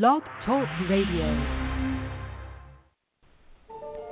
Blog 0.00 0.22
Talk 0.46 0.66
Radio. 0.88 1.34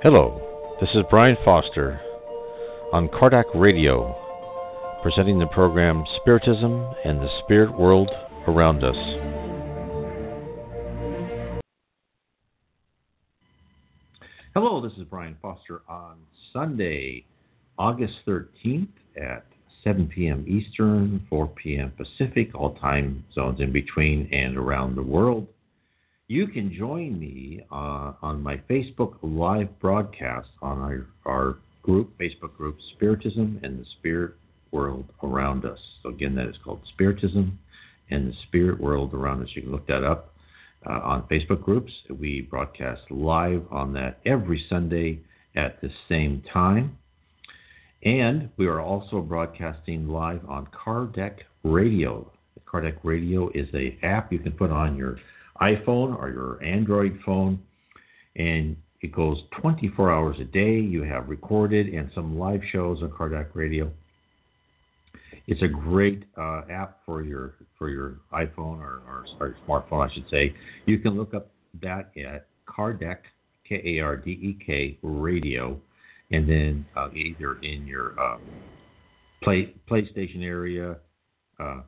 Hello, 0.03 0.77
this 0.79 0.91
is 0.93 1.01
Brian 1.09 1.35
Foster 1.43 1.99
on 2.93 3.07
Kardec 3.07 3.45
Radio, 3.55 4.15
presenting 5.01 5.39
the 5.39 5.47
program 5.47 6.03
Spiritism 6.17 6.93
and 7.03 7.19
the 7.19 7.29
Spirit 7.43 7.79
World 7.79 8.11
Around 8.47 8.83
Us. 8.83 8.95
Hello, 14.53 14.87
this 14.87 14.95
is 14.99 15.05
Brian 15.09 15.35
Foster 15.41 15.81
on 15.89 16.17
Sunday, 16.53 17.25
August 17.79 18.13
13th 18.27 18.87
at 19.19 19.47
7 19.83 20.07
p.m. 20.13 20.45
Eastern, 20.47 21.25
4 21.27 21.47
p.m. 21.47 21.91
Pacific, 21.97 22.53
all 22.53 22.75
time 22.75 23.25
zones 23.33 23.59
in 23.59 23.71
between 23.71 24.29
and 24.31 24.57
around 24.57 24.95
the 24.95 25.01
world. 25.01 25.47
You 26.31 26.47
can 26.47 26.73
join 26.73 27.19
me 27.19 27.61
uh, 27.69 28.13
on 28.21 28.41
my 28.41 28.55
Facebook 28.69 29.15
live 29.21 29.77
broadcast 29.81 30.47
on 30.61 30.79
our, 30.79 31.05
our 31.25 31.57
group, 31.83 32.17
Facebook 32.17 32.55
group, 32.55 32.77
Spiritism 32.93 33.59
and 33.63 33.81
the 33.81 33.85
Spirit 33.99 34.35
World 34.71 35.11
Around 35.23 35.65
Us. 35.65 35.77
So, 36.01 36.07
again, 36.07 36.33
that 36.35 36.47
is 36.47 36.55
called 36.63 36.79
Spiritism 36.93 37.59
and 38.11 38.29
the 38.29 38.33
Spirit 38.47 38.79
World 38.79 39.13
Around 39.13 39.43
Us. 39.43 39.49
You 39.55 39.63
can 39.63 39.71
look 39.73 39.85
that 39.87 40.05
up 40.05 40.33
uh, 40.89 41.01
on 41.03 41.23
Facebook 41.23 41.63
groups. 41.63 41.91
We 42.09 42.47
broadcast 42.49 43.01
live 43.09 43.63
on 43.69 43.91
that 43.95 44.19
every 44.25 44.65
Sunday 44.69 45.19
at 45.57 45.81
the 45.81 45.89
same 46.07 46.43
time. 46.53 46.97
And 48.05 48.51
we 48.55 48.67
are 48.67 48.79
also 48.79 49.19
broadcasting 49.19 50.07
live 50.07 50.45
on 50.47 50.67
Kardec 50.67 51.39
Radio. 51.65 52.31
Kardec 52.65 52.99
Radio 53.03 53.49
is 53.49 53.67
a 53.73 53.97
app 54.01 54.31
you 54.31 54.39
can 54.39 54.53
put 54.53 54.71
on 54.71 54.95
your 54.95 55.17
iPhone 55.61 56.17
or 56.17 56.29
your 56.29 56.63
Android 56.63 57.19
phone, 57.25 57.59
and 58.35 58.75
it 59.01 59.11
goes 59.11 59.41
24 59.61 60.11
hours 60.11 60.37
a 60.39 60.45
day. 60.45 60.79
You 60.79 61.03
have 61.03 61.29
recorded 61.29 61.87
and 61.93 62.09
some 62.13 62.37
live 62.37 62.61
shows 62.71 63.01
on 63.01 63.09
Kardec 63.09 63.47
Radio. 63.53 63.91
It's 65.47 65.61
a 65.61 65.67
great 65.67 66.23
uh, 66.37 66.61
app 66.69 66.99
for 67.05 67.23
your 67.23 67.55
for 67.77 67.89
your 67.89 68.17
iPhone 68.31 68.79
or, 68.79 69.01
or, 69.07 69.25
or, 69.39 69.55
smartphone, 69.67 70.09
I 70.09 70.13
should 70.13 70.29
say. 70.29 70.53
You 70.85 70.99
can 70.99 71.17
look 71.17 71.33
up 71.33 71.49
that 71.81 72.11
at 72.15 72.45
Kardec, 72.67 73.17
K 73.67 73.81
A 73.83 73.99
R 74.01 74.17
D 74.17 74.31
E 74.31 74.57
K 74.63 74.97
Radio 75.01 75.79
and 76.31 76.47
then 76.47 76.85
uh, 76.95 77.09
either 77.13 77.59
in 77.61 77.85
your 77.85 78.19
uh, 78.19 78.37
play 79.43 79.73
PlayStation 79.89 80.43
area, 80.43 80.97
uh, 81.59 81.81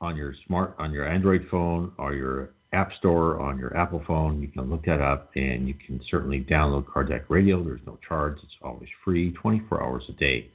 on 0.00 0.16
your 0.16 0.34
smart 0.46 0.76
on 0.78 0.92
your 0.92 1.08
Android 1.08 1.46
phone 1.50 1.92
or 1.98 2.14
your 2.14 2.50
App 2.72 2.92
Store 2.98 3.40
on 3.40 3.58
your 3.58 3.74
Apple 3.76 4.02
phone, 4.06 4.42
you 4.42 4.48
can 4.48 4.68
look 4.68 4.84
that 4.84 5.00
up, 5.00 5.30
and 5.36 5.66
you 5.66 5.74
can 5.74 6.00
certainly 6.10 6.40
download 6.50 6.84
Kardec 6.84 7.24
Radio. 7.28 7.62
There's 7.64 7.80
no 7.86 7.98
charge; 8.06 8.36
it's 8.42 8.52
always 8.62 8.88
free, 9.04 9.32
24 9.32 9.82
hours 9.82 10.04
a 10.08 10.12
day. 10.12 10.50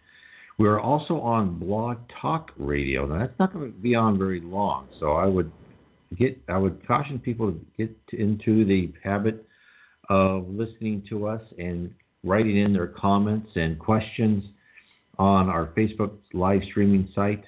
We 0.59 0.67
are 0.67 0.79
also 0.79 1.19
on 1.19 1.57
Blog 1.57 1.97
Talk 2.21 2.51
Radio. 2.57 3.07
Now 3.07 3.19
that's 3.19 3.39
not 3.39 3.53
going 3.53 3.71
to 3.71 3.77
be 3.77 3.95
on 3.95 4.19
very 4.19 4.41
long, 4.41 4.87
so 4.99 5.13
I 5.13 5.25
would 5.25 5.51
get 6.17 6.39
I 6.47 6.57
would 6.57 6.85
caution 6.87 7.17
people 7.17 7.51
to 7.51 7.59
get 7.77 7.95
into 8.11 8.63
the 8.65 8.93
habit 9.03 9.47
of 10.09 10.47
listening 10.49 11.03
to 11.09 11.27
us 11.27 11.41
and 11.57 11.93
writing 12.23 12.57
in 12.57 12.73
their 12.73 12.87
comments 12.87 13.49
and 13.55 13.79
questions 13.79 14.43
on 15.17 15.49
our 15.49 15.67
Facebook 15.77 16.11
live 16.33 16.61
streaming 16.69 17.09
site. 17.15 17.43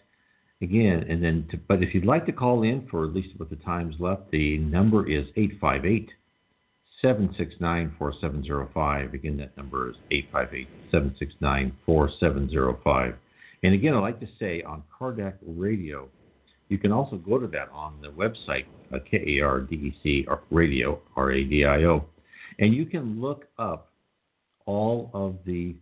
Again, 0.66 1.06
and 1.08 1.24
then, 1.24 1.48
to, 1.52 1.58
but 1.58 1.84
if 1.84 1.94
you'd 1.94 2.06
like 2.06 2.26
to 2.26 2.32
call 2.32 2.64
in 2.64 2.88
for 2.90 3.06
at 3.06 3.14
least 3.14 3.30
what 3.38 3.52
the 3.52 3.56
times 3.58 3.94
left, 4.00 4.32
the 4.32 4.58
number 4.58 5.08
is 5.08 5.28
858 5.36 6.10
769 7.04 7.94
4705. 8.00 9.14
Again, 9.14 9.38
that 9.38 9.56
number 9.56 9.92
is 9.92 9.96
858 10.10 10.68
769 10.90 11.72
4705. 11.86 13.14
And 13.62 13.76
again, 13.76 13.94
I'd 13.94 14.00
like 14.00 14.20
to 14.22 14.28
say 14.40 14.64
on 14.64 14.82
Kardec 15.00 15.36
Radio, 15.46 16.10
you 16.70 16.80
can 16.80 16.92
also 16.92 17.18
go 17.18 17.38
to 17.38 17.46
that 17.50 17.70
on 17.72 18.02
the 18.02 18.08
website, 18.08 18.66
uh, 18.92 18.98
K 19.08 19.38
A 19.38 19.46
R 19.46 19.60
D 19.60 19.76
E 19.76 19.96
C 20.02 20.26
Radio, 20.50 21.00
R 21.16 21.32
A 21.32 21.44
D 21.44 21.64
I 21.64 21.84
O, 21.84 22.06
and 22.58 22.74
you 22.74 22.88
can 22.88 23.22
look 23.22 23.46
up 23.60 23.92
all 24.66 25.12
of 25.14 25.36
the 25.46 25.76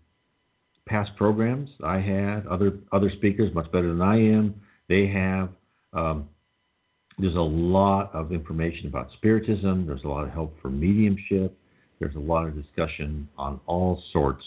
past 0.85 1.11
programs 1.15 1.69
I 1.81 2.00
had. 2.01 2.45
Other 2.47 2.79
other 2.91 3.09
speakers 3.15 3.55
much 3.55 3.71
better 3.71 3.88
than 3.88 4.01
I 4.01 4.17
am. 4.17 4.55
They 4.89 5.07
have. 5.07 5.49
Um, 5.94 6.29
there's 7.19 7.35
a 7.35 7.39
lot 7.39 8.09
of 8.13 8.31
information 8.31 8.88
about 8.88 9.09
spiritism. 9.13 9.85
There's 9.85 10.03
a 10.03 10.07
lot 10.07 10.23
of 10.23 10.31
help 10.31 10.55
for 10.61 10.69
mediumship. 10.69 11.55
There's 11.99 12.16
a 12.16 12.19
lot 12.19 12.47
of 12.47 12.55
discussion 12.55 13.29
on 13.38 13.59
all 13.67 14.01
sorts 14.11 14.44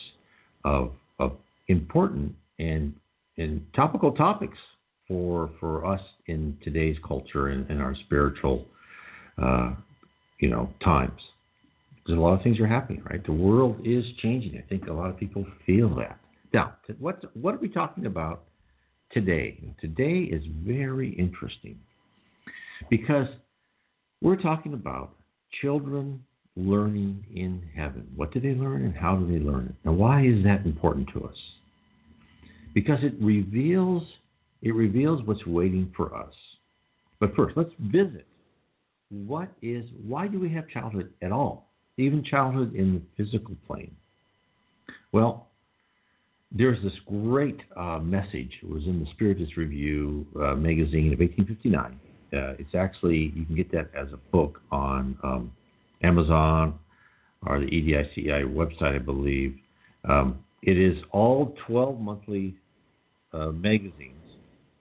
of, 0.65 0.91
of 1.21 1.37
important 1.69 2.35
and, 2.59 2.93
and 3.39 3.65
topical 3.75 4.13
topics 4.13 4.59
for 5.07 5.51
for 5.61 5.87
us 5.87 6.01
in 6.27 6.59
today's 6.65 6.97
culture 7.07 7.49
and, 7.49 7.71
and 7.71 7.81
our 7.81 7.95
spiritual, 8.07 8.67
uh, 9.41 9.73
you 10.41 10.51
know, 10.51 10.69
times 10.83 11.21
because 12.07 12.19
a 12.19 12.21
lot 12.21 12.35
of 12.35 12.43
things 12.43 12.61
are 12.61 12.67
happening, 12.67 13.03
right? 13.11 13.25
The 13.25 13.33
world 13.33 13.81
is 13.85 14.05
changing. 14.23 14.57
I 14.57 14.69
think 14.69 14.87
a 14.87 14.93
lot 14.93 15.11
of 15.11 15.17
people 15.17 15.45
feel 15.65 15.95
that. 15.97 16.19
Now, 16.53 16.75
what 16.99 17.23
what 17.35 17.55
are 17.55 17.59
we 17.59 17.69
talking 17.69 18.07
about 18.07 18.45
today? 19.13 19.59
Today 19.81 20.21
is 20.31 20.43
very 20.65 21.11
interesting 21.15 21.79
because 22.91 23.29
we're 24.23 24.41
talking 24.41 24.75
about 24.75 25.15
children 25.61 26.23
learning 26.57 27.25
in 27.35 27.63
heaven. 27.75 28.07
What 28.17 28.33
do 28.33 28.41
they 28.41 28.55
learn 28.55 28.85
and 28.85 28.97
how 28.97 29.17
do 29.17 29.27
they 29.27 29.45
learn 29.45 29.67
it? 29.67 29.89
And 29.89 29.99
why 29.99 30.25
is 30.25 30.43
that 30.45 30.65
important 30.65 31.09
to 31.15 31.25
us? 31.25 31.37
Because 32.75 32.99
it 33.03 33.15
reveals 33.21 34.03
it 34.63 34.75
reveals 34.75 35.23
what's 35.27 35.47
waiting 35.47 35.93
for 35.97 36.17
us. 36.17 36.33
But 37.21 37.35
first, 37.37 37.57
let's 37.57 37.71
visit 37.79 38.27
what 39.11 39.49
is 39.63 39.85
why 40.07 40.29
do 40.29 40.41
we 40.41 40.51
have 40.51 40.69
childhood 40.69 41.13
at 41.23 41.31
all? 41.31 41.67
even 41.99 42.23
childhood 42.25 42.75
in 42.75 42.95
the 42.95 43.03
physical 43.17 43.57
plane. 43.67 43.95
Well, 45.13 45.46
there's 46.53 46.83
this 46.83 46.93
great 47.07 47.61
uh, 47.77 47.99
message. 47.99 48.51
It 48.63 48.69
was 48.69 48.85
in 48.85 49.01
the 49.01 49.07
Spiritist 49.11 49.57
Review 49.57 50.27
uh, 50.37 50.55
magazine 50.55 51.13
of 51.13 51.19
1859. 51.19 52.01
Uh, 52.33 52.55
it's 52.59 52.75
actually, 52.75 53.33
you 53.35 53.45
can 53.45 53.57
get 53.57 53.71
that 53.73 53.91
as 53.95 54.09
a 54.13 54.17
book 54.33 54.61
on 54.71 55.19
um, 55.23 55.53
Amazon 56.03 56.79
or 57.47 57.61
the 57.61 57.67
EDICEI 57.67 58.45
website, 58.45 58.95
I 58.95 58.99
believe. 58.99 59.57
Um, 60.09 60.39
it 60.63 60.79
is 60.79 60.97
all 61.13 61.55
12 61.67 62.01
monthly 62.01 62.55
uh, 63.33 63.49
magazines 63.49 64.13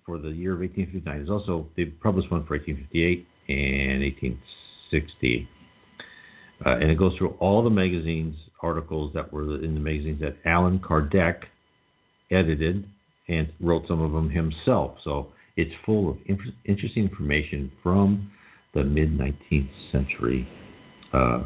for 0.05 0.17
the 0.17 0.29
year 0.29 0.53
of 0.53 0.59
1859. 0.59 1.17
There's 1.17 1.29
also, 1.29 1.67
they 1.75 1.85
published 1.85 2.31
one 2.31 2.45
for 2.45 2.57
1858 2.57 3.27
and 3.49 4.01
1860. 4.03 5.49
Uh, 6.65 6.69
and 6.69 6.89
it 6.89 6.97
goes 6.97 7.15
through 7.17 7.35
all 7.39 7.63
the 7.63 7.69
magazines 7.69 8.35
articles 8.61 9.11
that 9.13 9.31
were 9.31 9.63
in 9.63 9.73
the 9.73 9.79
magazines 9.79 10.19
that 10.21 10.37
Allan 10.45 10.79
Kardec 10.79 11.43
edited 12.31 12.85
and 13.27 13.51
wrote 13.59 13.83
some 13.87 14.01
of 14.01 14.11
them 14.11 14.29
himself. 14.29 14.97
So 15.03 15.27
it's 15.55 15.73
full 15.85 16.11
of 16.11 16.17
interesting 16.65 17.03
information 17.03 17.71
from 17.81 18.31
the 18.73 18.83
mid 18.83 19.17
19th 19.17 19.69
century. 19.91 20.47
Uh, 21.13 21.43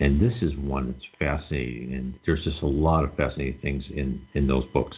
and 0.00 0.20
this 0.20 0.34
is 0.42 0.52
one 0.56 0.92
that's 0.92 1.04
fascinating, 1.18 1.94
and 1.94 2.14
there's 2.26 2.42
just 2.42 2.62
a 2.62 2.66
lot 2.66 3.04
of 3.04 3.14
fascinating 3.14 3.60
things 3.60 3.84
in, 3.94 4.20
in 4.34 4.46
those 4.46 4.64
books. 4.72 4.96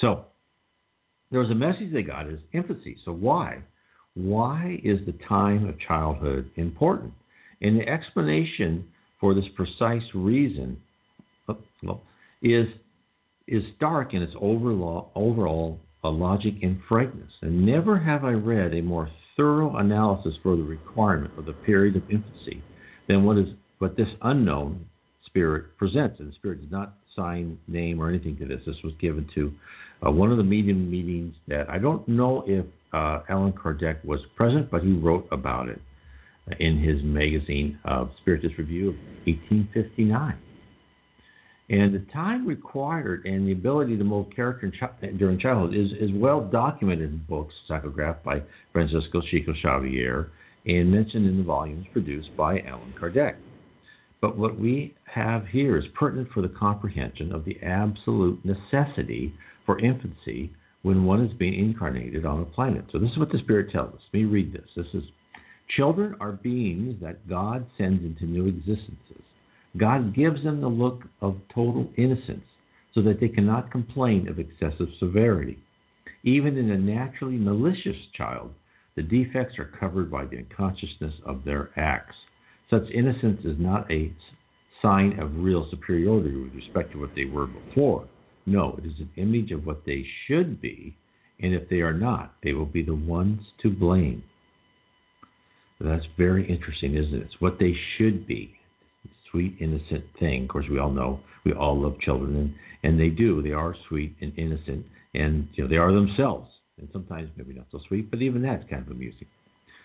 So 0.00 0.24
there 1.30 1.40
was 1.40 1.50
a 1.50 1.54
message 1.54 1.92
they 1.92 2.02
got 2.02 2.28
is 2.28 2.40
infancy. 2.52 2.96
So 3.04 3.12
why? 3.12 3.58
Why 4.14 4.80
is 4.82 4.98
the 5.04 5.14
time 5.28 5.68
of 5.68 5.78
childhood 5.78 6.50
important? 6.56 7.12
And 7.60 7.78
the 7.78 7.88
explanation 7.88 8.86
for 9.20 9.34
this 9.34 9.44
precise 9.54 10.02
reason 10.14 10.80
is, 12.42 12.66
is 13.48 13.64
dark 13.80 14.14
in 14.14 14.22
its 14.22 14.34
overall, 14.40 15.80
logic 16.04 16.54
and 16.62 16.80
frankness. 16.88 17.32
And 17.42 17.66
never 17.66 17.98
have 17.98 18.24
I 18.24 18.32
read 18.32 18.74
a 18.74 18.82
more 18.82 19.10
thorough 19.36 19.76
analysis 19.76 20.34
for 20.42 20.56
the 20.56 20.62
requirement 20.62 21.32
of 21.38 21.46
the 21.46 21.52
period 21.52 21.96
of 21.96 22.02
infancy 22.10 22.62
than 23.08 23.24
what 23.24 23.38
is 23.38 23.48
what 23.78 23.96
this 23.96 24.08
unknown 24.22 24.86
spirit 25.26 25.76
presents. 25.76 26.18
And 26.18 26.30
the 26.30 26.34
spirit 26.34 26.60
did 26.60 26.72
not 26.72 26.94
sign 27.14 27.58
name 27.68 28.00
or 28.00 28.08
anything 28.08 28.36
to 28.38 28.46
this. 28.46 28.60
This 28.66 28.76
was 28.82 28.92
given 29.00 29.28
to 29.34 29.52
uh, 30.06 30.10
one 30.10 30.30
of 30.30 30.38
the 30.38 30.44
medium 30.44 30.90
meetings 30.90 31.34
that 31.46 31.68
I 31.68 31.78
don't 31.78 32.06
know 32.08 32.44
if 32.46 32.66
uh, 32.92 33.20
Allan 33.28 33.52
Kardec 33.52 34.04
was 34.04 34.20
present, 34.36 34.70
but 34.70 34.82
he 34.82 34.92
wrote 34.92 35.28
about 35.30 35.68
it 35.68 35.80
in 36.58 36.78
his 36.78 37.02
magazine 37.02 37.78
uh, 37.84 38.06
Spiritist 38.20 38.56
Review 38.56 38.90
of 38.90 38.94
1859. 39.26 40.38
And 41.70 41.94
the 41.94 42.04
time 42.12 42.46
required 42.46 43.26
and 43.26 43.46
the 43.46 43.52
ability 43.52 43.98
to 43.98 44.04
mold 44.04 44.34
character 44.34 44.72
during 45.18 45.38
childhood 45.38 45.74
is, 45.74 45.92
is 46.00 46.10
well 46.14 46.40
documented 46.40 47.10
in 47.10 47.24
books 47.28 47.54
psychographed 47.68 48.22
by 48.22 48.42
Francisco 48.72 49.20
Chico 49.30 49.52
Xavier 49.52 50.30
and 50.64 50.90
mentioned 50.90 51.26
in 51.26 51.36
the 51.36 51.42
volumes 51.42 51.86
produced 51.92 52.34
by 52.36 52.60
Allan 52.60 52.94
Kardec. 52.98 53.36
But 54.20 54.36
what 54.36 54.58
we 54.58 54.94
have 55.04 55.46
here 55.46 55.76
is 55.76 55.84
pertinent 55.94 56.30
for 56.32 56.40
the 56.40 56.48
comprehension 56.48 57.32
of 57.32 57.44
the 57.44 57.58
absolute 57.62 58.42
necessity 58.44 59.34
for 59.66 59.78
infancy 59.78 60.50
when 60.82 61.04
one 61.04 61.24
is 61.24 61.32
being 61.34 61.54
incarnated 61.54 62.24
on 62.24 62.40
a 62.40 62.44
planet. 62.44 62.86
So 62.90 62.98
this 62.98 63.10
is 63.10 63.18
what 63.18 63.30
the 63.30 63.38
Spirit 63.38 63.70
tells 63.70 63.94
us. 63.94 64.00
Let 64.12 64.20
me 64.20 64.24
read 64.24 64.52
this. 64.52 64.68
This 64.74 64.86
is 64.94 65.04
children 65.76 66.16
are 66.20 66.32
beings 66.32 66.96
that 67.02 67.28
God 67.28 67.66
sends 67.76 68.02
into 68.02 68.24
new 68.24 68.46
existences. 68.46 69.17
God 69.76 70.14
gives 70.14 70.42
them 70.42 70.60
the 70.60 70.68
look 70.68 71.02
of 71.20 71.36
total 71.54 71.90
innocence 71.96 72.44
so 72.94 73.02
that 73.02 73.20
they 73.20 73.28
cannot 73.28 73.70
complain 73.70 74.28
of 74.28 74.38
excessive 74.38 74.88
severity. 74.98 75.58
Even 76.24 76.56
in 76.56 76.70
a 76.70 76.78
naturally 76.78 77.36
malicious 77.36 77.96
child, 78.16 78.52
the 78.96 79.02
defects 79.02 79.58
are 79.58 79.70
covered 79.78 80.10
by 80.10 80.24
the 80.24 80.38
unconsciousness 80.38 81.14
of 81.24 81.44
their 81.44 81.70
acts. 81.76 82.16
Such 82.70 82.90
innocence 82.90 83.44
is 83.44 83.56
not 83.58 83.90
a 83.90 84.12
sign 84.82 85.18
of 85.20 85.36
real 85.36 85.68
superiority 85.70 86.36
with 86.36 86.54
respect 86.54 86.92
to 86.92 87.00
what 87.00 87.14
they 87.14 87.24
were 87.24 87.46
before. 87.46 88.08
No, 88.46 88.78
it 88.78 88.86
is 88.86 88.98
an 88.98 89.10
image 89.16 89.52
of 89.52 89.66
what 89.66 89.84
they 89.84 90.04
should 90.26 90.60
be, 90.60 90.96
and 91.40 91.54
if 91.54 91.68
they 91.68 91.80
are 91.80 91.92
not, 91.92 92.34
they 92.42 92.52
will 92.52 92.66
be 92.66 92.82
the 92.82 92.94
ones 92.94 93.42
to 93.62 93.70
blame. 93.70 94.24
That's 95.80 96.06
very 96.16 96.48
interesting, 96.48 96.94
isn't 96.94 97.14
it? 97.14 97.22
It's 97.22 97.40
what 97.40 97.58
they 97.60 97.74
should 97.96 98.26
be. 98.26 98.57
Sweet, 99.30 99.56
innocent 99.60 100.04
thing. 100.18 100.44
Of 100.44 100.48
course, 100.48 100.66
we 100.70 100.78
all 100.78 100.90
know 100.90 101.20
we 101.44 101.52
all 101.52 101.80
love 101.80 101.98
children, 102.00 102.36
and, 102.36 102.54
and 102.82 103.00
they 103.00 103.08
do. 103.08 103.42
They 103.42 103.52
are 103.52 103.74
sweet 103.88 104.16
and 104.20 104.32
innocent, 104.38 104.86
and 105.14 105.48
you 105.54 105.64
know 105.64 105.68
they 105.68 105.76
are 105.76 105.92
themselves. 105.92 106.48
And 106.78 106.88
sometimes 106.92 107.30
maybe 107.36 107.54
not 107.54 107.66
so 107.72 107.80
sweet, 107.88 108.10
but 108.10 108.22
even 108.22 108.42
that's 108.42 108.68
kind 108.70 108.82
of 108.86 108.92
amusing. 108.92 109.26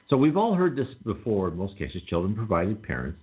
So 0.10 0.18
we've 0.18 0.38
all 0.38 0.54
heard 0.54 0.76
this 0.76 0.88
before. 1.04 1.48
In 1.48 1.58
most 1.58 1.78
cases, 1.78 2.02
children 2.08 2.36
provided 2.36 2.84
parents 2.84 3.20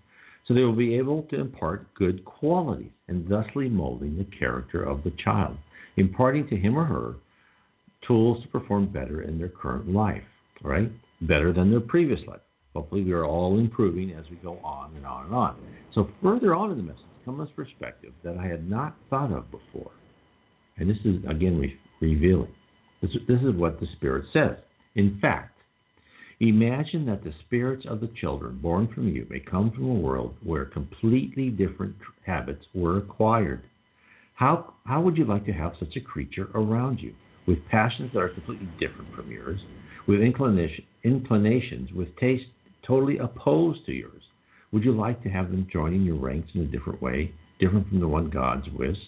so 0.46 0.54
they 0.54 0.62
will 0.62 0.74
be 0.74 0.96
able 0.96 1.22
to 1.30 1.40
impart 1.40 1.94
good 1.94 2.24
qualities 2.24 2.90
and 3.08 3.28
thusly 3.28 3.68
molding 3.68 4.16
the 4.16 4.26
character 4.36 4.82
of 4.82 5.04
the 5.04 5.12
child, 5.22 5.56
imparting 5.96 6.48
to 6.48 6.56
him 6.56 6.76
or 6.76 6.84
her 6.84 7.14
tools 8.06 8.42
to 8.42 8.48
perform 8.48 8.86
better 8.86 9.22
in 9.22 9.38
their 9.38 9.48
current 9.48 9.92
life, 9.92 10.24
right? 10.62 10.90
Better 11.20 11.52
than 11.52 11.70
their 11.70 11.80
previous 11.80 12.20
life. 12.26 12.40
Hopefully, 12.74 13.02
we 13.02 13.12
are 13.12 13.24
all 13.24 13.58
improving 13.58 14.12
as 14.12 14.24
we 14.30 14.36
go 14.36 14.58
on 14.58 14.94
and 14.96 15.04
on 15.04 15.26
and 15.26 15.34
on. 15.34 15.56
So, 15.92 16.08
further 16.22 16.54
on 16.54 16.70
in 16.70 16.76
the 16.76 16.82
message 16.82 17.02
comes 17.24 17.48
this 17.48 17.54
perspective 17.56 18.12
that 18.22 18.36
I 18.36 18.46
had 18.46 18.68
not 18.68 18.96
thought 19.08 19.32
of 19.32 19.50
before. 19.50 19.90
And 20.76 20.88
this 20.88 20.98
is, 21.04 21.16
again, 21.28 21.58
re- 21.58 21.76
revealing. 22.00 22.52
This, 23.02 23.10
this 23.28 23.40
is 23.40 23.54
what 23.54 23.80
the 23.80 23.86
Spirit 23.96 24.26
says. 24.32 24.56
In 24.94 25.18
fact, 25.20 25.60
Imagine 26.42 27.04
that 27.04 27.22
the 27.22 27.34
spirits 27.44 27.84
of 27.86 28.00
the 28.00 28.10
children 28.18 28.58
born 28.62 28.88
from 28.94 29.08
you 29.08 29.26
may 29.28 29.40
come 29.40 29.70
from 29.72 29.90
a 29.90 29.94
world 29.94 30.34
where 30.42 30.64
completely 30.64 31.50
different 31.50 31.94
habits 32.24 32.64
were 32.72 32.96
acquired. 32.96 33.62
How, 34.36 34.72
how 34.86 35.02
would 35.02 35.18
you 35.18 35.26
like 35.26 35.44
to 35.44 35.52
have 35.52 35.74
such 35.78 35.96
a 35.96 36.00
creature 36.00 36.48
around 36.54 36.98
you, 36.98 37.14
with 37.46 37.58
passions 37.70 38.10
that 38.14 38.20
are 38.20 38.30
completely 38.30 38.68
different 38.80 39.14
from 39.14 39.30
yours, 39.30 39.60
with 40.08 40.22
inclination, 40.22 40.84
inclinations, 41.04 41.92
with 41.92 42.16
tastes 42.16 42.46
totally 42.86 43.18
opposed 43.18 43.84
to 43.86 43.92
yours? 43.92 44.22
Would 44.72 44.84
you 44.84 44.92
like 44.92 45.22
to 45.22 45.28
have 45.28 45.50
them 45.50 45.66
joining 45.72 46.02
your 46.02 46.16
ranks 46.16 46.50
in 46.54 46.62
a 46.62 46.66
different 46.66 47.02
way, 47.02 47.32
different 47.58 47.88
from 47.88 48.00
the 48.00 48.08
one 48.08 48.30
God's 48.30 48.68
wished? 48.76 49.00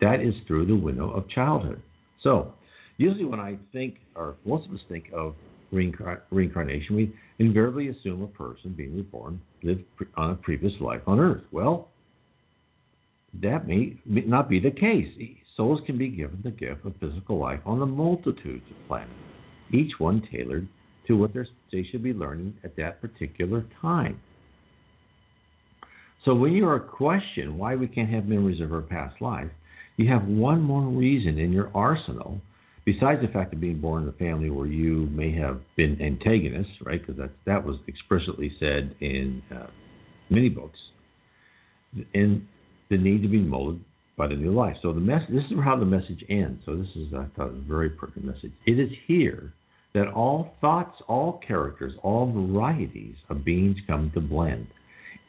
That 0.00 0.20
is 0.20 0.34
through 0.46 0.66
the 0.66 0.76
window 0.76 1.10
of 1.10 1.28
childhood. 1.28 1.80
So, 2.22 2.54
usually 2.96 3.24
when 3.24 3.40
I 3.40 3.56
think, 3.72 3.96
or 4.14 4.36
most 4.44 4.66
of 4.66 4.74
us 4.74 4.80
think 4.88 5.10
of 5.14 5.34
reincarnation, 5.72 6.94
we 6.94 7.14
invariably 7.38 7.88
assume 7.88 8.22
a 8.22 8.26
person 8.26 8.74
being 8.76 8.94
reborn 8.94 9.40
lived 9.62 9.84
on 10.16 10.30
a 10.30 10.34
previous 10.34 10.72
life 10.80 11.00
on 11.06 11.18
Earth. 11.18 11.42
Well, 11.50 11.88
that 13.42 13.66
may 13.66 13.96
not 14.06 14.48
be 14.48 14.60
the 14.60 14.70
case. 14.70 15.08
Souls 15.56 15.80
can 15.86 15.96
be 15.96 16.08
given 16.08 16.40
the 16.44 16.50
gift 16.50 16.84
of 16.84 16.94
physical 17.00 17.38
life 17.38 17.60
on 17.64 17.80
the 17.80 17.86
multitudes 17.86 18.64
of 18.70 18.88
planets, 18.88 19.10
each 19.72 19.92
one 19.98 20.26
tailored 20.30 20.68
to 21.06 21.16
what 21.16 21.32
they 21.34 21.84
should 21.84 22.02
be 22.02 22.12
learning 22.12 22.54
at 22.64 22.76
that 22.76 23.00
particular 23.00 23.64
time. 23.80 24.20
So 26.24 26.34
when 26.34 26.52
you 26.52 26.66
are 26.68 26.80
questioned 26.80 27.58
why 27.58 27.76
we 27.76 27.86
can't 27.86 28.08
have 28.08 28.26
memories 28.26 28.60
of 28.60 28.72
our 28.72 28.80
past 28.80 29.20
life, 29.20 29.50
you 29.96 30.08
have 30.08 30.24
one 30.24 30.62
more 30.62 30.82
reason 30.82 31.38
in 31.38 31.52
your 31.52 31.70
arsenal 31.74 32.40
besides 32.84 33.20
the 33.22 33.28
fact 33.28 33.52
of 33.52 33.60
being 33.60 33.80
born 33.80 34.02
in 34.02 34.08
a 34.08 34.12
family 34.12 34.50
where 34.50 34.66
you 34.66 35.08
may 35.12 35.32
have 35.32 35.60
been 35.76 36.00
antagonists, 36.00 36.72
right? 36.82 37.00
Because 37.00 37.16
that 37.16 37.30
that 37.46 37.64
was 37.64 37.76
explicitly 37.86 38.54
said 38.58 38.94
in 39.00 39.42
uh, 39.54 39.66
many 40.30 40.48
books, 40.48 40.78
and 42.14 42.46
the 42.90 42.98
need 42.98 43.22
to 43.22 43.28
be 43.28 43.38
molded 43.38 43.82
by 44.16 44.26
the 44.28 44.34
new 44.34 44.52
life. 44.52 44.76
So 44.82 44.92
the 44.92 45.00
mess. 45.00 45.22
This 45.28 45.44
is 45.44 45.52
how 45.62 45.76
the 45.76 45.86
message 45.86 46.24
ends. 46.28 46.62
So 46.66 46.76
this 46.76 46.88
is 46.96 47.12
I 47.14 47.26
thought 47.36 47.48
a 47.48 47.60
very 47.68 47.90
pertinent 47.90 48.34
message. 48.34 48.52
It 48.66 48.78
is 48.78 48.90
here 49.06 49.52
that 49.94 50.08
all 50.08 50.54
thoughts, 50.60 51.00
all 51.06 51.40
characters, 51.46 51.92
all 52.02 52.30
varieties 52.30 53.14
of 53.28 53.44
beings 53.44 53.76
come 53.86 54.10
to 54.12 54.20
blend, 54.20 54.66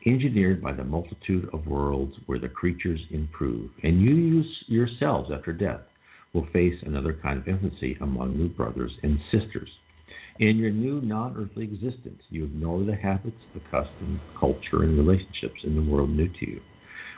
engineered 0.07 0.61
by 0.61 0.73
the 0.73 0.83
multitude 0.83 1.47
of 1.53 1.67
worlds 1.67 2.15
where 2.25 2.39
the 2.39 2.49
creatures 2.49 2.99
improve, 3.11 3.69
and 3.83 4.01
you 4.01 4.43
yourselves 4.67 5.29
after 5.31 5.53
death 5.53 5.81
will 6.33 6.47
face 6.51 6.75
another 6.83 7.13
kind 7.13 7.37
of 7.37 7.47
infancy 7.47 7.95
among 8.01 8.35
new 8.35 8.49
brothers 8.49 8.91
and 9.03 9.19
sisters. 9.31 9.69
In 10.39 10.57
your 10.57 10.71
new 10.71 10.99
non 10.99 11.37
earthly 11.37 11.63
existence, 11.63 12.21
you 12.29 12.43
ignore 12.43 12.83
the 12.83 12.95
habits, 12.95 13.37
the 13.53 13.61
customs, 13.71 14.19
culture, 14.37 14.83
and 14.83 14.97
relationships 14.97 15.61
in 15.63 15.75
the 15.75 15.91
world 15.91 16.09
new 16.09 16.27
to 16.27 16.49
you. 16.49 16.61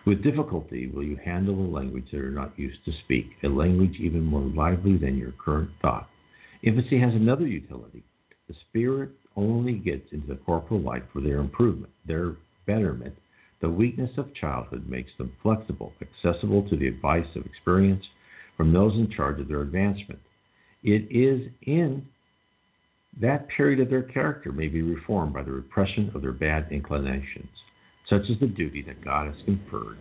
With 0.06 0.24
difficulty 0.24 0.88
will 0.88 1.04
you 1.04 1.18
handle 1.24 1.56
a 1.56 1.68
language 1.68 2.06
that 2.12 2.18
you 2.18 2.28
are 2.28 2.30
not 2.30 2.58
used 2.60 2.84
to 2.86 2.92
speak, 3.04 3.32
a 3.44 3.48
language 3.48 3.96
even 4.00 4.24
more 4.24 4.42
lively 4.42 4.98
than 4.98 5.18
your 5.18 5.34
current 5.44 5.70
thought. 5.82 6.10
Infancy 6.68 7.00
has 7.00 7.14
another 7.14 7.48
utility. 7.48 8.04
The 8.50 8.56
spirit 8.68 9.12
only 9.38 9.74
gets 9.74 10.12
into 10.12 10.28
the 10.28 10.36
corporal 10.36 10.82
life 10.82 11.04
for 11.14 11.22
their 11.22 11.38
improvement, 11.38 11.94
their 12.06 12.36
betterment. 12.66 13.16
The 13.62 13.70
weakness 13.70 14.12
of 14.18 14.36
childhood 14.36 14.86
makes 14.90 15.12
them 15.18 15.32
flexible, 15.42 15.94
accessible 16.02 16.68
to 16.68 16.76
the 16.76 16.90
advice 16.90 17.28
of 17.38 17.46
experience, 17.46 18.04
from 18.58 18.74
those 18.74 18.94
in 18.96 19.10
charge 19.10 19.40
of 19.40 19.48
their 19.48 19.62
advancement. 19.62 20.20
It 20.84 21.08
is 21.10 21.50
in 21.62 22.06
that 23.22 23.48
period 23.48 23.80
of 23.80 23.90
their 23.90 24.04
character 24.04 24.52
may 24.52 24.68
be 24.68 24.82
reformed 24.82 25.34
by 25.34 25.44
the 25.44 25.52
repression 25.52 26.12
of 26.14 26.22
their 26.22 26.34
bad 26.34 26.68
inclinations, 26.70 27.50
such 28.10 28.24
as 28.30 28.40
the 28.42 28.48
duty 28.48 28.82
that 28.82 29.06
God 29.06 29.34
has 29.34 29.46
conferred 29.46 30.00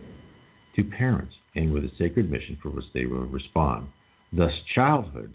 to 0.75 0.83
parents 0.83 1.33
and 1.55 1.71
with 1.71 1.85
a 1.85 1.91
sacred 1.97 2.29
mission 2.29 2.57
for 2.61 2.71
which 2.71 2.91
they 2.93 3.05
will 3.05 3.25
respond. 3.25 3.87
Thus, 4.33 4.51
childhood 4.75 5.33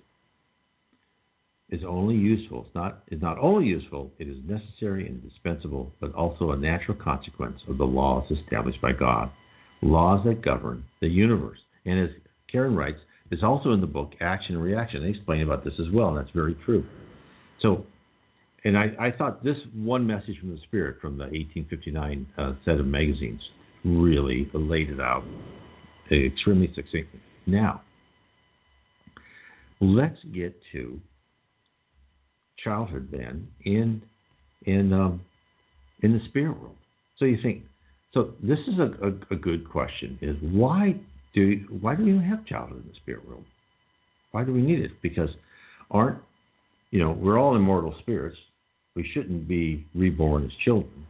is 1.73 1.81
only 1.89 2.15
useful. 2.15 2.65
It's 2.67 2.75
not, 2.75 3.03
is 3.11 3.23
not 3.23 3.39
only 3.39 3.67
useful, 3.67 4.13
it 4.19 4.29
is 4.29 4.37
necessary 4.47 5.07
and 5.07 5.23
indispensable, 5.23 5.91
but 6.01 6.15
also 6.15 6.51
a 6.51 6.57
natural 6.57 6.97
consequence 6.97 7.61
of 7.67 7.79
the 7.79 7.85
laws 7.85 8.31
established 8.31 8.81
by 8.81 8.93
God, 8.93 9.31
laws 9.81 10.25
that 10.27 10.43
govern 10.43 10.85
the 11.01 11.09
universe. 11.09 11.59
And 11.87 11.99
as 11.99 12.11
Karen 12.51 12.77
writes, 12.77 12.99
it's 13.31 13.43
also 13.43 13.73
in 13.73 13.81
the 13.81 13.87
book 13.87 14.13
Action 14.21 14.55
and 14.55 14.63
Reaction. 14.63 15.03
They 15.03 15.09
explain 15.09 15.41
about 15.41 15.65
this 15.65 15.73
as 15.81 15.87
well, 15.93 16.11
and 16.11 16.19
that's 16.19 16.35
very 16.35 16.55
true. 16.67 16.85
So, 17.63 17.87
and 18.65 18.77
I, 18.77 18.91
I 19.01 19.11
thought 19.11 19.43
this 19.43 19.57
one 19.75 20.07
message 20.07 20.39
from 20.39 20.51
the 20.51 20.61
Spirit 20.65 20.99
from 21.01 21.17
the 21.17 21.25
1859 21.25 22.27
uh, 22.37 22.53
set 22.67 22.79
of 22.79 22.87
magazines 22.87 23.41
really 23.83 24.51
laid 24.53 24.91
it 24.91 25.01
out 25.01 25.25
extremely 26.11 26.69
succinctly. 26.75 27.21
Now, 27.47 27.81
let's 29.81 30.19
get 30.35 30.55
to 30.73 31.01
childhood 32.63 33.09
then 33.11 33.49
in 33.65 34.03
in 34.67 34.93
um, 34.93 35.21
in 36.03 36.13
the 36.13 36.25
spirit 36.29 36.59
world. 36.61 36.77
So 37.19 37.25
you 37.25 37.39
think 37.43 37.63
so? 38.15 38.33
This 38.43 38.59
is 38.61 38.79
a, 38.79 39.07
a, 39.07 39.35
a 39.35 39.37
good 39.37 39.69
question: 39.69 40.19
is 40.21 40.37
why 40.41 40.97
do 41.35 41.65
why 41.81 41.95
do 41.95 42.05
we 42.05 42.13
have 42.25 42.45
childhood 42.47 42.83
in 42.83 42.89
the 42.89 42.97
spirit 42.97 43.27
world? 43.27 43.45
Why 44.33 44.45
do 44.45 44.53
we 44.53 44.63
need 44.63 44.81
it? 44.81 44.93
Because 45.03 45.31
aren't 45.91 46.19
you 46.91 47.01
know 47.01 47.13
we're 47.13 47.39
all 47.39 47.57
immortal 47.57 47.95
spirits. 48.01 48.37
We 48.95 49.09
shouldn't 49.15 49.49
be 49.49 49.87
reborn 49.95 50.45
as 50.45 50.51
children. 50.65 51.07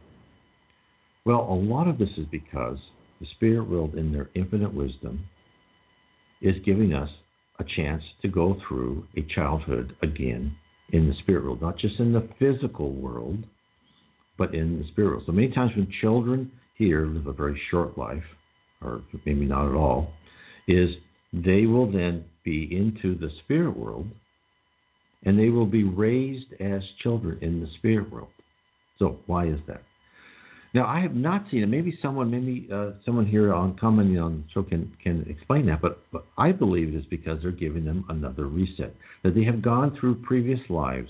Well, 1.25 1.41
a 1.41 1.53
lot 1.53 1.87
of 1.87 1.97
this 1.97 2.09
is 2.17 2.25
because 2.31 2.77
the 3.19 3.27
spirit 3.35 3.69
world, 3.69 3.95
in 3.95 4.11
their 4.11 4.29
infinite 4.35 4.73
wisdom, 4.73 5.25
is 6.41 6.55
giving 6.65 6.93
us 6.93 7.09
a 7.59 7.63
chance 7.63 8.03
to 8.21 8.27
go 8.27 8.57
through 8.67 9.05
a 9.15 9.21
childhood 9.21 9.95
again 10.01 10.55
in 10.89 11.07
the 11.07 11.15
spirit 11.15 11.43
world, 11.43 11.61
not 11.61 11.77
just 11.77 11.99
in 11.99 12.13
the 12.13 12.27
physical 12.39 12.91
world, 12.91 13.43
but 14.37 14.53
in 14.53 14.79
the 14.79 14.87
spirit 14.89 15.11
world. 15.11 15.23
So 15.25 15.31
many 15.31 15.49
times 15.49 15.71
when 15.75 15.91
children 16.01 16.51
here 16.75 17.05
live 17.05 17.27
a 17.27 17.33
very 17.33 17.59
short 17.71 17.97
life, 17.97 18.23
or 18.81 19.01
maybe 19.25 19.45
not 19.45 19.69
at 19.69 19.75
all, 19.75 20.11
is 20.67 20.89
they 21.31 21.65
will 21.65 21.91
then 21.91 22.25
be 22.43 22.69
into 22.75 23.17
the 23.17 23.29
spirit 23.43 23.75
world 23.75 24.07
and 25.25 25.39
they 25.39 25.49
will 25.49 25.65
be 25.65 25.83
raised 25.83 26.53
as 26.59 26.81
children 27.01 27.37
in 27.41 27.61
the 27.61 27.67
spirit 27.77 28.11
world. 28.11 28.27
So 28.99 29.19
why 29.25 29.47
is 29.47 29.59
that? 29.67 29.83
Now 30.73 30.87
I 30.87 31.01
have 31.01 31.13
not 31.13 31.45
seen 31.51 31.61
it. 31.61 31.67
Maybe 31.67 31.97
someone, 32.01 32.31
maybe 32.31 32.67
uh, 32.73 32.91
someone 33.05 33.27
here 33.27 33.53
on 33.53 33.77
commenting 33.77 34.19
on 34.19 34.43
show 34.53 34.63
can 34.63 34.91
can 35.01 35.25
explain 35.29 35.67
that. 35.67 35.81
But, 35.81 35.99
but 36.11 36.25
I 36.37 36.51
believe 36.51 36.89
it 36.89 36.97
is 36.97 37.05
because 37.05 37.41
they're 37.41 37.51
giving 37.51 37.85
them 37.85 38.05
another 38.09 38.47
reset. 38.47 38.95
That 39.23 39.35
they 39.35 39.43
have 39.43 39.61
gone 39.61 39.95
through 39.99 40.15
previous 40.15 40.59
lives, 40.69 41.09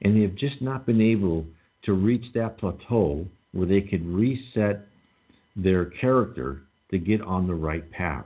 and 0.00 0.16
they 0.16 0.22
have 0.22 0.34
just 0.34 0.62
not 0.62 0.86
been 0.86 1.00
able 1.00 1.44
to 1.84 1.92
reach 1.92 2.24
that 2.34 2.58
plateau 2.58 3.26
where 3.52 3.66
they 3.66 3.82
could 3.82 4.06
reset 4.06 4.86
their 5.56 5.86
character 5.86 6.62
to 6.90 6.98
get 6.98 7.20
on 7.20 7.46
the 7.46 7.54
right 7.54 7.90
path. 7.90 8.24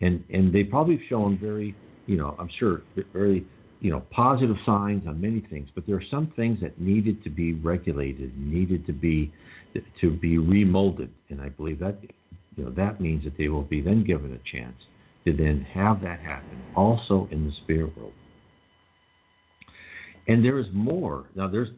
And 0.00 0.22
and 0.30 0.52
they 0.52 0.62
probably 0.62 1.02
shown 1.08 1.38
very, 1.38 1.74
you 2.06 2.16
know, 2.16 2.36
I'm 2.38 2.50
sure 2.58 2.82
very, 3.12 3.44
you 3.80 3.90
know, 3.90 4.04
positive 4.10 4.56
signs 4.64 5.08
on 5.08 5.20
many 5.20 5.40
things, 5.50 5.68
but 5.74 5.86
there 5.88 5.96
are 5.96 6.04
some 6.08 6.32
things 6.36 6.60
that 6.60 6.80
needed 6.80 7.24
to 7.24 7.30
be 7.30 7.54
regulated, 7.54 8.38
needed 8.38 8.86
to 8.86 8.92
be 8.92 9.32
to 10.00 10.10
be 10.10 10.38
remolded, 10.38 11.10
and 11.28 11.40
I 11.40 11.48
believe 11.48 11.78
that 11.80 11.98
you 12.56 12.64
know 12.64 12.70
that 12.70 13.00
means 13.00 13.24
that 13.24 13.36
they 13.38 13.48
will 13.48 13.62
be 13.62 13.80
then 13.80 14.04
given 14.04 14.32
a 14.32 14.56
chance 14.56 14.76
to 15.24 15.32
then 15.32 15.66
have 15.72 16.00
that 16.02 16.20
happen 16.20 16.60
also 16.74 17.28
in 17.30 17.46
the 17.46 17.52
spirit 17.62 17.96
world. 17.96 18.12
And 20.26 20.44
there 20.44 20.58
is 20.58 20.66
more. 20.72 21.26
Now, 21.34 21.48
there's 21.48 21.68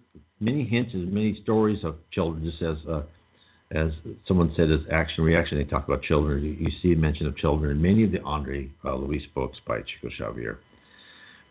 many 0.41 0.65
hints 0.65 0.93
and 0.95 1.13
many 1.13 1.41
stories 1.43 1.85
of 1.85 1.97
children, 2.13 2.45
just 2.45 2.63
as 2.63 2.77
uh, 2.89 3.03
as 3.71 3.91
someone 4.29 4.53
said, 4.57 4.71
as 4.71 4.81
action 4.93 5.25
reaction. 5.25 5.59
They 5.59 5.65
talk 5.65 5.87
about 5.87 6.03
children. 6.03 6.45
You, 6.45 6.53
you 6.53 6.71
see 6.83 6.95
mention 6.95 7.27
of 7.27 7.37
children 7.37 7.71
in 7.71 7.83
many 7.83 8.05
of 8.05 8.13
the 8.13 8.21
Andre 8.23 8.71
uh, 8.85 8.97
Luiz 8.97 9.23
books 9.35 9.59
by 9.67 9.79
Chico 9.79 10.15
Xavier. 10.17 10.59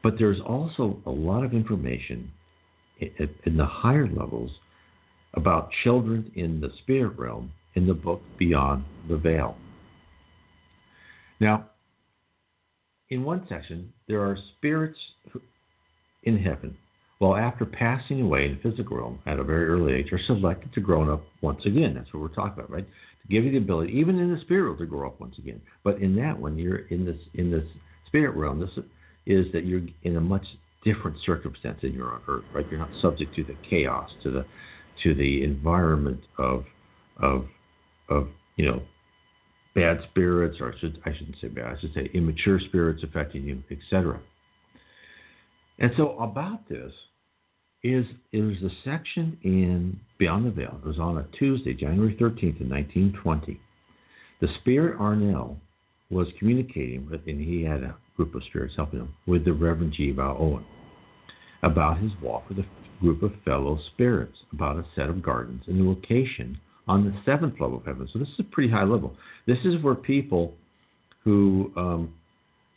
But 0.04 0.14
there's 0.18 0.40
also 0.42 1.00
a 1.06 1.10
lot 1.10 1.44
of 1.44 1.54
information 1.54 2.32
in, 3.00 3.30
in 3.46 3.58
the 3.58 3.66
higher 3.66 4.08
levels 4.08 4.52
about 5.34 5.70
children 5.84 6.32
in 6.36 6.60
the 6.60 6.70
spirit 6.82 7.18
realm 7.18 7.52
in 7.76 7.88
the 7.88 7.94
book 7.94 8.22
Beyond 8.38 8.84
the 9.10 9.18
Veil. 9.18 9.56
Now, 11.40 11.70
in 13.10 13.24
one 13.24 13.46
section, 13.50 13.92
there 14.08 14.22
are 14.22 14.38
spirits 14.58 15.00
in 16.24 16.38
heaven 16.38 16.78
well, 17.22 17.36
after 17.36 17.66
passing 17.68 18.20
away 18.22 18.48
in 18.48 18.56
the 18.56 18.68
physical 18.68 18.98
realm 18.98 19.20
at 19.28 19.38
a 19.38 19.44
very 19.44 19.68
early 19.68 19.94
age, 19.94 20.12
are 20.12 20.20
selected 20.26 20.74
to 20.74 20.82
grow 20.82 21.14
up 21.14 21.24
once 21.42 21.64
again. 21.68 21.94
That's 21.94 22.12
what 22.12 22.20
we're 22.20 22.30
talking 22.30 22.54
about, 22.54 22.72
right? 22.72 22.88
To 23.22 23.28
give 23.28 23.44
you 23.44 23.52
the 23.52 23.60
ability, 23.60 23.94
even 23.94 24.18
in 24.18 24.34
the 24.34 24.42
spirit 24.42 24.64
realm, 24.64 24.80
to 24.80 24.88
grow 24.88 25.08
up 25.08 25.22
once 25.22 25.38
again. 25.38 25.62
But 25.84 26.02
in 26.02 26.16
that 26.16 26.40
one, 26.40 26.58
you're 26.58 26.88
in 26.88 27.06
this 27.06 27.20
in 27.36 27.52
this 27.52 27.64
spirit 28.08 28.36
realm. 28.36 28.60
This 28.60 28.72
is 29.28 29.46
that 29.54 29.66
you're 29.66 29.84
in 30.02 30.16
a 30.16 30.20
much 30.20 30.48
different 30.84 31.16
circumstance 31.24 31.78
than 31.84 31.94
you're 31.94 32.12
on 32.12 32.22
Earth, 32.28 32.44
right? 32.56 32.66
You're 32.72 32.80
not 32.80 32.90
subject 33.04 33.36
to 33.36 33.44
the 33.44 33.56
chaos, 33.70 34.10
to 34.24 34.32
the 34.32 34.46
to 35.04 35.14
the 35.14 35.44
environment 35.44 36.22
of 36.38 36.66
of 37.18 37.46
of 38.10 38.28
you 38.56 38.66
know 38.66 38.82
bad 39.76 40.00
spirits, 40.10 40.58
or 40.60 40.74
I 40.74 40.80
should 40.80 41.02
I 41.06 41.14
shouldn't 41.14 41.38
say 41.42 41.48
bad, 41.48 41.78
I 41.78 41.80
should 41.80 41.94
say 41.94 42.10
immature 42.14 42.60
spirits 42.60 43.04
affecting 43.04 43.44
you, 43.44 43.64
etc. 43.72 44.20
And 45.80 45.92
so 45.98 46.18
about 46.20 46.68
this, 46.70 46.92
is 47.84 48.06
was 48.34 48.58
a 48.64 48.70
section 48.84 49.38
in 49.44 50.00
Beyond 50.20 50.46
the 50.46 50.52
Veil. 50.52 50.80
It 50.84 50.88
was 50.88 51.00
on 51.00 51.18
a 51.18 51.26
Tuesday, 51.38 51.74
January 51.74 52.16
13th, 52.16 52.62
in 52.62 52.70
1920. 52.70 53.60
The 54.40 54.48
spirit 54.60 55.00
Arnel 55.00 55.58
was 56.10 56.28
communicating 56.38 57.10
with, 57.10 57.22
and 57.26 57.40
he 57.40 57.64
had 57.64 57.84
a 57.84 57.96
group 58.16 58.36
of 58.36 58.44
spirits 58.44 58.76
helping 58.76 59.00
him, 59.00 59.14
with 59.26 59.46
the 59.46 59.54
Reverend 59.54 59.94
G. 59.94 60.12
Vale 60.12 60.38
Owen 60.40 60.66
about 61.64 62.00
his 62.00 62.12
walk 62.22 62.48
with 62.50 62.60
a 62.60 62.66
group 63.02 63.24
of 63.24 63.34
fellow 63.44 63.80
spirits, 63.94 64.38
about 64.54 64.78
a 64.78 64.86
set 64.96 65.10
of 65.10 65.22
gardens 65.22 65.64
and 65.68 65.86
location 65.88 66.58
on 66.88 67.04
the 67.04 67.14
seventh 67.26 67.56
level 67.60 67.78
of 67.78 67.86
heaven. 67.86 68.08
So 68.12 68.20
this 68.20 68.30
is 68.30 68.40
a 68.40 68.44
pretty 68.44 68.70
high 68.70 68.84
level. 68.84 69.16
This 69.48 69.58
is 69.66 69.82
where 69.84 69.96
people 69.96 70.54
who 71.24 71.72
um, 71.76 72.14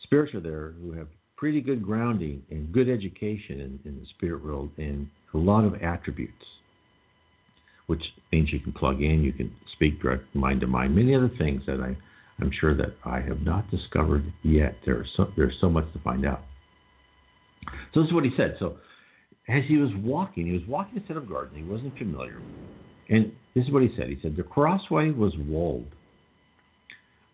spirits 0.02 0.34
are 0.34 0.40
there 0.40 0.72
who 0.80 0.92
have 0.92 1.08
pretty 1.36 1.60
good 1.60 1.82
grounding 1.82 2.42
and 2.50 2.72
good 2.72 2.88
education 2.88 3.60
in, 3.60 3.78
in 3.84 4.00
the 4.00 4.06
spirit 4.16 4.44
world 4.44 4.70
and 4.78 5.08
a 5.34 5.38
lot 5.38 5.64
of 5.64 5.74
attributes, 5.82 6.44
which 7.86 8.02
means 8.32 8.52
you 8.52 8.60
can 8.60 8.72
plug 8.72 9.02
in, 9.02 9.22
you 9.22 9.32
can 9.32 9.52
speak 9.72 10.00
direct 10.00 10.32
mind 10.34 10.60
to 10.60 10.66
mind, 10.66 10.94
many 10.94 11.14
other 11.14 11.30
things 11.38 11.62
that 11.66 11.80
I, 11.80 11.96
I'm 12.40 12.50
sure 12.60 12.74
that 12.76 12.94
I 13.04 13.20
have 13.20 13.42
not 13.42 13.70
discovered 13.70 14.32
yet. 14.42 14.76
There's 14.86 15.08
so, 15.16 15.32
there's 15.36 15.54
so 15.60 15.68
much 15.68 15.92
to 15.92 15.98
find 16.00 16.24
out. 16.24 16.42
So 17.92 18.00
this 18.00 18.08
is 18.08 18.14
what 18.14 18.24
he 18.24 18.30
said. 18.36 18.56
So 18.58 18.76
as 19.48 19.62
he 19.66 19.76
was 19.76 19.90
walking, 19.96 20.46
he 20.46 20.52
was 20.52 20.66
walking 20.66 20.98
a 20.98 21.06
set 21.06 21.16
of 21.16 21.28
gardens. 21.28 21.56
He 21.56 21.62
wasn't 21.62 21.96
familiar. 21.98 22.40
And 23.10 23.32
this 23.54 23.64
is 23.66 23.70
what 23.70 23.82
he 23.82 23.90
said. 23.96 24.08
He 24.08 24.18
said, 24.22 24.36
The 24.36 24.42
crossway 24.42 25.10
was 25.10 25.32
walled 25.46 25.86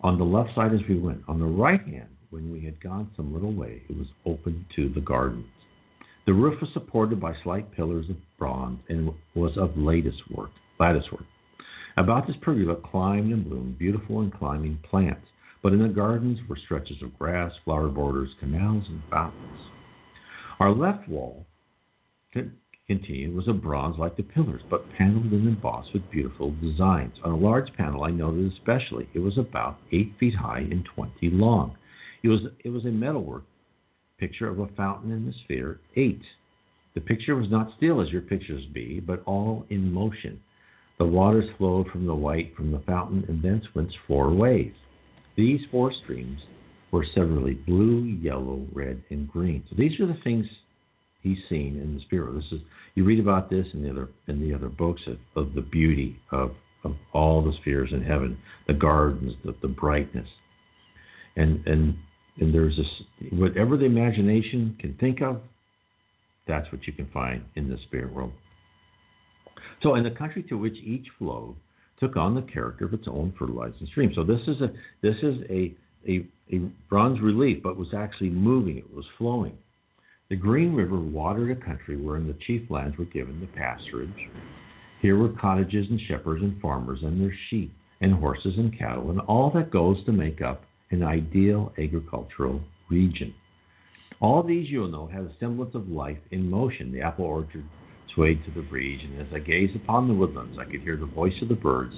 on 0.00 0.18
the 0.18 0.24
left 0.24 0.54
side 0.54 0.74
as 0.74 0.80
we 0.88 0.98
went. 0.98 1.22
On 1.28 1.38
the 1.38 1.46
right 1.46 1.80
hand 1.86 2.08
when 2.30 2.52
we 2.52 2.64
had 2.64 2.80
gone 2.82 3.10
some 3.16 3.32
little 3.32 3.52
way, 3.52 3.82
it 3.88 3.96
was 3.96 4.08
open 4.26 4.66
to 4.76 4.88
the 4.88 5.00
gardens. 5.00 5.46
The 6.26 6.32
roof 6.32 6.60
was 6.60 6.70
supported 6.72 7.20
by 7.20 7.34
slight 7.42 7.72
pillars 7.72 8.08
of 8.08 8.16
bronze 8.38 8.80
and 8.88 9.10
was 9.34 9.56
of 9.56 9.76
lattice 9.76 10.20
work. 10.30 10.50
Lattice 10.78 11.10
work. 11.12 11.24
About 11.96 12.26
this 12.26 12.36
pergola 12.40 12.76
climbed 12.76 13.32
and 13.32 13.44
bloomed 13.44 13.78
beautiful 13.78 14.20
and 14.20 14.32
climbing 14.32 14.78
plants, 14.88 15.26
but 15.62 15.72
in 15.72 15.82
the 15.82 15.88
gardens 15.88 16.38
were 16.48 16.58
stretches 16.64 17.02
of 17.02 17.18
grass, 17.18 17.52
flower 17.64 17.88
borders, 17.88 18.30
canals, 18.38 18.84
and 18.88 19.02
fountains. 19.10 19.60
Our 20.60 20.70
left 20.70 21.08
wall 21.08 21.46
continued 22.86 23.34
was 23.34 23.48
of 23.48 23.62
bronze 23.62 23.96
like 23.98 24.16
the 24.16 24.22
pillars, 24.22 24.62
but 24.68 24.90
paneled 24.98 25.32
and 25.32 25.46
embossed 25.46 25.92
with 25.92 26.10
beautiful 26.10 26.54
designs. 26.60 27.14
On 27.24 27.32
a 27.32 27.36
large 27.36 27.72
panel 27.74 28.04
I 28.04 28.10
noted 28.10 28.52
especially, 28.52 29.08
it 29.14 29.20
was 29.20 29.38
about 29.38 29.78
eight 29.92 30.12
feet 30.18 30.34
high 30.34 30.66
and 30.70 30.84
twenty 30.84 31.30
long. 31.30 31.76
It 32.22 32.28
was 32.28 32.40
it 32.64 32.70
was 32.70 32.84
a 32.84 32.90
metalwork 32.90 33.44
picture 34.18 34.48
of 34.48 34.58
a 34.58 34.66
fountain 34.76 35.12
in 35.12 35.26
the 35.26 35.32
sphere 35.44 35.80
eight. 35.96 36.22
The 36.94 37.00
picture 37.00 37.36
was 37.36 37.50
not 37.50 37.72
still 37.76 38.00
as 38.00 38.10
your 38.10 38.22
pictures 38.22 38.66
be, 38.74 39.00
but 39.00 39.22
all 39.24 39.64
in 39.70 39.92
motion. 39.92 40.40
The 40.98 41.06
waters 41.06 41.48
flowed 41.56 41.88
from 41.88 42.06
the 42.06 42.14
white 42.14 42.54
from 42.56 42.72
the 42.72 42.80
fountain, 42.80 43.24
and 43.28 43.42
thence 43.42 43.64
went 43.74 43.92
four 44.06 44.34
ways. 44.34 44.72
These 45.36 45.60
four 45.70 45.92
streams 45.92 46.40
were 46.90 47.06
severally 47.14 47.54
blue, 47.54 48.02
yellow, 48.02 48.66
red, 48.72 49.02
and 49.10 49.30
green. 49.30 49.62
So 49.70 49.76
these 49.78 49.98
are 50.00 50.06
the 50.06 50.18
things 50.24 50.46
he's 51.22 51.38
seen 51.48 51.80
in 51.80 51.94
the 51.94 52.00
spirit. 52.02 52.34
This 52.34 52.52
is 52.52 52.60
you 52.94 53.04
read 53.04 53.20
about 53.20 53.50
this 53.50 53.66
in 53.72 53.82
the 53.82 53.90
other 53.90 54.08
in 54.28 54.40
the 54.40 54.54
other 54.54 54.68
books 54.68 55.02
of, 55.06 55.18
of 55.36 55.54
the 55.54 55.62
beauty 55.62 56.16
of, 56.32 56.52
of 56.84 56.94
all 57.12 57.42
the 57.42 57.52
spheres 57.60 57.90
in 57.92 58.02
heaven, 58.02 58.38
the 58.66 58.74
gardens, 58.74 59.34
the, 59.44 59.54
the 59.62 59.68
brightness, 59.68 60.28
and 61.36 61.66
and 61.66 61.94
and 62.40 62.54
there's 62.54 62.76
this 62.76 63.30
whatever 63.32 63.76
the 63.76 63.84
imagination 63.84 64.76
can 64.80 64.94
think 64.94 65.20
of, 65.20 65.40
that's 66.46 66.70
what 66.72 66.86
you 66.86 66.92
can 66.92 67.08
find 67.12 67.44
in 67.56 67.68
the 67.68 67.78
spirit 67.86 68.12
world. 68.12 68.32
So, 69.82 69.94
in 69.94 70.04
the 70.04 70.10
country 70.10 70.42
to 70.44 70.56
which 70.56 70.76
each 70.84 71.06
flowed 71.18 71.56
took 72.00 72.16
on 72.16 72.34
the 72.34 72.42
character 72.42 72.86
of 72.86 72.94
its 72.94 73.06
own 73.06 73.32
fertilizing 73.38 73.86
stream. 73.86 74.12
So 74.14 74.24
this 74.24 74.40
is 74.46 74.60
a 74.60 74.72
this 75.02 75.16
is 75.22 75.36
a 75.50 75.74
a, 76.08 76.26
a 76.50 76.58
bronze 76.88 77.20
relief, 77.20 77.62
but 77.62 77.76
was 77.76 77.92
actually 77.94 78.30
moving. 78.30 78.78
It 78.78 78.92
was 78.92 79.04
flowing. 79.18 79.56
The 80.30 80.36
Green 80.36 80.74
River 80.74 81.00
watered 81.00 81.50
a 81.50 81.56
country 81.56 81.96
wherein 81.96 82.28
the 82.28 82.36
chief 82.46 82.70
lands 82.70 82.96
were 82.96 83.04
given 83.04 83.40
the 83.40 83.48
pasturage. 83.48 84.28
Here 85.02 85.16
were 85.16 85.30
cottages 85.30 85.90
and 85.90 86.00
shepherds 86.00 86.44
and 86.44 86.60
farmers 86.60 87.00
and 87.02 87.20
their 87.20 87.34
sheep 87.48 87.74
and 88.00 88.14
horses 88.14 88.54
and 88.56 88.76
cattle 88.78 89.10
and 89.10 89.18
all 89.22 89.50
that 89.50 89.72
goes 89.72 90.04
to 90.04 90.12
make 90.12 90.40
up 90.40 90.62
an 90.92 91.02
ideal 91.02 91.72
agricultural 91.76 92.60
region. 92.88 93.34
All 94.20 94.44
these, 94.44 94.70
you'll 94.70 94.86
know, 94.86 95.08
had 95.08 95.24
a 95.24 95.34
semblance 95.40 95.74
of 95.74 95.88
life 95.88 96.18
in 96.30 96.48
motion. 96.48 96.92
The 96.92 97.00
apple 97.00 97.24
orchard 97.24 97.64
swayed 98.14 98.44
to 98.44 98.52
the 98.52 98.62
breeze, 98.68 99.00
and 99.02 99.20
as 99.20 99.34
I 99.34 99.40
gazed 99.40 99.74
upon 99.74 100.06
the 100.06 100.14
woodlands, 100.14 100.58
I 100.60 100.64
could 100.64 100.82
hear 100.82 100.96
the 100.96 101.06
voice 101.06 101.42
of 101.42 101.48
the 101.48 101.56
birds. 101.56 101.94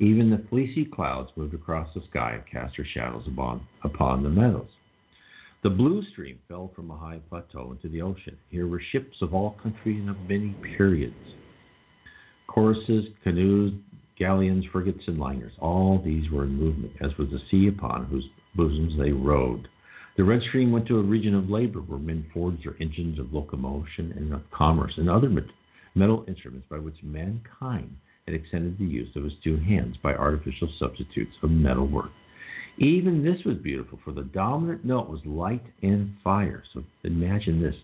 Even 0.00 0.30
the 0.30 0.44
fleecy 0.50 0.86
clouds 0.86 1.30
moved 1.36 1.54
across 1.54 1.94
the 1.94 2.02
sky 2.10 2.32
and 2.32 2.46
cast 2.50 2.76
their 2.76 2.86
shadows 2.86 3.28
upon, 3.28 3.64
upon 3.84 4.24
the 4.24 4.28
meadows. 4.28 4.70
The 5.66 5.70
blue 5.70 6.00
stream 6.12 6.38
fell 6.46 6.70
from 6.76 6.92
a 6.92 6.96
high 6.96 7.18
plateau 7.28 7.72
into 7.72 7.88
the 7.88 8.00
ocean. 8.00 8.36
Here 8.50 8.68
were 8.68 8.80
ships 8.92 9.16
of 9.20 9.34
all 9.34 9.58
countries 9.60 9.98
and 9.98 10.10
of 10.10 10.16
many 10.28 10.54
periods. 10.76 11.16
Choruses, 12.46 13.06
canoes, 13.24 13.72
galleons, 14.16 14.64
frigates, 14.70 15.02
and 15.08 15.18
liners. 15.18 15.50
All 15.58 16.00
these 16.00 16.30
were 16.30 16.44
in 16.44 16.56
movement, 16.56 16.92
as 17.00 17.18
was 17.18 17.30
the 17.30 17.40
sea 17.50 17.66
upon 17.66 18.04
whose 18.04 18.28
bosoms 18.54 18.92
they 18.96 19.10
rode. 19.10 19.66
The 20.16 20.22
Red 20.22 20.42
Stream 20.42 20.70
went 20.70 20.86
to 20.86 21.00
a 21.00 21.02
region 21.02 21.34
of 21.34 21.50
labor 21.50 21.80
where 21.80 21.98
men 21.98 22.26
forged 22.32 22.64
their 22.64 22.80
engines 22.80 23.18
of 23.18 23.32
locomotion 23.32 24.12
and 24.16 24.32
of 24.34 24.48
commerce 24.52 24.92
and 24.98 25.10
other 25.10 25.28
metal 25.96 26.24
instruments 26.28 26.68
by 26.70 26.78
which 26.78 27.02
mankind 27.02 27.90
had 28.24 28.36
extended 28.36 28.78
the 28.78 28.84
use 28.84 29.10
of 29.16 29.24
his 29.24 29.34
two 29.42 29.56
hands 29.56 29.96
by 30.00 30.14
artificial 30.14 30.68
substitutes 30.78 31.34
of 31.42 31.50
metal 31.50 31.88
work. 31.88 32.12
Even 32.78 33.24
this 33.24 33.42
was 33.44 33.56
beautiful, 33.56 33.98
for 34.04 34.12
the 34.12 34.22
dominant 34.22 34.84
note 34.84 35.08
was 35.08 35.20
light 35.24 35.64
and 35.82 36.14
fire. 36.22 36.62
So 36.74 36.84
imagine 37.04 37.62
this 37.62 37.74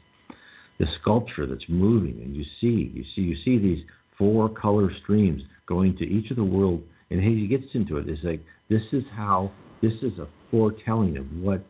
the 0.78 0.86
sculpture 1.00 1.46
that's 1.46 1.64
moving, 1.68 2.20
and 2.22 2.34
you 2.34 2.44
see, 2.60 2.90
you 2.92 3.04
see, 3.14 3.20
you 3.20 3.36
see 3.44 3.58
these 3.58 3.84
four 4.18 4.48
color 4.48 4.90
streams 5.02 5.42
going 5.66 5.96
to 5.96 6.04
each 6.04 6.30
of 6.30 6.36
the 6.36 6.44
world. 6.44 6.82
And 7.10 7.22
he 7.22 7.46
gets 7.46 7.66
into 7.74 7.98
it. 7.98 8.08
It's 8.08 8.24
like 8.24 8.40
this 8.68 8.82
is 8.92 9.04
how 9.14 9.52
this 9.82 9.92
is 10.02 10.18
a 10.18 10.28
foretelling 10.50 11.18
of 11.18 11.26
what 11.40 11.62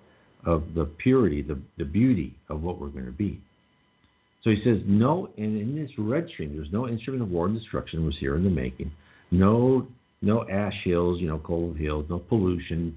of 0.45 0.75
the 0.75 0.85
purity, 0.85 1.43
the, 1.43 1.59
the 1.79 1.85
beauty 1.85 2.35
of 2.49 2.63
what 2.63 2.81
we're 2.81 2.89
going 2.89 3.07
to 3.07 3.13
be. 3.13 3.41
So 4.43 4.51
he 4.51 4.61
says, 4.65 4.79
no, 4.87 5.29
and 5.37 5.61
in 5.61 5.77
this 5.77 5.91
red 5.97 6.29
stream, 6.33 6.57
there's 6.57 6.73
no 6.73 6.89
instrument 6.89 7.23
of 7.23 7.31
war 7.31 7.47
and 7.47 7.57
destruction 7.57 8.05
was 8.05 8.17
here 8.19 8.37
in 8.37 8.43
the 8.43 8.51
making. 8.51 8.91
No, 9.31 9.87
no 10.21 10.49
ash 10.49 10.75
hills, 10.85 11.21
you 11.21 11.29
know, 11.29 11.39
coal 11.39 11.75
hills, 11.75 12.07
no 12.11 12.19
pollution, 12.19 12.97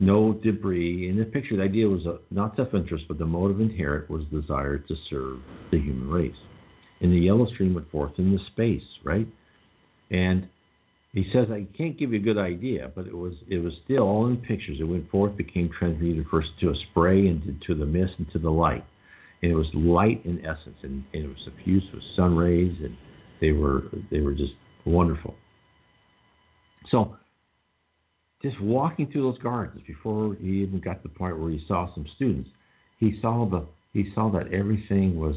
no 0.00 0.32
debris. 0.32 1.08
In 1.08 1.16
the 1.16 1.24
picture, 1.24 1.56
the 1.56 1.62
idea 1.62 1.88
was 1.88 2.06
uh, 2.06 2.16
not 2.30 2.56
self-interest, 2.56 3.04
but 3.08 3.18
the 3.18 3.26
motive 3.26 3.60
inherent 3.60 4.10
was 4.10 4.24
desire 4.32 4.78
to 4.78 4.94
serve 5.08 5.38
the 5.70 5.78
human 5.78 6.08
race. 6.08 6.36
And 7.00 7.12
the 7.12 7.18
yellow 7.18 7.46
stream 7.46 7.74
went 7.74 7.90
forth 7.90 8.12
into 8.18 8.38
space, 8.46 8.82
right? 9.04 9.26
And 10.10 10.48
he 11.12 11.28
says, 11.32 11.46
I 11.50 11.66
can't 11.76 11.96
give 11.96 12.12
you 12.12 12.18
a 12.18 12.22
good 12.22 12.38
idea, 12.38 12.90
but 12.94 13.06
it 13.06 13.16
was 13.16 13.34
it 13.48 13.58
was 13.58 13.72
still 13.84 14.02
all 14.02 14.26
in 14.26 14.36
pictures. 14.36 14.78
It 14.80 14.84
went 14.84 15.08
forth, 15.10 15.36
became 15.36 15.70
transmuted 15.78 16.26
first 16.28 16.48
to 16.60 16.70
a 16.70 16.74
spray 16.90 17.28
and 17.28 17.62
to 17.66 17.74
the 17.74 17.86
mist 17.86 18.14
and 18.18 18.30
to 18.32 18.38
the 18.40 18.50
light. 18.50 18.84
And 19.42 19.52
it 19.52 19.54
was 19.54 19.66
light 19.74 20.24
in 20.24 20.44
essence, 20.44 20.76
and, 20.82 21.04
and 21.12 21.24
it 21.24 21.28
was 21.28 21.36
suffused 21.44 21.92
with 21.92 22.02
sun 22.16 22.36
rays, 22.36 22.74
and 22.82 22.96
they 23.40 23.52
were 23.52 23.82
they 24.10 24.20
were 24.20 24.34
just 24.34 24.54
wonderful. 24.84 25.34
So, 26.90 27.16
just 28.44 28.60
walking 28.60 29.10
through 29.10 29.22
those 29.22 29.38
gardens 29.38 29.82
before 29.86 30.36
he 30.38 30.62
even 30.62 30.78
got 30.78 31.02
to 31.02 31.08
the 31.08 31.14
point 31.14 31.38
where 31.38 31.50
he 31.50 31.64
saw 31.66 31.92
some 31.94 32.06
students, 32.14 32.50
he 32.98 33.18
saw 33.20 33.48
the 33.48 33.66
he 33.94 34.12
saw 34.14 34.28
that 34.30 34.52
everything 34.52 35.18
was 35.18 35.36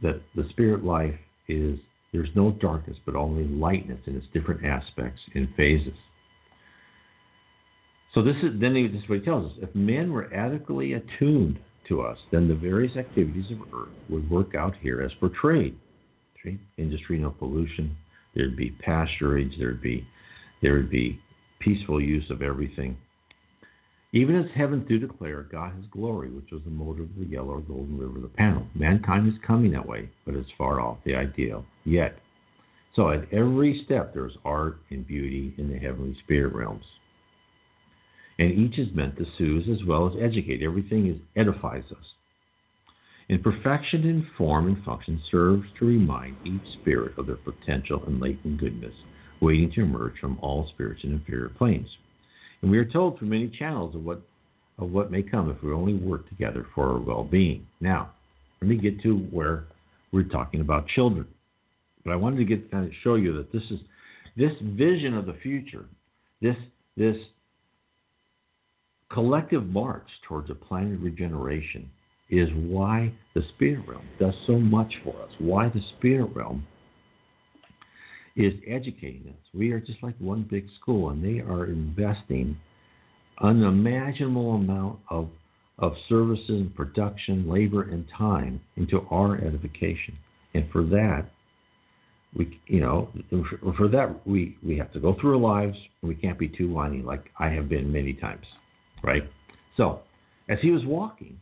that 0.00 0.22
the 0.34 0.48
spirit 0.50 0.82
life 0.82 1.14
is 1.48 1.78
there's 2.12 2.30
no 2.34 2.52
darkness, 2.52 2.96
but 3.04 3.14
only 3.14 3.44
lightness 3.44 4.00
in 4.06 4.16
its 4.16 4.26
different 4.32 4.64
aspects 4.64 5.20
and 5.34 5.48
phases. 5.54 5.92
So 8.14 8.22
this 8.22 8.36
is 8.36 8.58
then 8.58 8.72
this 8.72 9.02
is 9.02 9.08
what 9.08 9.18
he 9.18 9.24
tells 9.24 9.52
us. 9.52 9.58
If 9.60 9.74
men 9.74 10.10
were 10.10 10.32
adequately 10.32 10.94
attuned 10.94 11.58
to 11.88 12.00
us, 12.00 12.16
then 12.32 12.48
the 12.48 12.54
various 12.54 12.96
activities 12.96 13.50
of 13.50 13.60
Earth 13.74 13.92
would 14.08 14.30
work 14.30 14.54
out 14.54 14.74
here 14.80 15.02
as 15.02 15.12
portrayed. 15.20 15.76
See? 16.42 16.58
Industry, 16.78 17.18
no 17.18 17.32
pollution. 17.32 17.94
There'd 18.34 18.56
be 18.56 18.70
pasturage. 18.70 19.52
There'd 19.58 19.82
be 19.82 20.06
there 20.62 20.74
would 20.74 20.90
be 20.90 21.20
peaceful 21.60 22.00
use 22.00 22.28
of 22.30 22.42
everything. 22.42 22.96
Even 24.12 24.34
as 24.34 24.50
heavens 24.56 24.88
do 24.88 24.98
declare 24.98 25.46
God 25.52 25.72
His 25.76 25.86
glory, 25.92 26.30
which 26.30 26.50
was 26.50 26.62
the 26.64 26.70
motive 26.70 27.04
of 27.04 27.18
the 27.18 27.26
yellow 27.26 27.54
or 27.54 27.60
golden 27.60 27.96
river 27.96 28.16
of 28.16 28.22
the 28.22 28.28
panel. 28.28 28.66
Mankind 28.74 29.28
is 29.28 29.38
coming 29.46 29.70
that 29.72 29.86
way, 29.86 30.10
but 30.26 30.34
it's 30.34 30.50
far 30.58 30.80
off 30.80 30.98
the 31.04 31.14
ideal 31.14 31.64
yet. 31.84 32.18
So 32.96 33.10
at 33.10 33.32
every 33.32 33.82
step, 33.84 34.12
there's 34.12 34.36
art 34.44 34.78
and 34.90 35.06
beauty 35.06 35.54
in 35.58 35.70
the 35.70 35.78
heavenly 35.78 36.16
spirit 36.24 36.52
realms. 36.54 36.84
And 38.40 38.50
each 38.50 38.78
is 38.78 38.88
meant 38.94 39.16
to 39.18 39.26
soothe 39.38 39.68
as 39.68 39.86
well 39.86 40.08
as 40.08 40.20
educate. 40.20 40.62
Everything 40.62 41.06
is, 41.06 41.20
edifies 41.36 41.84
us. 41.92 42.04
And 43.28 43.44
perfection 43.44 44.02
in 44.08 44.26
form 44.36 44.66
and 44.66 44.82
function 44.82 45.22
serves 45.30 45.66
to 45.78 45.84
remind 45.84 46.36
each 46.44 46.72
spirit 46.80 47.16
of 47.16 47.26
their 47.26 47.36
potential 47.36 48.02
and 48.06 48.20
latent 48.20 48.58
goodness, 48.58 48.94
waiting 49.40 49.70
to 49.72 49.82
emerge 49.82 50.18
from 50.20 50.38
all 50.40 50.68
spirits 50.72 51.02
and 51.04 51.12
inferior 51.12 51.48
planes. 51.48 51.88
And 52.62 52.70
we 52.70 52.78
are 52.78 52.84
told 52.84 53.18
through 53.18 53.28
many 53.28 53.48
channels 53.48 53.94
of 53.94 54.04
what 54.04 54.22
of 54.78 54.90
what 54.90 55.10
may 55.10 55.22
come 55.22 55.50
if 55.50 55.62
we 55.62 55.72
only 55.72 55.94
work 55.94 56.26
together 56.30 56.66
for 56.74 56.90
our 56.90 56.98
well-being. 56.98 57.66
Now, 57.80 58.12
let 58.62 58.68
me 58.70 58.76
get 58.76 59.02
to 59.02 59.18
where 59.30 59.64
we're 60.10 60.22
talking 60.22 60.62
about 60.62 60.88
children. 60.88 61.26
But 62.02 62.12
I 62.12 62.16
wanted 62.16 62.38
to 62.38 62.44
get 62.46 62.70
kind 62.70 62.86
of 62.86 62.92
show 63.04 63.16
you 63.16 63.36
that 63.36 63.52
this 63.52 63.62
is 63.70 63.80
this 64.36 64.52
vision 64.62 65.14
of 65.14 65.26
the 65.26 65.36
future, 65.42 65.84
this 66.40 66.56
this 66.96 67.16
collective 69.12 69.66
march 69.66 70.06
towards 70.26 70.50
a 70.50 70.54
planet 70.54 70.98
regeneration 71.00 71.90
is 72.30 72.48
why 72.54 73.12
the 73.34 73.42
spirit 73.54 73.86
realm 73.88 74.04
does 74.18 74.34
so 74.46 74.58
much 74.58 74.92
for 75.02 75.20
us. 75.22 75.30
Why 75.38 75.68
the 75.68 75.82
spirit 75.98 76.30
realm 76.34 76.66
is 78.36 78.54
educating 78.66 79.28
us. 79.28 79.44
We 79.52 79.72
are 79.72 79.80
just 79.80 80.02
like 80.02 80.14
one 80.18 80.46
big 80.50 80.66
school, 80.80 81.10
and 81.10 81.24
they 81.24 81.40
are 81.40 81.66
investing 81.66 82.56
unimaginable 83.40 84.54
amount 84.54 84.98
of 85.08 85.28
of 85.78 85.94
services 86.10 86.50
and 86.50 86.74
production, 86.74 87.48
labor 87.48 87.84
and 87.84 88.04
time 88.16 88.60
into 88.76 89.06
our 89.10 89.36
edification. 89.36 90.14
And 90.52 90.70
for 90.70 90.82
that, 90.84 91.30
we 92.36 92.60
you 92.66 92.80
know 92.80 93.08
for 93.76 93.88
that 93.88 94.26
we 94.26 94.56
we 94.62 94.76
have 94.78 94.92
to 94.92 95.00
go 95.00 95.16
through 95.20 95.32
our 95.32 95.64
lives. 95.64 95.76
We 96.02 96.14
can't 96.14 96.38
be 96.38 96.48
too 96.48 96.70
whiny 96.70 97.02
like 97.02 97.30
I 97.38 97.48
have 97.48 97.68
been 97.68 97.90
many 97.90 98.12
times, 98.12 98.44
right? 99.02 99.22
So, 99.76 100.00
as 100.48 100.58
he 100.60 100.70
was 100.70 100.84
walking, 100.84 101.40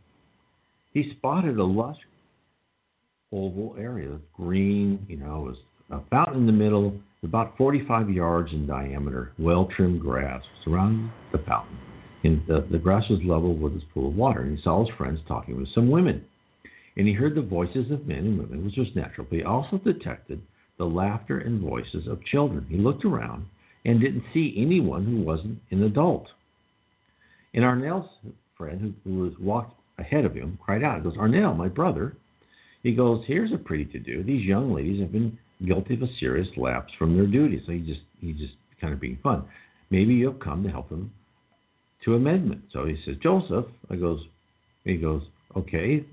he 0.93 1.11
spotted 1.17 1.57
a 1.57 1.63
lush 1.63 1.97
oval 3.31 3.75
area, 3.77 4.17
green. 4.33 5.05
You 5.07 5.17
know, 5.17 5.45
it 5.45 5.49
was 5.49 5.57
a 5.91 5.99
fountain 6.09 6.41
in 6.41 6.45
the 6.45 6.51
middle, 6.51 6.93
about 7.23 7.57
45 7.57 8.09
yards 8.09 8.51
in 8.53 8.67
diameter, 8.67 9.33
well 9.39 9.67
trimmed 9.75 10.01
grass 10.01 10.41
surrounding 10.63 11.11
the 11.31 11.39
fountain. 11.39 11.77
And 12.23 12.41
the, 12.47 12.67
the 12.71 12.77
grass 12.77 13.03
was 13.09 13.19
level 13.23 13.55
with 13.55 13.73
this 13.73 13.83
pool 13.93 14.09
of 14.09 14.15
water. 14.15 14.41
And 14.41 14.57
he 14.57 14.63
saw 14.63 14.85
his 14.85 14.95
friends 14.97 15.19
talking 15.27 15.57
with 15.57 15.73
some 15.73 15.89
women. 15.89 16.23
And 16.97 17.07
he 17.07 17.13
heard 17.13 17.35
the 17.35 17.41
voices 17.41 17.91
of 17.91 18.07
men 18.07 18.19
and 18.19 18.39
women, 18.39 18.65
which 18.65 18.77
was 18.77 18.87
natural. 18.95 19.25
But 19.29 19.37
he 19.37 19.43
also 19.43 19.77
detected 19.77 20.41
the 20.77 20.85
laughter 20.85 21.39
and 21.39 21.61
voices 21.61 22.07
of 22.07 22.23
children. 22.25 22.65
He 22.69 22.77
looked 22.77 23.05
around 23.05 23.45
and 23.85 24.01
didn't 24.01 24.23
see 24.33 24.55
anyone 24.57 25.05
who 25.05 25.21
wasn't 25.21 25.59
an 25.71 25.83
adult. 25.83 26.27
And 27.53 27.63
Arnel's 27.63 28.09
friend, 28.57 28.95
who, 29.05 29.09
who 29.09 29.19
was 29.23 29.33
walked 29.39 29.79
ahead 29.97 30.25
of 30.25 30.35
him, 30.35 30.59
cried 30.63 30.83
out. 30.83 30.97
He 30.97 31.03
goes, 31.03 31.17
Arnel, 31.17 31.55
my 31.55 31.67
brother. 31.67 32.15
He 32.83 32.93
goes, 32.93 33.23
Here's 33.27 33.53
a 33.53 33.57
pretty 33.57 33.85
to 33.85 33.99
do. 33.99 34.23
These 34.23 34.45
young 34.45 34.73
ladies 34.73 35.01
have 35.01 35.11
been 35.11 35.37
guilty 35.65 35.95
of 35.95 36.01
a 36.03 36.07
serious 36.19 36.47
lapse 36.57 36.91
from 36.97 37.15
their 37.15 37.27
duties. 37.27 37.61
So 37.65 37.73
he 37.73 37.79
just 37.79 38.01
he 38.19 38.33
just 38.33 38.53
kind 38.79 38.93
of 38.93 38.99
being 38.99 39.19
fun. 39.21 39.45
Maybe 39.89 40.13
you 40.13 40.31
have 40.31 40.39
come 40.39 40.63
to 40.63 40.69
help 40.69 40.89
them 40.89 41.11
to 42.05 42.15
amendment. 42.15 42.61
So 42.71 42.85
he 42.85 42.95
says, 43.05 43.15
Joseph, 43.21 43.65
I 43.89 43.95
goes, 43.95 44.21
he 44.85 44.95
goes, 44.95 45.23
okay, 45.57 46.05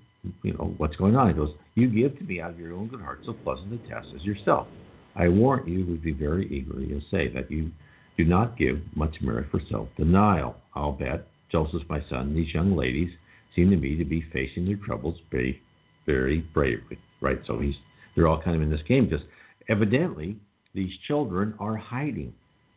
you 0.43 0.53
know, 0.55 0.75
what's 0.79 0.97
going 0.97 1.15
on? 1.15 1.29
He 1.29 1.35
goes, 1.35 1.51
you 1.75 1.89
give 1.89 2.19
to 2.19 2.25
me 2.25 2.41
out 2.41 2.51
of 2.51 2.59
your 2.59 2.73
own 2.73 2.89
good 2.89 3.01
heart 3.01 3.21
so 3.25 3.33
pleasant 3.33 3.73
a 3.73 3.89
test 3.89 4.09
as 4.15 4.25
yourself. 4.25 4.67
I 5.15 5.29
warrant 5.29 5.69
you 5.69 5.87
would 5.87 6.03
be 6.03 6.13
very 6.13 6.47
eagerly 6.53 6.89
to 6.89 7.01
say 7.11 7.29
that 7.29 7.51
you 7.51 7.71
do 8.17 8.25
not 8.25 8.59
give 8.59 8.81
much 8.95 9.17
merit 9.21 9.47
for 9.51 9.61
self-denial. 9.71 10.57
I'll 10.75 10.93
bet, 10.93 11.29
Joseph, 11.53 11.83
my 11.89 12.03
son, 12.09 12.35
these 12.35 12.53
young 12.53 12.75
ladies 12.77 13.11
seem 13.55 13.71
to 13.71 13.77
me 13.77 13.97
to 13.97 14.05
be 14.05 14.25
facing 14.33 14.67
their 14.67 14.77
troubles 14.77 15.19
very, 15.31 15.61
very 16.07 16.41
bravely, 16.41 16.99
right? 17.21 17.39
So 17.47 17.61
he's, 17.61 17.75
they're 18.15 18.27
all 18.27 18.43
kind 18.43 18.57
of 18.57 18.63
in 18.63 18.71
this 18.71 18.81
game 18.89 19.09
because 19.09 19.25
evidently 19.69 20.37
these 20.75 20.93
children 21.07 21.55
are 21.59 21.77
hiding, 21.77 22.33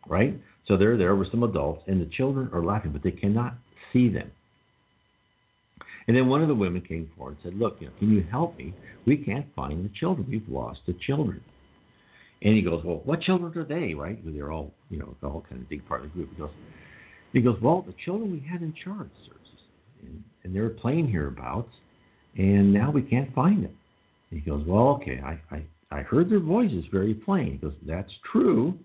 right? 0.08 0.40
So 0.68 0.78
they're 0.78 0.98
there 0.98 1.16
with 1.16 1.32
some 1.32 1.44
adults, 1.44 1.84
and 1.88 2.02
the 2.02 2.10
children 2.16 2.50
are 2.54 2.64
laughing, 2.64 2.92
but 2.92 3.04
they 3.04 3.12
cannot 3.12 3.56
see 3.92 4.10
them. 4.10 4.32
And 6.08 6.16
then 6.18 6.28
one 6.28 6.42
of 6.42 6.48
the 6.48 6.56
women 6.56 6.82
came 6.82 7.10
forward 7.16 7.38
and 7.44 7.52
said, 7.52 7.60
Look, 7.60 7.78
you 7.80 7.88
know, 7.88 7.94
can 8.00 8.12
you 8.12 8.26
help 8.32 8.58
me? 8.58 8.74
We 9.06 9.18
can't 9.18 9.46
find 9.56 9.86
the 9.86 9.92
children. 10.00 10.28
We've 10.30 10.48
lost 10.50 10.80
the 10.88 10.96
children. 11.06 11.42
And 12.42 12.56
he 12.56 12.62
goes, 12.62 12.84
Well, 12.84 13.02
what 13.04 13.22
children 13.22 13.56
are 13.58 13.66
they, 13.66 13.94
right? 13.94 14.16
Because 14.16 14.36
they're 14.36 14.52
all, 14.52 14.74
you 14.90 14.98
know, 14.98 15.16
all 15.22 15.46
kind 15.48 15.62
of 15.62 15.70
big 15.70 15.88
part 15.88 16.04
of 16.04 16.10
the 16.10 16.14
group. 16.14 16.30
He 16.32 16.38
goes, 16.38 16.52
he 17.34 17.42
goes 17.42 17.58
Well, 17.62 17.84
the 17.86 17.94
children 18.04 18.32
we 18.32 18.40
had 18.40 18.62
in 18.62 18.74
charge, 18.84 19.10
sir. 19.28 19.34
And, 20.02 20.24
and 20.44 20.56
they 20.56 20.62
were 20.62 20.70
playing 20.70 21.10
hereabouts, 21.10 21.72
and 22.38 22.74
now 22.74 22.92
we 22.92 23.02
can't 23.02 23.34
find 23.34 23.64
them. 23.66 23.76
He 24.30 24.40
goes, 24.40 24.64
Well, 24.66 25.00
okay, 25.02 25.20
I, 25.24 25.40
I, 25.54 25.64
I 25.92 26.02
heard 26.02 26.30
their 26.30 26.40
voices 26.40 26.86
very 26.92 27.14
plain. 27.14 27.54
He 27.54 27.58
goes, 27.58 27.74
That's 27.86 28.12
true. 28.32 28.78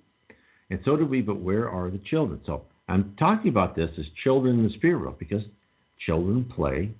And 0.70 0.80
so 0.84 0.96
do 0.96 1.04
we, 1.04 1.20
but 1.20 1.40
where 1.40 1.68
are 1.68 1.90
the 1.90 2.00
children? 2.10 2.40
So 2.46 2.62
I'm 2.88 3.14
talking 3.18 3.50
about 3.50 3.76
this 3.76 3.90
as 3.98 4.06
children 4.22 4.58
in 4.58 4.64
the 4.64 4.74
spirit 4.74 5.00
world 5.00 5.18
because 5.18 5.42
children 6.06 6.50
play 6.54 6.90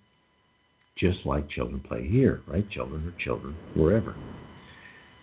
just 0.97 1.19
like 1.25 1.49
children 1.51 1.81
play 1.81 2.07
here, 2.09 2.43
right? 2.47 2.69
Children 2.71 3.09
are 3.09 3.25
children 3.25 3.57
wherever. 3.75 4.15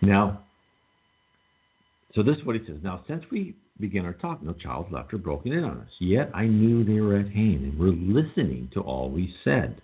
Now, 0.02 0.41
so 2.13 2.24
this 2.24 2.38
is 2.38 2.46
what 2.46 2.56
he 2.56 2.65
says. 2.65 2.78
Now, 2.84 3.04
since 3.08 3.24
we 3.32 3.56
began 3.80 4.06
our 4.06 4.13
talk, 4.13 4.44
no 4.44 4.54
child 4.54 4.91
left 4.91 5.13
or 5.13 5.17
broken 5.17 5.54
in 5.54 5.63
on 5.63 5.78
us. 5.78 5.89
Yet 6.00 6.30
I 6.34 6.46
knew 6.46 6.84
they 6.84 7.00
were 7.00 7.17
at 7.17 7.30
hand 7.30 7.63
and 7.63 7.80
were 7.80 7.88
listening 7.88 8.70
to 8.74 8.82
all 8.82 9.10
we 9.10 9.34
said. 9.44 9.82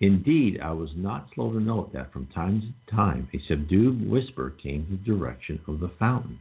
Indeed, 0.00 0.60
I 0.62 0.72
was 0.72 0.90
not 0.96 1.28
slow 1.34 1.52
to 1.52 1.60
note 1.60 1.92
that 1.92 2.12
from 2.12 2.26
time 2.26 2.74
to 2.88 2.94
time 2.94 3.28
a 3.34 3.38
subdued 3.46 4.08
whisper 4.08 4.50
came 4.50 4.86
from 4.86 4.96
the 4.96 5.16
direction 5.16 5.60
of 5.68 5.80
the 5.80 5.90
fountain 5.98 6.38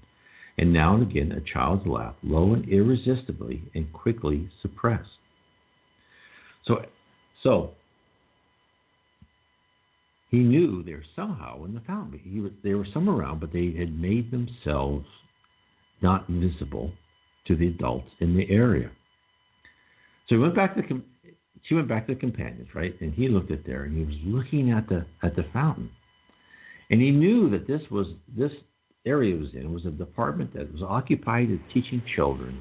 and 0.60 0.74
now 0.74 0.94
and 0.94 1.10
again 1.10 1.32
a 1.32 1.40
child's 1.40 1.88
laugh, 1.88 2.16
low 2.22 2.54
and 2.54 2.68
irresistibly, 2.68 3.64
and 3.74 3.94
quickly 3.94 4.50
suppressed. 4.62 5.08
So, 6.66 6.86
so 7.42 7.72
he 10.30 10.40
knew 10.40 10.84
they 10.84 10.94
were 10.94 11.06
somehow 11.16 11.64
in 11.64 11.74
the 11.74 11.80
fountain. 11.80 12.20
He 12.22 12.42
was, 12.42 12.52
they 12.62 12.74
were 12.74 12.88
somewhere 12.94 13.16
around, 13.16 13.40
but 13.40 13.54
they 13.54 13.72
had 13.72 13.98
made 13.98 14.32
themselves 14.32 15.06
not 16.02 16.28
visible 16.28 16.92
to 17.48 17.56
the 17.56 17.68
adults 17.68 18.10
in 18.20 18.36
the 18.36 18.50
area. 18.50 18.92
So 20.28 20.36
he 20.36 20.42
went 20.42 20.56
back 20.56 20.76
to 20.76 20.82
the, 20.82 21.02
she 21.64 21.76
went 21.76 21.88
back 21.88 22.08
to 22.08 22.14
the 22.14 22.20
companions, 22.20 22.68
right? 22.74 23.00
And 23.02 23.14
he 23.14 23.28
looked 23.28 23.52
at 23.52 23.66
there, 23.66 23.84
and 23.84 23.98
he 23.98 24.04
was 24.04 24.16
looking 24.24 24.72
at 24.72 24.88
the 24.88 25.06
at 25.24 25.36
the 25.36 25.46
fountain, 25.54 25.90
and 26.90 27.02
he 27.02 27.12
knew 27.12 27.50
that 27.52 27.68
this 27.68 27.82
was 27.92 28.08
this 28.36 28.52
area 29.06 29.36
it 29.36 29.40
was 29.40 29.54
in 29.54 29.74
was 29.74 29.86
a 29.86 29.92
department 29.92 30.54
that 30.54 30.72
was 30.74 30.82
occupied 30.84 31.50
with 31.50 31.62
teaching 31.74 32.02
children 32.16 32.60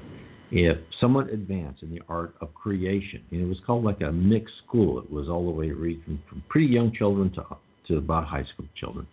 if 0.51 0.77
somewhat 0.99 1.29
advanced 1.29 1.83
in 1.83 1.91
the 1.91 2.01
art 2.09 2.33
of 2.41 2.53
creation. 2.53 3.23
And 3.31 3.41
it 3.41 3.45
was 3.45 3.59
called 3.65 3.83
like 3.83 4.01
a 4.01 4.11
mixed 4.11 4.55
school. 4.65 4.99
It 4.99 5.11
was 5.11 5.29
all 5.29 5.45
the 5.45 5.51
way 5.51 5.69
from, 5.69 6.21
from 6.27 6.43
pretty 6.49 6.67
young 6.67 6.91
children 6.93 7.31
to 7.33 7.43
to 7.87 7.97
about 7.97 8.25
high 8.25 8.45
school 8.53 8.67
children. 8.75 9.07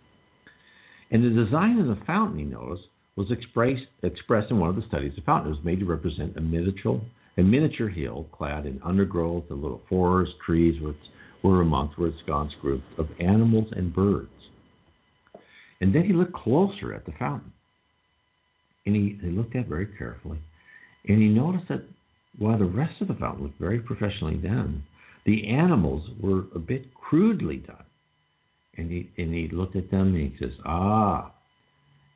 And 1.09 1.23
the 1.23 1.43
design 1.43 1.79
of 1.79 1.87
the 1.87 2.03
fountain, 2.05 2.37
he 2.37 2.45
noticed, 2.45 2.87
was 3.15 3.31
expressed 3.31 3.85
expressed 4.03 4.51
in 4.51 4.59
one 4.59 4.69
of 4.69 4.75
the 4.75 4.87
studies. 4.87 5.13
The 5.15 5.21
fountain 5.21 5.51
was 5.51 5.63
made 5.63 5.79
to 5.79 5.85
represent 5.85 6.37
a 6.37 6.41
miniature 6.41 7.01
a 7.37 7.41
miniature 7.43 7.89
hill 7.89 8.27
clad 8.31 8.65
in 8.65 8.81
undergrowth, 8.83 9.45
and 9.49 9.61
little 9.61 9.81
forest, 9.87 10.33
trees 10.45 10.81
were, 10.81 10.95
were 11.43 11.61
amongst 11.61 11.97
were 11.97 12.07
ensconced 12.07 12.55
groups 12.61 12.85
of 12.97 13.07
animals 13.19 13.67
and 13.75 13.93
birds. 13.93 14.29
And 15.79 15.93
then 15.93 16.03
he 16.03 16.13
looked 16.13 16.33
closer 16.33 16.93
at 16.93 17.05
the 17.05 17.13
fountain. 17.19 17.53
And 18.85 18.95
he, 18.95 19.19
he 19.21 19.29
looked 19.29 19.55
at 19.55 19.67
very 19.67 19.87
carefully. 19.97 20.39
And 21.07 21.21
he 21.21 21.27
noticed 21.27 21.67
that 21.69 21.83
while 22.39 22.57
the 22.57 22.65
rest 22.65 23.01
of 23.01 23.07
the 23.07 23.13
fountain 23.15 23.43
looked 23.43 23.59
very 23.59 23.79
professionally 23.79 24.37
done, 24.37 24.83
the 25.25 25.47
animals 25.47 26.09
were 26.19 26.45
a 26.55 26.59
bit 26.59 26.93
crudely 26.93 27.57
done. 27.57 27.83
And 28.77 28.91
he, 28.91 29.09
and 29.17 29.33
he 29.33 29.49
looked 29.51 29.75
at 29.75 29.91
them 29.91 30.15
and 30.15 30.31
he 30.31 30.37
says, 30.39 30.53
Ah. 30.65 31.33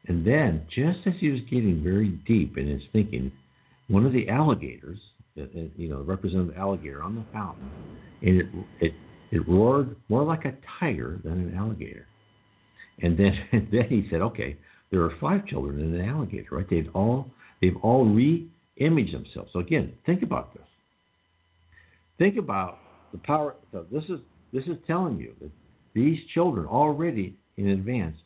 And 0.07 0.25
then, 0.25 0.65
just 0.73 0.99
as 1.05 1.13
he 1.19 1.29
was 1.29 1.41
getting 1.41 1.83
very 1.83 2.09
deep 2.09 2.57
in 2.57 2.67
his 2.67 2.81
thinking, 2.91 3.31
one 3.87 4.05
of 4.05 4.13
the 4.13 4.29
alligators, 4.29 4.99
you 5.35 5.89
know, 5.89 6.01
representative 6.01 6.55
alligator 6.57 7.01
on 7.01 7.15
the 7.15 7.23
fountain, 7.31 7.69
and 8.21 8.41
it, 8.41 8.45
it, 8.79 8.93
it 9.31 9.47
roared 9.47 9.95
more 10.09 10.23
like 10.23 10.45
a 10.45 10.53
tiger 10.79 11.19
than 11.23 11.33
an 11.33 11.55
alligator. 11.57 12.07
And 13.01 13.17
then, 13.17 13.33
and 13.51 13.67
then 13.71 13.85
he 13.89 14.07
said, 14.09 14.21
okay, 14.21 14.57
there 14.91 15.01
are 15.01 15.13
five 15.19 15.45
children 15.47 15.79
in 15.79 15.95
an 15.99 16.07
alligator, 16.07 16.55
right? 16.55 16.69
They've 16.69 16.89
all 16.93 17.27
they've 17.61 17.77
all 17.81 18.05
re-imaged 18.05 19.13
themselves. 19.13 19.51
So 19.53 19.59
again, 19.59 19.93
think 20.05 20.21
about 20.23 20.53
this. 20.53 20.63
Think 22.17 22.37
about 22.37 22.79
the 23.11 23.19
power. 23.19 23.55
So 23.71 23.85
this 23.91 24.03
is 24.05 24.19
this 24.51 24.65
is 24.65 24.77
telling 24.85 25.17
you 25.17 25.33
that 25.41 25.51
these 25.93 26.19
children 26.33 26.65
already 26.65 27.35
in 27.57 27.69
advance 27.69 28.17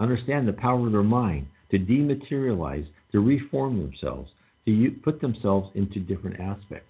understand 0.00 0.48
the 0.48 0.52
power 0.52 0.86
of 0.86 0.92
their 0.92 1.02
mind 1.02 1.46
to 1.70 1.78
dematerialize, 1.78 2.86
to 3.12 3.20
reform 3.20 3.78
themselves, 3.78 4.30
to 4.68 4.90
put 5.02 5.20
themselves 5.20 5.70
into 5.74 5.98
different 5.98 6.38
aspects. 6.40 6.88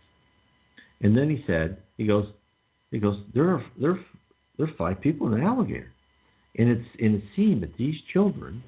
And 1.00 1.16
then 1.16 1.30
he 1.30 1.44
said, 1.46 1.78
he 1.96 2.06
goes, 2.06 2.26
he 2.90 2.98
goes, 2.98 3.18
there 3.34 3.48
are 3.50 3.64
there 3.80 3.92
are, 3.92 4.00
there 4.56 4.66
are 4.66 4.74
five 4.76 5.00
people 5.00 5.26
in 5.28 5.34
an 5.34 5.46
alligator, 5.46 5.92
and 6.56 6.68
it's 6.68 6.88
and 6.98 7.14
it 7.16 7.22
seemed 7.36 7.62
that 7.62 7.76
these 7.76 7.94
children 8.12 8.62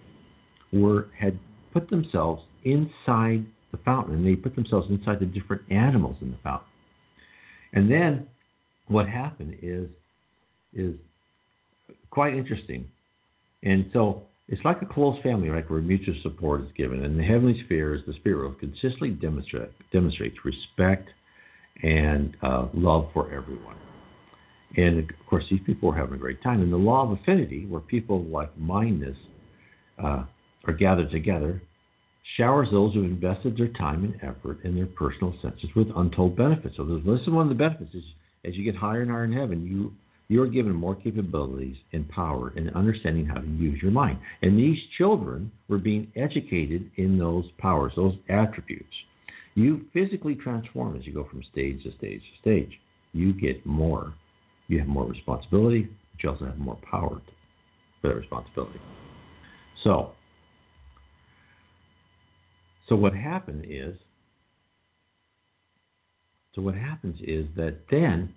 were 0.72 1.08
had 1.18 1.38
put 1.72 1.90
themselves 1.90 2.42
inside 2.64 3.44
the 3.72 3.78
fountain, 3.84 4.14
and 4.14 4.26
they 4.26 4.36
put 4.36 4.54
themselves 4.54 4.86
inside 4.90 5.18
the 5.18 5.26
different 5.26 5.62
animals 5.70 6.16
in 6.20 6.30
the 6.30 6.36
fountain. 6.42 6.68
And 7.72 7.90
then 7.90 8.26
what 8.86 9.08
happened 9.08 9.56
is 9.62 9.88
is 10.72 10.94
quite 12.10 12.34
interesting. 12.34 12.86
And 13.62 13.90
so 13.92 14.22
it's 14.50 14.64
like 14.64 14.82
a 14.82 14.86
close 14.86 15.16
family, 15.22 15.48
right, 15.48 15.68
where 15.70 15.80
mutual 15.80 16.14
support 16.22 16.62
is 16.62 16.68
given. 16.76 17.04
And 17.04 17.16
the 17.16 17.22
heavenly 17.22 17.62
spheres, 17.64 18.02
the 18.06 18.12
spirit 18.14 18.38
world, 18.38 18.58
consistently 18.58 19.10
demonstrate, 19.10 19.70
demonstrates 19.92 20.36
respect 20.44 21.08
and 21.84 22.36
uh, 22.42 22.66
love 22.74 23.08
for 23.14 23.32
everyone. 23.32 23.76
And 24.76 24.98
of 24.98 25.26
course, 25.28 25.44
these 25.48 25.60
people 25.64 25.92
are 25.92 25.96
having 25.96 26.14
a 26.14 26.18
great 26.18 26.42
time. 26.42 26.62
And 26.62 26.72
the 26.72 26.76
law 26.76 27.04
of 27.04 27.18
affinity, 27.18 27.64
where 27.66 27.80
people 27.80 28.24
like 28.24 28.56
mindedness 28.58 29.16
uh, 30.02 30.24
are 30.66 30.72
gathered 30.76 31.12
together, 31.12 31.62
showers 32.36 32.68
those 32.72 32.92
who 32.94 33.02
have 33.02 33.10
invested 33.10 33.56
their 33.56 33.68
time 33.68 34.04
and 34.04 34.14
effort 34.16 34.64
in 34.64 34.74
their 34.74 34.86
personal 34.86 35.32
senses 35.42 35.70
with 35.76 35.88
untold 35.94 36.36
benefits. 36.36 36.76
So, 36.76 36.84
this 36.84 37.20
is 37.20 37.28
one 37.28 37.42
of 37.42 37.48
the 37.48 37.54
benefits 37.54 37.94
is 37.94 38.04
as 38.44 38.56
you 38.56 38.64
get 38.64 38.74
higher 38.74 39.02
and 39.02 39.10
higher 39.10 39.24
in 39.24 39.32
heaven, 39.32 39.64
you 39.64 39.92
you 40.30 40.40
are 40.40 40.46
given 40.46 40.72
more 40.72 40.94
capabilities 40.94 41.74
and 41.92 42.08
power 42.08 42.56
in 42.56 42.70
understanding 42.70 43.26
how 43.26 43.40
to 43.40 43.46
use 43.48 43.82
your 43.82 43.90
mind. 43.90 44.16
And 44.42 44.56
these 44.56 44.78
children 44.96 45.50
were 45.66 45.78
being 45.78 46.06
educated 46.14 46.88
in 46.98 47.18
those 47.18 47.46
powers, 47.58 47.92
those 47.96 48.14
attributes. 48.28 48.94
You 49.56 49.86
physically 49.92 50.36
transform 50.36 50.96
as 50.96 51.04
you 51.04 51.12
go 51.12 51.26
from 51.28 51.42
stage 51.50 51.82
to 51.82 51.90
stage 51.98 52.20
to 52.20 52.40
stage. 52.40 52.70
You 53.12 53.32
get 53.32 53.66
more. 53.66 54.14
You 54.68 54.78
have 54.78 54.86
more 54.86 55.04
responsibility, 55.04 55.88
but 56.12 56.22
you 56.22 56.30
also 56.30 56.44
have 56.44 56.58
more 56.58 56.78
power 56.88 57.20
for 58.00 58.08
that 58.08 58.14
responsibility. 58.14 58.80
So, 59.82 60.12
so 62.88 62.94
what 62.94 63.14
happened 63.14 63.66
is, 63.68 63.96
so 66.54 66.62
what 66.62 66.76
happens 66.76 67.16
is 67.20 67.46
that 67.56 67.78
then 67.90 68.32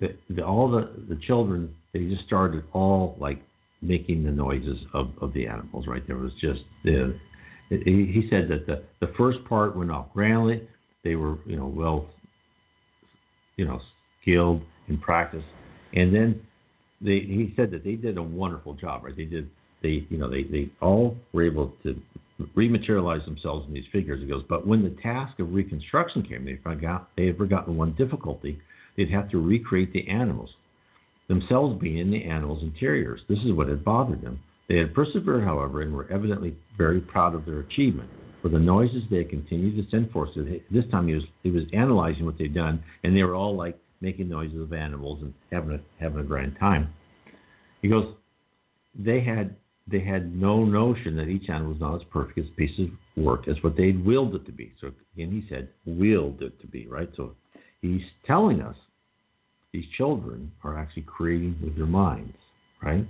the, 0.00 0.14
the, 0.30 0.44
all 0.44 0.70
the, 0.70 0.90
the 1.08 1.16
children 1.26 1.74
they 1.92 2.04
just 2.04 2.24
started 2.26 2.62
all 2.72 3.16
like 3.18 3.42
making 3.82 4.24
the 4.24 4.30
noises 4.30 4.78
of, 4.92 5.10
of 5.20 5.32
the 5.32 5.46
animals 5.46 5.86
right? 5.86 6.06
There 6.06 6.16
was 6.16 6.32
just 6.40 6.60
the 6.84 7.18
he, 7.68 7.76
he 7.84 8.28
said 8.30 8.48
that 8.48 8.66
the, 8.66 8.84
the 9.00 9.12
first 9.18 9.44
part 9.48 9.76
went 9.76 9.90
off 9.90 10.12
grandly. 10.12 10.62
They 11.04 11.16
were 11.16 11.38
you 11.46 11.56
know 11.56 11.66
well 11.66 12.06
you 13.56 13.64
know 13.66 13.80
skilled 14.22 14.62
in 14.88 14.98
practice. 14.98 15.44
And 15.94 16.14
then 16.14 16.40
they 17.00 17.20
he 17.20 17.52
said 17.56 17.70
that 17.72 17.84
they 17.84 17.94
did 17.94 18.18
a 18.18 18.22
wonderful 18.22 18.74
job 18.74 19.04
right? 19.04 19.16
They 19.16 19.24
did 19.24 19.50
they 19.82 20.06
you 20.10 20.18
know 20.18 20.30
they 20.30 20.44
they 20.44 20.70
all 20.80 21.16
were 21.32 21.44
able 21.44 21.74
to 21.82 22.00
rematerialize 22.54 23.24
themselves 23.24 23.66
in 23.66 23.72
these 23.72 23.86
figures 23.90 24.20
he 24.20 24.26
goes 24.26 24.44
but 24.46 24.66
when 24.66 24.82
the 24.82 24.94
task 25.02 25.38
of 25.40 25.54
reconstruction 25.54 26.22
came 26.22 26.44
they 26.44 26.58
forgot 26.62 27.08
they 27.16 27.26
had 27.26 27.36
forgotten 27.38 27.76
one 27.76 27.92
difficulty 27.92 28.58
they'd 28.96 29.10
have 29.10 29.30
to 29.30 29.38
recreate 29.38 29.92
the 29.92 30.08
animals, 30.08 30.50
themselves 31.28 31.80
being 31.80 31.98
in 31.98 32.10
the 32.10 32.24
animals' 32.24 32.62
interiors. 32.62 33.20
This 33.28 33.38
is 33.40 33.52
what 33.52 33.68
had 33.68 33.84
bothered 33.84 34.22
them. 34.22 34.40
They 34.68 34.78
had 34.78 34.94
persevered, 34.94 35.44
however, 35.44 35.82
and 35.82 35.94
were 35.94 36.10
evidently 36.10 36.56
very 36.76 37.00
proud 37.00 37.34
of 37.34 37.44
their 37.44 37.60
achievement. 37.60 38.10
For 38.42 38.48
the 38.48 38.58
noises 38.58 39.02
they 39.10 39.24
continued 39.24 39.76
to 39.76 39.90
send 39.90 40.10
forth, 40.10 40.30
this 40.70 40.84
time 40.90 41.08
he 41.08 41.14
was 41.14 41.24
he 41.42 41.50
was 41.50 41.64
analyzing 41.72 42.26
what 42.26 42.38
they'd 42.38 42.54
done, 42.54 42.82
and 43.02 43.16
they 43.16 43.22
were 43.22 43.34
all 43.34 43.56
like 43.56 43.78
making 44.00 44.28
noises 44.28 44.60
of 44.60 44.72
animals 44.72 45.20
and 45.22 45.34
having 45.50 45.72
a 45.72 45.80
having 46.00 46.20
a 46.20 46.24
grand 46.24 46.56
time. 46.58 46.92
He 47.82 47.88
goes, 47.88 48.14
they 48.98 49.20
had 49.20 49.56
they 49.88 50.00
had 50.00 50.34
no 50.34 50.64
notion 50.64 51.16
that 51.16 51.28
each 51.28 51.48
animal 51.48 51.72
was 51.72 51.80
not 51.80 51.96
as 51.96 52.02
perfect 52.10 52.38
as 52.38 52.46
a 52.46 52.56
piece 52.56 52.78
of 52.78 52.88
work 53.22 53.46
as 53.48 53.56
what 53.62 53.76
they'd 53.76 54.04
willed 54.04 54.34
it 54.34 54.44
to 54.46 54.52
be. 54.52 54.72
So 54.80 54.90
again, 55.14 55.30
he 55.30 55.46
said 55.48 55.68
willed 55.84 56.42
it 56.42 56.60
to 56.60 56.66
be, 56.66 56.86
right? 56.88 57.08
So 57.16 57.34
he's 57.92 58.10
telling 58.26 58.60
us 58.60 58.76
these 59.72 59.84
children 59.96 60.52
are 60.64 60.78
actually 60.78 61.02
creating 61.02 61.56
with 61.62 61.76
their 61.76 61.86
minds, 61.86 62.36
right? 62.82 63.06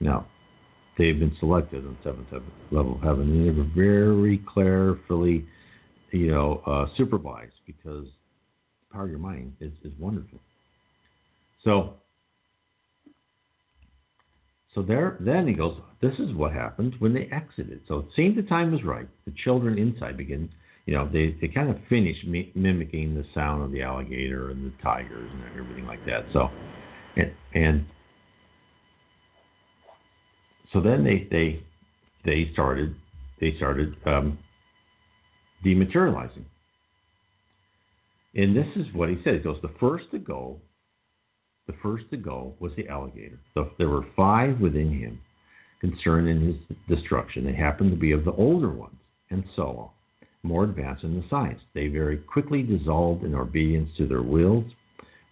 Now, 0.00 0.26
they've 0.98 1.18
been 1.18 1.36
selected 1.40 1.84
on 1.84 1.96
seventh 2.04 2.28
level 2.70 2.94
of 2.96 3.00
heaven, 3.00 3.22
and 3.22 3.46
they 3.46 3.56
were 3.56 3.68
very 3.74 4.42
carefully, 4.54 5.46
you 6.12 6.30
know, 6.30 6.62
uh, 6.66 6.86
supervised 6.96 7.54
because 7.66 8.06
the 8.06 8.92
power 8.92 9.04
of 9.04 9.10
your 9.10 9.18
mind 9.18 9.54
is, 9.60 9.72
is 9.82 9.92
wonderful. 9.98 10.38
So, 11.64 11.94
so 14.74 14.82
there, 14.82 15.16
then 15.20 15.46
he 15.46 15.54
goes. 15.54 15.78
This 16.02 16.14
is 16.18 16.34
what 16.34 16.52
happened 16.52 16.96
when 16.98 17.14
they 17.14 17.28
exited. 17.32 17.80
So 17.88 18.00
it 18.00 18.06
seemed 18.14 18.36
the 18.36 18.42
time 18.42 18.72
was 18.72 18.84
right. 18.84 19.08
The 19.24 19.32
children 19.42 19.78
inside 19.78 20.16
began 20.16 20.50
you 20.86 20.94
know, 20.94 21.08
they, 21.10 21.36
they 21.40 21.48
kind 21.48 21.70
of 21.70 21.76
finish 21.88 22.16
mi- 22.26 22.52
mimicking 22.54 23.14
the 23.14 23.24
sound 23.34 23.62
of 23.62 23.72
the 23.72 23.82
alligator 23.82 24.50
and 24.50 24.66
the 24.66 24.82
tigers 24.82 25.30
and 25.32 25.58
everything 25.58 25.86
like 25.86 26.04
that. 26.04 26.24
So, 26.32 26.50
and, 27.16 27.32
and 27.54 27.86
so 30.72 30.80
then 30.80 31.04
they 31.04 31.26
they 31.30 31.64
they 32.24 32.50
started 32.52 32.94
they 33.40 33.54
started 33.56 33.94
um, 34.06 34.38
dematerializing. 35.64 36.44
And 38.34 38.54
this 38.54 38.66
is 38.76 38.92
what 38.92 39.08
he 39.08 39.16
said. 39.22 39.34
He 39.34 39.40
goes, 39.40 39.58
the 39.62 39.70
first 39.78 40.06
to 40.10 40.18
go, 40.18 40.60
the 41.68 41.74
first 41.82 42.04
to 42.10 42.16
go 42.16 42.54
was 42.58 42.72
the 42.76 42.88
alligator. 42.88 43.38
So 43.54 43.70
there 43.78 43.88
were 43.88 44.04
five 44.16 44.58
within 44.58 44.92
him 44.92 45.20
concerned 45.80 46.28
in 46.28 46.44
his 46.44 46.76
destruction. 46.88 47.44
They 47.44 47.54
happened 47.54 47.92
to 47.92 47.96
be 47.96 48.10
of 48.10 48.24
the 48.24 48.32
older 48.32 48.70
ones, 48.70 48.96
and 49.30 49.44
so 49.54 49.62
on 49.62 49.93
more 50.44 50.64
advanced 50.64 51.04
in 51.04 51.14
the 51.14 51.26
science. 51.28 51.60
They 51.74 51.88
very 51.88 52.18
quickly 52.18 52.62
dissolved 52.62 53.24
in 53.24 53.34
obedience 53.34 53.90
to 53.96 54.06
their 54.06 54.22
wills, 54.22 54.64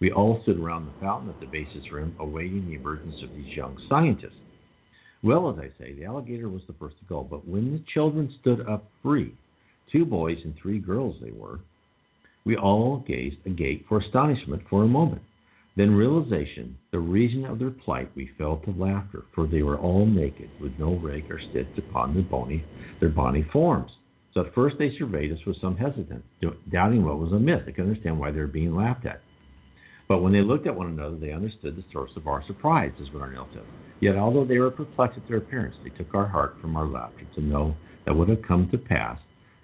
We 0.00 0.10
all 0.10 0.40
stood 0.42 0.58
around 0.58 0.86
the 0.86 1.00
fountain 1.00 1.30
at 1.30 1.38
the 1.38 1.46
basis 1.46 1.92
rim, 1.92 2.16
awaiting 2.18 2.66
the 2.66 2.74
emergence 2.74 3.22
of 3.22 3.30
these 3.36 3.56
young 3.56 3.78
scientists. 3.88 4.34
Well, 5.22 5.48
as 5.48 5.58
I 5.58 5.70
say, 5.78 5.92
the 5.92 6.04
alligator 6.04 6.48
was 6.48 6.62
the 6.66 6.72
first 6.72 6.98
to 6.98 7.04
go, 7.04 7.22
but 7.22 7.46
when 7.46 7.70
the 7.72 7.84
children 7.94 8.34
stood 8.40 8.66
up 8.68 8.84
free, 9.02 9.34
two 9.92 10.04
boys 10.04 10.38
and 10.42 10.54
three 10.60 10.80
girls 10.80 11.14
they 11.22 11.30
were, 11.30 11.60
we 12.44 12.56
all 12.56 13.04
gazed 13.06 13.36
agape 13.46 13.86
for 13.88 14.00
astonishment 14.00 14.62
for 14.68 14.82
a 14.82 14.88
moment. 14.88 15.22
Then 15.76 15.94
realization, 15.94 16.76
the 16.90 16.98
reason 16.98 17.44
of 17.44 17.58
their 17.58 17.70
plight, 17.70 18.10
we 18.14 18.30
fell 18.36 18.58
to 18.58 18.72
laughter, 18.72 19.22
for 19.34 19.46
they 19.46 19.62
were 19.62 19.78
all 19.78 20.04
naked, 20.04 20.50
with 20.60 20.72
no 20.78 20.96
rag 20.96 21.30
or 21.30 21.40
stitch 21.50 21.78
upon 21.78 22.14
their 22.14 22.24
bony, 22.24 22.64
their 23.00 23.08
bony 23.08 23.46
forms. 23.52 23.92
So 24.34 24.40
at 24.40 24.54
first 24.54 24.76
they 24.78 24.90
surveyed 24.98 25.32
us 25.32 25.44
with 25.46 25.60
some 25.60 25.76
hesitance, 25.76 26.24
doubting 26.70 27.04
what 27.04 27.18
was 27.18 27.32
amiss. 27.32 27.62
They 27.66 27.72
could 27.72 27.84
understand 27.84 28.18
why 28.18 28.30
they 28.30 28.40
were 28.40 28.46
being 28.46 28.74
laughed 28.74 29.04
at. 29.06 29.20
But 30.08 30.22
when 30.22 30.32
they 30.32 30.40
looked 30.40 30.66
at 30.66 30.74
one 30.74 30.88
another, 30.88 31.16
they 31.16 31.32
understood 31.32 31.76
the 31.76 31.84
source 31.92 32.10
of 32.16 32.26
our 32.26 32.42
surprise, 32.46 32.92
is 33.00 33.12
what 33.12 33.22
Arnel 33.22 33.48
said. 33.52 33.62
Yet, 34.00 34.16
although 34.16 34.44
they 34.44 34.58
were 34.58 34.70
perplexed 34.70 35.18
at 35.18 35.28
their 35.28 35.38
appearance, 35.38 35.76
they 35.84 35.90
took 35.90 36.14
our 36.14 36.26
heart 36.26 36.56
from 36.60 36.76
our 36.76 36.86
laughter 36.86 37.24
to 37.34 37.40
know 37.40 37.74
that 38.04 38.14
what 38.14 38.28
had 38.28 38.46
come 38.46 38.68
to 38.70 38.78
pass 38.78 39.18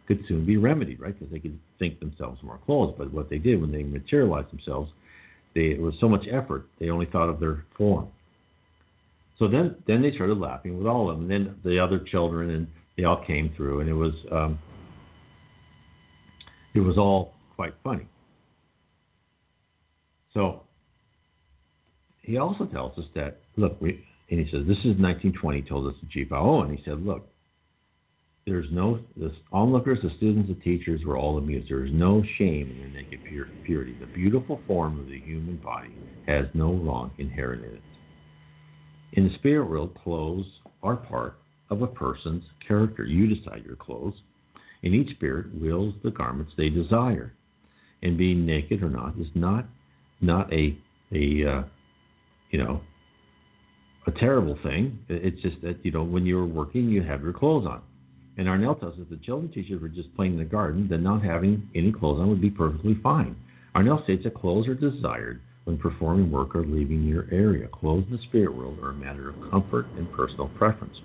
could 0.07 0.25
soon 0.27 0.47
be 0.47 0.57
remedied, 0.57 1.01
right? 1.01 1.19
Because 1.19 1.33
they 1.33 1.41
could 1.41 1.59
think 1.79 2.01
themselves 2.01 2.43
more 2.43 2.59
clothes. 2.65 2.95
But 2.97 3.13
what 3.13 3.29
they 3.29 3.39
did 3.39 3.61
when 3.61 3.73
they 3.73 3.83
materialized 3.83 4.51
themselves, 4.51 4.91
they, 5.55 5.67
it 5.67 5.81
was 5.81 5.95
so 6.01 6.09
much 6.09 6.25
effort, 6.31 6.67
they 6.79 6.89
only 6.89 7.07
thought 7.07 7.29
of 7.29 7.41
their 7.41 7.65
form. 7.77 8.09
So 9.39 9.49
then, 9.49 9.77
then 9.87 10.03
they 10.03 10.13
started 10.13 10.39
laughing 10.39 10.79
with 10.79 10.87
all 10.87 11.11
of 11.11 11.19
them, 11.19 11.31
and 11.31 11.47
then 11.47 11.57
the 11.65 11.79
other 11.79 11.99
children, 11.99 12.51
and 12.51 12.67
they 12.99 13.05
all 13.05 13.25
came 13.25 13.53
through, 13.57 13.81
and 13.81 13.89
it 13.89 13.95
was, 13.95 14.13
um, 14.33 14.59
it 16.75 16.81
was 16.81 16.99
all 16.99 17.33
quite 17.55 17.73
funny. 17.85 18.07
So 20.35 20.65
he 22.23 22.37
also 22.37 22.67
tells 22.67 22.99
us 22.99 23.05
that 23.15 23.39
look, 23.57 23.81
we, 23.81 24.05
and 24.31 24.41
he 24.41 24.47
says 24.47 24.67
this 24.67 24.79
is 24.79 24.99
1920. 24.99 25.63
Told 25.63 25.87
us 25.87 25.95
the 26.03 26.09
chief. 26.11 26.29
Oh, 26.33 26.63
and 26.63 26.77
he 26.77 26.85
said, 26.85 27.01
look, 27.01 27.29
there's 28.47 28.67
no 28.73 29.01
the 29.17 29.33
onlookers, 29.53 30.01
the 30.03 30.11
students, 30.17 30.49
the 30.49 30.57
teachers 30.57 31.01
were 31.05 31.17
all 31.17 31.39
amused. 31.39 31.71
There 31.71 31.87
is 31.87 31.93
no 31.93 32.23
shame 32.37 32.71
in 32.71 32.93
their 32.93 33.03
naked 33.03 33.21
purity. 33.65 33.97
The 34.01 34.07
beautiful 34.07 34.61
form 34.67 34.99
of 34.99 35.07
the 35.07 35.21
human 35.21 35.57
body 35.59 35.95
has 36.27 36.47
no 36.53 36.73
wrong 36.75 37.13
inherent 37.19 37.65
in 37.65 37.75
it. 37.75 37.83
In 39.13 39.29
the 39.29 39.35
spirit 39.35 39.71
world, 39.71 39.97
clothes 40.03 40.47
are 40.83 40.97
part 40.97 41.39
of 41.71 41.83
a 41.83 41.87
person's 41.87 42.45
character. 42.67 43.05
You 43.05 43.35
decide 43.35 43.65
your 43.65 43.77
clothes, 43.77 44.15
and 44.83 44.95
each 44.95 45.11
spirit 45.17 45.47
wills 45.55 45.95
the 46.03 46.11
garments 46.11 46.53
they 46.57 46.69
desire. 46.69 47.33
And 48.03 48.17
being 48.17 48.47
naked 48.47 48.83
or 48.83 48.89
not 48.89 49.19
is 49.19 49.27
not 49.35 49.67
not 50.21 50.53
a 50.53 50.77
a 51.13 51.45
uh, 51.49 51.63
you 52.51 52.63
know 52.63 52.81
a 54.07 54.13
terrible 54.13 54.59
thing. 54.63 54.99
It's 55.09 55.41
just 55.43 55.61
that 55.63 55.85
you 55.85 55.91
know 55.91 56.05
when 56.05 56.27
you're 56.27 56.47
working, 56.47 56.89
you 56.89 57.03
have 57.03 57.23
your 57.23 57.33
clothes 57.33 57.67
on. 57.67 57.83
And 58.37 58.47
Arnel 58.47 58.79
tells 58.79 58.99
us 59.01 59.07
the 59.11 59.17
children 59.17 59.51
teachers 59.51 59.83
were 59.83 59.89
just 59.89 60.15
playing 60.15 60.35
in 60.35 60.39
the 60.39 60.45
garden, 60.45 60.87
then 60.89 61.03
not 61.03 61.25
having 61.25 61.69
any 61.75 61.91
clothes 61.91 62.21
on 62.21 62.29
would 62.29 62.41
be 62.41 62.51
perfectly 62.51 62.97
fine. 63.03 63.35
Arnel 63.75 64.03
states 64.05 64.23
that 64.25 64.35
clothes 64.35 64.69
are 64.69 64.75
desired 64.75 65.41
when 65.65 65.77
performing 65.77 66.31
work 66.31 66.55
or 66.55 66.65
leaving 66.65 67.03
your 67.03 67.27
area. 67.33 67.67
Clothes 67.69 68.05
in 68.09 68.17
the 68.17 68.23
spirit 68.23 68.55
world 68.55 68.79
are 68.79 68.91
a 68.91 68.95
matter 68.95 69.29
of 69.29 69.51
comfort 69.51 69.87
and 69.97 70.11
personal 70.13 70.49
preference. 70.57 70.97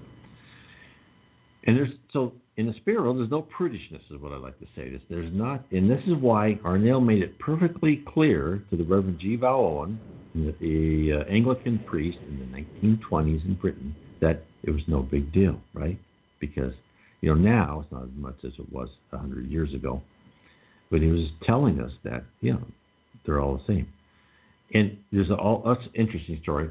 And 1.65 1.78
there's 1.78 1.91
so 2.12 2.34
in 2.58 2.67
the 2.67 2.73
spirit 2.73 3.02
world, 3.02 3.17
there's 3.17 3.32
no 3.32 3.47
prudishness, 3.58 4.02
is 4.12 4.21
what 4.21 4.32
I 4.32 4.38
like 4.38 4.60
to 4.60 4.65
say. 4.76 4.89
This 4.89 5.02
there's 5.10 5.34
not, 5.34 5.65
and 5.71 5.89
this 5.89 6.02
is 6.06 6.13
why 6.19 6.60
Arnel 6.63 7.04
made 7.04 7.23
it 7.23 7.39
perfectly 7.39 8.04
clear 8.08 8.63
to 8.69 8.78
the 8.78 8.84
Reverend 8.84 9.19
G. 9.19 9.36
Vale 9.36 9.49
Owen, 9.49 9.99
the 10.36 11.21
uh, 11.21 11.32
Anglican 11.32 11.80
priest 11.80 12.19
in 12.28 12.39
the 12.39 12.88
1920s 12.88 13.45
in 13.45 13.56
Britain, 13.56 13.95
that 14.21 14.43
it 14.63 14.71
was 14.71 14.82
no 14.88 15.02
big 15.02 15.32
deal, 15.34 15.60
right? 15.73 15.97
Because 16.39 16.73
you 17.21 17.30
know 17.30 17.36
now 17.36 17.82
it's 17.84 17.91
not 17.91 18.04
as 18.04 18.10
much 18.15 18.36
as 18.43 18.52
it 18.60 18.71
was 18.71 18.89
a 19.12 19.17
hundred 19.17 19.49
years 19.49 19.73
ago, 19.73 20.02
but 20.91 21.02
he 21.02 21.08
was 21.08 21.28
telling 21.43 21.80
us 21.80 21.91
that 22.04 22.23
you 22.41 22.54
know 22.54 22.63
they're 23.26 23.39
all 23.39 23.58
the 23.58 23.73
same. 23.73 23.88
And 24.73 24.97
there's 25.12 25.30
an 25.30 25.36
all 25.36 25.63
that's 25.65 25.88
interesting 25.95 26.39
story 26.43 26.69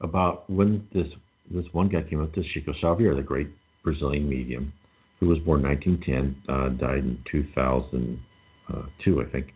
about 0.00 0.48
when 0.48 0.86
this 0.92 1.06
this 1.50 1.64
one 1.72 1.88
guy 1.88 2.02
came 2.02 2.22
up 2.22 2.32
to 2.34 2.42
Chico 2.52 2.72
Xavier, 2.80 3.14
the 3.14 3.22
great 3.22 3.48
Brazilian 3.86 4.28
medium, 4.28 4.72
who 5.20 5.28
was 5.28 5.38
born 5.38 5.62
1910, 5.62 6.52
uh, 6.52 6.70
died 6.70 7.04
in 7.04 7.18
2002, 7.30 9.20
I 9.22 9.24
think. 9.30 9.52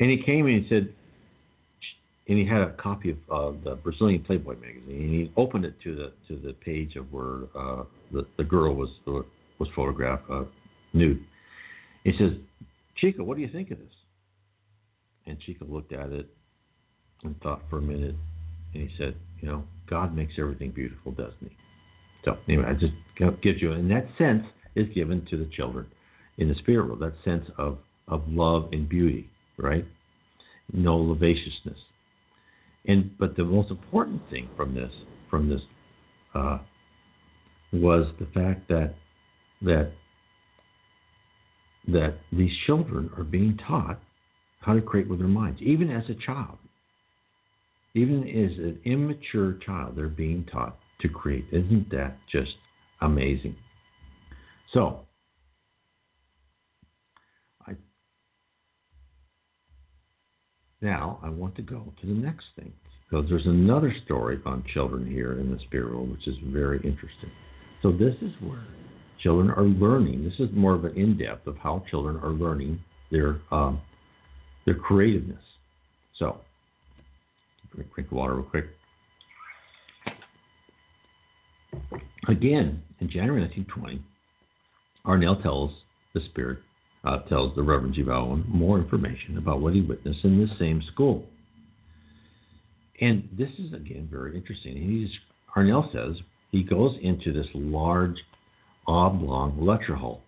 And 0.00 0.10
he 0.10 0.22
came 0.24 0.46
and 0.46 0.64
he 0.64 0.68
said, 0.70 0.88
and 2.28 2.38
he 2.38 2.46
had 2.46 2.62
a 2.62 2.70
copy 2.70 3.10
of 3.10 3.18
uh, 3.30 3.58
the 3.62 3.74
Brazilian 3.76 4.24
Playboy 4.24 4.54
magazine, 4.54 4.88
and 4.88 5.10
he 5.10 5.32
opened 5.36 5.66
it 5.66 5.74
to 5.82 5.94
the 5.94 6.12
to 6.28 6.40
the 6.40 6.54
page 6.54 6.96
of 6.96 7.12
where 7.12 7.42
uh, 7.54 7.84
the 8.10 8.26
the 8.38 8.44
girl 8.44 8.74
was 8.74 8.88
was 9.58 9.68
photographed 9.74 10.22
uh, 10.30 10.44
nude. 10.94 11.22
He 12.04 12.12
says, 12.16 12.30
"Chico, 12.96 13.22
what 13.24 13.36
do 13.36 13.42
you 13.42 13.50
think 13.50 13.70
of 13.70 13.78
this?" 13.78 13.94
And 15.26 15.38
Chico 15.40 15.66
looked 15.66 15.92
at 15.92 16.10
it 16.10 16.26
and 17.24 17.38
thought 17.42 17.62
for 17.68 17.78
a 17.78 17.82
minute, 17.82 18.14
and 18.72 18.88
he 18.88 18.96
said, 18.96 19.16
"You 19.40 19.48
know, 19.48 19.64
God 19.90 20.16
makes 20.16 20.34
everything 20.38 20.70
beautiful, 20.70 21.12
doesn't 21.12 21.36
He?" 21.40 21.56
So 22.24 22.38
anyway, 22.48 22.64
I 22.68 22.74
just 22.74 22.92
gives 23.42 23.60
you, 23.60 23.72
and 23.72 23.90
that 23.90 24.06
sense 24.16 24.44
is 24.74 24.88
given 24.94 25.26
to 25.30 25.36
the 25.36 25.50
children 25.56 25.86
in 26.38 26.48
the 26.48 26.54
spirit 26.56 26.86
world. 26.86 27.00
That 27.00 27.14
sense 27.24 27.46
of 27.58 27.78
of 28.08 28.22
love 28.28 28.68
and 28.72 28.88
beauty, 28.88 29.30
right? 29.56 29.84
No 30.72 30.96
lasciviousness. 30.96 31.78
And 32.86 33.16
but 33.18 33.36
the 33.36 33.44
most 33.44 33.70
important 33.70 34.22
thing 34.30 34.48
from 34.56 34.74
this 34.74 34.92
from 35.30 35.48
this 35.48 35.60
uh, 36.34 36.58
was 37.72 38.06
the 38.18 38.26
fact 38.26 38.68
that 38.68 38.94
that 39.62 39.92
that 41.88 42.14
these 42.32 42.52
children 42.66 43.10
are 43.16 43.24
being 43.24 43.58
taught 43.66 44.00
how 44.60 44.74
to 44.74 44.80
create 44.80 45.08
with 45.08 45.18
their 45.18 45.28
minds, 45.28 45.60
even 45.60 45.90
as 45.90 46.04
a 46.08 46.14
child. 46.14 46.58
Even 47.94 48.22
as 48.22 48.56
an 48.58 48.80
immature 48.84 49.58
child, 49.66 49.96
they're 49.96 50.08
being 50.08 50.44
taught 50.50 50.78
to 51.02 51.08
create. 51.08 51.44
Isn't 51.52 51.90
that 51.90 52.16
just 52.30 52.52
amazing? 53.00 53.56
So, 54.72 55.00
I 57.66 57.74
now 60.80 61.18
I 61.22 61.28
want 61.28 61.56
to 61.56 61.62
go 61.62 61.92
to 62.00 62.06
the 62.06 62.12
next 62.12 62.46
thing 62.56 62.72
because 63.08 63.28
there's 63.28 63.46
another 63.46 63.94
story 64.04 64.40
on 64.46 64.64
children 64.72 65.06
here 65.06 65.38
in 65.38 65.50
the 65.50 65.58
spirit 65.66 65.92
world, 65.92 66.10
which 66.10 66.26
is 66.26 66.36
very 66.46 66.78
interesting. 66.78 67.30
So 67.82 67.92
this 67.92 68.14
is 68.22 68.30
where 68.40 68.64
children 69.22 69.50
are 69.50 69.64
learning. 69.64 70.24
This 70.24 70.38
is 70.38 70.54
more 70.54 70.74
of 70.74 70.84
an 70.84 70.96
in-depth 70.96 71.46
of 71.46 71.56
how 71.58 71.84
children 71.90 72.16
are 72.16 72.30
learning 72.30 72.80
their 73.10 73.40
um, 73.50 73.80
their 74.64 74.74
creativeness. 74.74 75.42
So, 76.18 76.38
drink 77.94 78.12
water 78.12 78.34
real 78.34 78.44
quick. 78.44 78.66
Again, 82.28 82.82
in 83.00 83.10
January 83.10 83.40
1920, 83.40 84.02
Arnel 85.04 85.42
tells 85.42 85.70
the 86.14 86.20
spirit, 86.30 86.58
uh, 87.04 87.18
tells 87.28 87.54
the 87.56 87.62
Reverend 87.62 87.94
G. 87.94 88.02
Vale 88.02 88.28
Owen 88.28 88.44
more 88.46 88.78
information 88.78 89.38
about 89.38 89.60
what 89.60 89.74
he 89.74 89.80
witnessed 89.80 90.24
in 90.24 90.38
this 90.38 90.56
same 90.58 90.82
school. 90.92 91.24
And 93.00 93.28
this 93.36 93.50
is 93.58 93.72
again 93.72 94.08
very 94.10 94.36
interesting. 94.36 94.76
He's 94.76 95.10
Arnel 95.56 95.92
says 95.92 96.22
he 96.52 96.62
goes 96.62 96.96
into 97.02 97.32
this 97.32 97.48
large 97.54 98.16
oblong 98.86 99.64
lecture 99.64 99.96
hall 99.96 100.22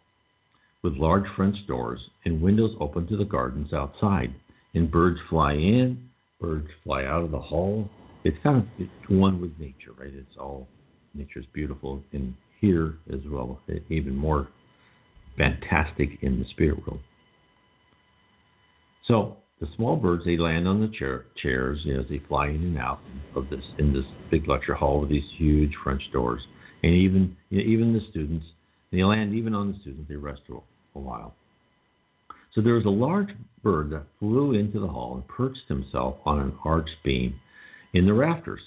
with 0.83 0.95
large 0.95 1.25
French 1.37 1.57
doors 1.67 2.01
and 2.25 2.43
windows 2.43 2.77
open 2.81 3.07
to 3.07 3.17
the 3.17 3.25
gardens 3.25 3.73
outside. 3.73 4.35
And 4.75 4.91
birds 4.91 5.21
fly 5.31 5.53
in, 5.53 6.11
birds 6.41 6.69
fly 6.83 7.05
out 7.05 7.23
of 7.23 7.31
the 7.31 7.41
hall. 7.41 7.89
It's 8.25 8.37
kind 8.43 8.59
of 8.59 8.65
it's 8.79 8.91
one 9.09 9.41
with 9.41 9.53
nature, 9.59 9.93
right? 9.97 10.13
It's 10.13 10.37
all 10.39 10.67
nature 11.15 11.41
is 11.41 11.47
beautiful 11.53 12.03
in 12.13 12.37
here 12.61 12.95
as 13.13 13.21
well, 13.29 13.61
eh, 13.69 13.79
even 13.89 14.15
more 14.15 14.49
fantastic 15.37 16.19
in 16.23 16.39
the 16.39 16.47
spirit 16.51 16.79
world. 16.87 17.01
So 19.07 19.37
the 19.61 19.69
small 19.77 19.97
birds 19.97 20.25
they 20.25 20.37
land 20.37 20.67
on 20.67 20.81
the 20.81 20.89
chair, 20.89 21.27
chairs 21.41 21.81
you 21.85 21.95
know, 21.95 22.01
as 22.01 22.07
they 22.09 22.21
fly 22.29 22.49
in 22.49 22.63
and 22.63 22.79
out 22.79 23.01
of 23.35 23.49
this 23.51 23.65
in 23.79 23.93
this 23.93 24.05
big 24.31 24.49
lecture 24.49 24.75
hall 24.75 25.01
with 25.01 25.11
these 25.11 25.25
huge 25.37 25.73
French 25.83 26.03
doors, 26.13 26.43
and 26.83 26.93
even 26.93 27.37
you 27.51 27.59
know, 27.59 27.65
even 27.65 27.93
the 27.93 28.01
students 28.11 28.47
they 28.93 29.03
land 29.03 29.35
even 29.35 29.55
on 29.55 29.73
the 29.73 29.79
students 29.81 30.09
they 30.09 30.17
rest 30.17 30.43
for 30.47 30.63
a 30.95 30.99
while. 30.99 31.35
So 32.55 32.61
there 32.61 32.75
was 32.75 32.85
a 32.85 32.91
large 32.91 33.31
bird 33.63 33.91
that 33.91 34.05
flew 34.21 34.53
into 34.53 34.79
the 34.79 34.87
hall 34.87 35.15
and 35.15 35.27
perched 35.27 35.67
himself 35.69 36.17
on 36.25 36.39
an 36.39 36.53
arched 36.65 36.97
beam 37.05 37.35
in 37.93 38.07
the 38.07 38.15
rafters 38.15 38.61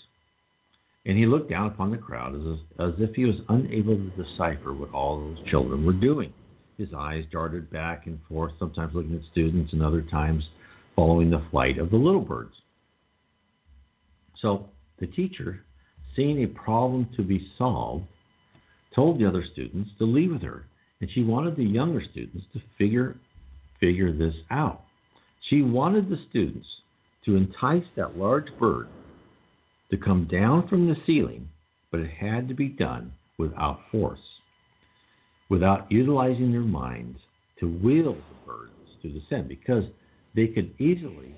and 1.07 1.17
he 1.17 1.25
looked 1.25 1.49
down 1.49 1.67
upon 1.67 1.89
the 1.89 1.97
crowd 1.97 2.35
as, 2.35 2.85
as 2.85 2.93
if 2.99 3.15
he 3.15 3.23
was 3.23 3.37
unable 3.47 3.95
to 3.95 4.11
decipher 4.21 4.73
what 4.73 4.91
all 4.91 5.19
those 5.19 5.49
children 5.49 5.85
were 5.85 5.93
doing. 5.93 6.33
His 6.77 6.89
eyes 6.95 7.23
darted 7.31 7.71
back 7.71 8.07
and 8.07 8.19
forth, 8.27 8.51
sometimes 8.59 8.93
looking 8.93 9.15
at 9.15 9.31
students 9.31 9.71
and 9.71 9.81
other 9.81 10.01
times 10.01 10.43
following 10.97 11.29
the 11.29 11.43
flight 11.49 11.79
of 11.79 11.91
the 11.91 11.95
little 11.95 12.21
birds. 12.21 12.53
So 14.41 14.69
the 14.99 15.07
teacher, 15.07 15.61
seeing 16.15 16.43
a 16.43 16.47
problem 16.47 17.07
to 17.15 17.23
be 17.23 17.51
solved, 17.57 18.05
told 18.93 19.19
the 19.19 19.27
other 19.27 19.45
students 19.53 19.89
to 19.99 20.03
leave 20.03 20.31
with 20.31 20.41
her, 20.41 20.65
and 20.99 21.09
she 21.13 21.23
wanted 21.23 21.55
the 21.55 21.63
younger 21.63 22.01
students 22.11 22.45
to 22.53 22.61
figure 22.77 23.15
figure 23.79 24.11
this 24.11 24.33
out. 24.49 24.81
She 25.49 25.61
wanted 25.61 26.09
the 26.09 26.17
students 26.29 26.67
to 27.25 27.35
entice 27.35 27.85
that 27.95 28.17
large 28.17 28.47
bird 28.59 28.87
to 29.89 29.97
come 29.97 30.27
down 30.29 30.67
from 30.67 30.87
the 30.87 30.95
ceiling, 31.05 31.47
but 31.91 31.99
it 31.99 32.09
had 32.09 32.47
to 32.47 32.53
be 32.53 32.67
done 32.67 33.11
without 33.37 33.79
force, 33.91 34.19
without 35.49 35.89
utilizing 35.91 36.51
their 36.51 36.61
minds 36.61 37.19
to 37.59 37.67
will 37.67 38.13
the 38.13 38.45
birds 38.45 38.71
to 39.01 39.09
descend, 39.09 39.47
because 39.47 39.83
they 40.35 40.47
could 40.47 40.73
easily 40.79 41.33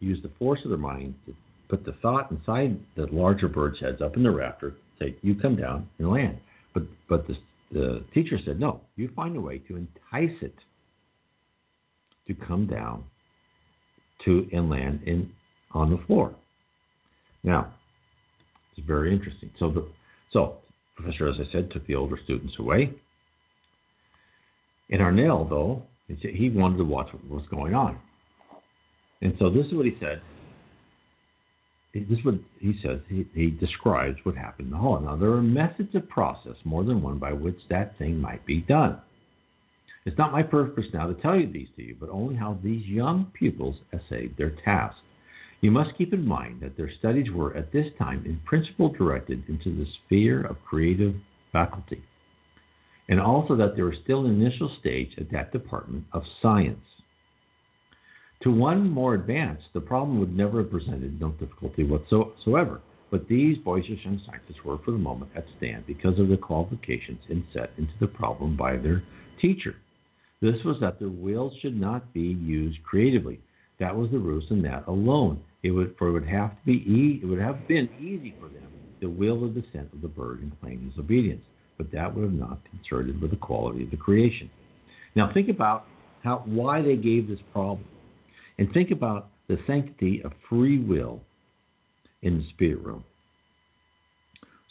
use 0.00 0.18
the 0.22 0.30
force 0.38 0.60
of 0.64 0.70
their 0.70 0.78
mind 0.78 1.14
to 1.26 1.34
put 1.68 1.84
the 1.84 1.92
thought 2.02 2.30
inside 2.30 2.78
the 2.96 3.06
larger 3.12 3.48
bird's 3.48 3.80
heads 3.80 4.00
up 4.02 4.16
in 4.16 4.22
the 4.22 4.30
rafter, 4.30 4.74
say, 4.98 5.14
"You 5.22 5.34
come 5.34 5.56
down 5.56 5.88
and 5.98 6.10
land." 6.10 6.38
But 6.74 6.84
but 7.08 7.26
the, 7.26 7.36
the 7.70 8.04
teacher 8.12 8.38
said, 8.44 8.58
"No, 8.58 8.80
you 8.96 9.08
find 9.14 9.36
a 9.36 9.40
way 9.40 9.58
to 9.58 9.76
entice 9.76 10.42
it 10.42 10.54
to 12.26 12.34
come 12.34 12.66
down 12.66 13.04
to 14.24 14.48
and 14.52 14.68
land 14.68 15.02
in 15.04 15.30
on 15.72 15.90
the 15.90 15.98
floor." 16.06 16.34
Now, 17.44 17.72
very 18.86 19.12
interesting. 19.12 19.50
So 19.58 19.70
the 19.70 19.88
so 20.32 20.58
professor, 20.96 21.28
as 21.28 21.36
I 21.40 21.50
said, 21.52 21.70
took 21.70 21.86
the 21.86 21.94
older 21.94 22.18
students 22.24 22.54
away. 22.58 22.92
And 24.90 25.00
Arnel, 25.00 25.48
though, 25.48 25.82
he 26.20 26.50
wanted 26.50 26.78
to 26.78 26.84
watch 26.84 27.08
what 27.12 27.28
was 27.28 27.46
going 27.50 27.74
on. 27.74 27.98
And 29.22 29.34
so 29.38 29.50
this 29.50 29.66
is 29.66 29.74
what 29.74 29.86
he 29.86 29.96
said. 30.00 30.20
This 31.94 32.18
is 32.18 32.24
what 32.24 32.34
he 32.58 32.78
says. 32.82 33.00
He, 33.08 33.26
he 33.34 33.50
describes 33.50 34.16
what 34.22 34.34
happened 34.34 34.68
in 34.68 34.72
the 34.72 34.78
hall. 34.78 34.98
Now, 35.00 35.16
there 35.16 35.30
are 35.30 35.42
methods 35.42 35.94
of 35.94 36.08
process, 36.08 36.56
more 36.64 36.84
than 36.84 37.02
one, 37.02 37.18
by 37.18 37.32
which 37.32 37.58
that 37.68 37.98
thing 37.98 38.18
might 38.18 38.44
be 38.46 38.60
done. 38.62 38.98
It's 40.04 40.18
not 40.18 40.32
my 40.32 40.42
purpose 40.42 40.86
now 40.92 41.06
to 41.06 41.14
tell 41.14 41.38
you 41.38 41.50
these 41.50 41.68
to 41.76 41.82
you, 41.82 41.96
but 41.98 42.08
only 42.08 42.34
how 42.34 42.58
these 42.62 42.84
young 42.86 43.30
pupils 43.38 43.76
essayed 43.92 44.36
their 44.36 44.50
task. 44.64 44.96
You 45.62 45.70
must 45.70 45.96
keep 45.96 46.12
in 46.12 46.26
mind 46.26 46.60
that 46.60 46.76
their 46.76 46.90
studies 46.98 47.30
were 47.30 47.56
at 47.56 47.72
this 47.72 47.86
time 47.96 48.24
in 48.26 48.40
principle 48.44 48.88
directed 48.88 49.48
into 49.48 49.70
the 49.70 49.86
sphere 50.04 50.42
of 50.44 50.62
creative 50.64 51.14
faculty, 51.52 52.02
and 53.08 53.20
also 53.20 53.54
that 53.54 53.76
they 53.76 53.82
were 53.82 53.94
still 54.02 54.26
in 54.26 54.42
initial 54.42 54.74
stage 54.80 55.12
at 55.18 55.30
that 55.30 55.52
department 55.52 56.04
of 56.12 56.24
science. 56.42 56.84
To 58.42 58.50
one 58.50 58.90
more 58.90 59.14
advanced, 59.14 59.66
the 59.72 59.80
problem 59.80 60.18
would 60.18 60.36
never 60.36 60.62
have 60.62 60.72
presented 60.72 61.20
no 61.20 61.30
difficulty 61.30 61.84
whatsoever. 61.84 62.80
But 63.12 63.28
these 63.28 63.58
young 63.64 64.20
scientists 64.26 64.64
were, 64.64 64.78
for 64.78 64.90
the 64.90 64.98
moment, 64.98 65.30
at 65.36 65.44
stand 65.58 65.86
because 65.86 66.18
of 66.18 66.28
the 66.28 66.36
qualifications 66.36 67.20
inset 67.28 67.70
into 67.78 67.92
the 68.00 68.08
problem 68.08 68.56
by 68.56 68.78
their 68.78 69.04
teacher. 69.40 69.76
This 70.40 70.56
was 70.64 70.78
that 70.80 70.98
their 70.98 71.08
wills 71.08 71.52
should 71.60 71.80
not 71.80 72.12
be 72.12 72.36
used 72.42 72.82
creatively. 72.82 73.38
That 73.78 73.94
was 73.94 74.10
the 74.10 74.18
ruse, 74.18 74.46
and 74.50 74.64
that 74.64 74.88
alone. 74.88 75.40
It 75.62 75.70
would, 75.70 75.94
for 75.98 76.08
it 76.08 76.12
would 76.12 76.28
have 76.28 76.50
to 76.50 76.66
be, 76.66 76.72
e- 76.72 77.20
it 77.22 77.26
would 77.26 77.38
have 77.40 77.66
been 77.68 77.88
easy 77.98 78.34
for 78.38 78.48
them 78.48 78.70
to 79.00 79.08
will 79.08 79.40
the 79.40 79.60
descent 79.60 79.92
of 79.92 80.00
the 80.00 80.08
bird 80.08 80.42
and 80.42 80.58
claim 80.60 80.84
his 80.84 80.98
obedience, 80.98 81.44
but 81.78 81.90
that 81.92 82.14
would 82.14 82.24
have 82.24 82.32
not 82.32 82.58
concerted 82.70 83.20
with 83.20 83.30
the 83.30 83.36
quality 83.36 83.84
of 83.84 83.90
the 83.90 83.96
creation. 83.96 84.50
Now 85.14 85.32
think 85.32 85.48
about 85.48 85.86
how 86.22 86.42
why 86.46 86.82
they 86.82 86.96
gave 86.96 87.28
this 87.28 87.40
problem. 87.52 87.86
And 88.58 88.72
think 88.72 88.90
about 88.90 89.28
the 89.48 89.58
sanctity 89.66 90.22
of 90.24 90.32
free 90.48 90.78
will 90.78 91.20
in 92.22 92.38
the 92.38 92.44
spirit 92.50 92.84
realm. 92.84 93.04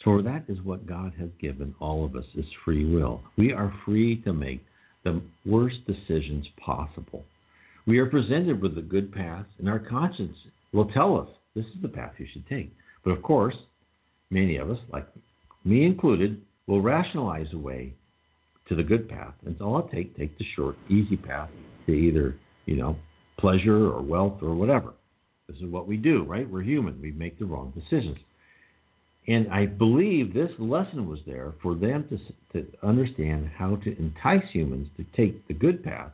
For 0.02 0.22
that 0.22 0.44
is 0.48 0.60
what 0.62 0.86
God 0.86 1.12
has 1.18 1.28
given 1.40 1.74
all 1.78 2.04
of 2.04 2.16
us 2.16 2.24
is 2.34 2.46
free 2.64 2.84
will. 2.84 3.22
We 3.36 3.52
are 3.52 3.72
free 3.84 4.16
to 4.22 4.32
make 4.32 4.64
the 5.04 5.22
worst 5.46 5.78
decisions 5.86 6.46
possible. 6.56 7.24
We 7.86 7.98
are 7.98 8.06
presented 8.06 8.60
with 8.60 8.78
a 8.78 8.82
good 8.82 9.12
path, 9.12 9.46
and 9.58 9.68
our 9.68 9.78
conscience 9.78 10.36
will 10.72 10.86
tell 10.86 11.18
us 11.18 11.28
this 11.54 11.66
is 11.66 11.82
the 11.82 11.88
path 11.88 12.12
you 12.18 12.26
should 12.32 12.46
take. 12.48 12.72
But 13.04 13.10
of 13.10 13.22
course, 13.22 13.56
many 14.30 14.56
of 14.56 14.70
us, 14.70 14.78
like 14.92 15.06
me 15.64 15.84
included, 15.84 16.40
will 16.66 16.80
rationalize 16.80 17.48
the 17.50 17.58
way 17.58 17.94
to 18.68 18.74
the 18.74 18.82
good 18.82 19.08
path. 19.08 19.34
And 19.44 19.56
so 19.58 19.74
I'll 19.74 19.88
take 19.88 20.16
take 20.16 20.36
the 20.38 20.46
short, 20.56 20.76
easy 20.88 21.16
path 21.16 21.50
to 21.86 21.92
either, 21.92 22.36
you 22.66 22.76
know, 22.76 22.96
pleasure 23.38 23.88
or 23.90 24.02
wealth 24.02 24.38
or 24.42 24.54
whatever. 24.54 24.94
This 25.48 25.56
is 25.56 25.64
what 25.64 25.88
we 25.88 25.96
do, 25.96 26.22
right? 26.22 26.48
We're 26.48 26.62
human. 26.62 27.00
We 27.00 27.12
make 27.12 27.38
the 27.38 27.44
wrong 27.44 27.72
decisions. 27.76 28.18
And 29.28 29.48
I 29.52 29.66
believe 29.66 30.32
this 30.32 30.50
lesson 30.58 31.08
was 31.08 31.20
there 31.26 31.52
for 31.62 31.74
them 31.74 32.08
to, 32.08 32.62
to 32.62 32.68
understand 32.82 33.50
how 33.56 33.76
to 33.76 33.98
entice 33.98 34.48
humans 34.52 34.88
to 34.96 35.04
take 35.16 35.46
the 35.46 35.54
good 35.54 35.84
path, 35.84 36.10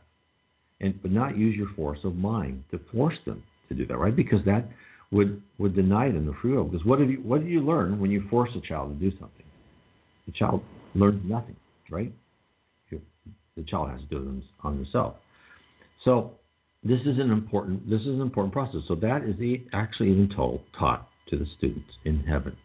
and 0.81 1.01
but 1.01 1.11
not 1.11 1.37
use 1.37 1.55
your 1.55 1.69
force 1.75 1.99
of 2.03 2.15
mind 2.15 2.63
to 2.71 2.79
force 2.91 3.17
them 3.25 3.43
to 3.69 3.75
do 3.75 3.85
that, 3.87 3.97
right? 3.97 4.15
Because 4.15 4.43
that 4.45 4.65
would 5.11 5.41
would 5.57 5.75
deny 5.75 6.11
them 6.11 6.25
the 6.25 6.33
free 6.41 6.51
will. 6.51 6.65
Because 6.65 6.85
what 6.85 6.99
do 6.99 7.05
you 7.05 7.17
what 7.17 7.41
do 7.41 7.47
you 7.47 7.61
learn 7.61 7.99
when 7.99 8.11
you 8.11 8.27
force 8.29 8.49
a 8.55 8.61
child 8.67 8.99
to 8.99 9.09
do 9.09 9.17
something? 9.19 9.45
The 10.25 10.33
child 10.33 10.61
learns 10.93 11.21
nothing, 11.25 11.55
right? 11.89 12.13
The 13.59 13.65
child 13.65 13.89
has 13.89 13.99
to 13.99 14.07
do 14.07 14.17
it 14.17 14.43
on 14.63 14.77
themselves. 14.77 15.17
So 16.05 16.31
this 16.81 17.01
is 17.01 17.19
an 17.19 17.29
important 17.29 17.89
this 17.89 18.01
is 18.01 18.07
an 18.07 18.21
important 18.21 18.53
process. 18.53 18.81
So 18.87 18.95
that 18.95 19.23
is 19.23 19.35
actually 19.73 20.11
even 20.11 20.29
told 20.33 20.61
taught 20.77 21.09
to 21.29 21.37
the 21.37 21.45
students 21.57 21.89
in 22.05 22.23
heaven. 22.23 22.55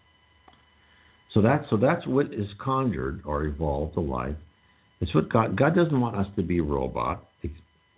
So 1.32 1.42
that's 1.42 1.68
so 1.68 1.76
that's 1.76 2.06
what 2.06 2.32
is 2.32 2.46
conjured 2.58 3.22
or 3.24 3.44
evolved 3.44 3.94
to 3.94 4.00
life. 4.00 4.36
It's 5.00 5.12
what 5.14 5.28
God 5.32 5.58
God 5.58 5.74
doesn't 5.74 6.00
want 6.00 6.16
us 6.16 6.28
to 6.36 6.42
be 6.42 6.60
robot 6.60 7.24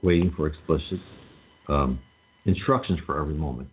waiting 0.02 0.32
for 0.36 0.46
explicit 0.46 1.00
um, 1.68 1.98
instructions 2.46 2.98
for 3.04 3.20
every 3.20 3.34
moment. 3.34 3.68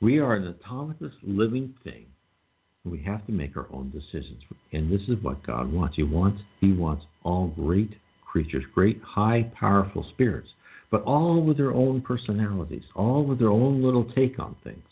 We 0.00 0.18
are 0.18 0.34
an 0.34 0.46
autonomous 0.48 1.12
living 1.22 1.74
thing. 1.84 2.06
We 2.84 3.02
have 3.02 3.26
to 3.26 3.32
make 3.32 3.56
our 3.56 3.66
own 3.72 3.90
decisions, 3.90 4.42
and 4.72 4.92
this 4.92 5.02
is 5.08 5.22
what 5.22 5.44
God 5.44 5.72
wants. 5.72 5.96
He 5.96 6.02
wants 6.02 6.40
He 6.60 6.72
wants 6.72 7.04
all 7.24 7.48
great 7.48 7.94
creatures, 8.24 8.64
great 8.74 9.00
high 9.02 9.50
powerful 9.58 10.06
spirits 10.12 10.48
but 10.90 11.02
all 11.02 11.42
with 11.42 11.56
their 11.56 11.72
own 11.72 12.00
personalities, 12.00 12.84
all 12.94 13.24
with 13.24 13.38
their 13.38 13.50
own 13.50 13.82
little 13.82 14.04
take 14.14 14.38
on 14.38 14.56
things. 14.62 14.84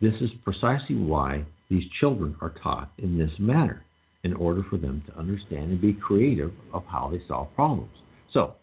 This 0.00 0.14
is 0.20 0.30
precisely 0.44 0.96
why 0.96 1.44
these 1.68 1.84
children 2.00 2.36
are 2.40 2.54
taught 2.62 2.92
in 2.98 3.18
this 3.18 3.32
manner, 3.38 3.84
in 4.24 4.34
order 4.34 4.62
for 4.68 4.76
them 4.76 5.02
to 5.06 5.18
understand 5.18 5.70
and 5.70 5.80
be 5.80 5.92
creative 5.92 6.52
of 6.72 6.84
how 6.86 7.08
they 7.10 7.20
solve 7.26 7.54
problems. 7.54 7.90
So, 8.32 8.54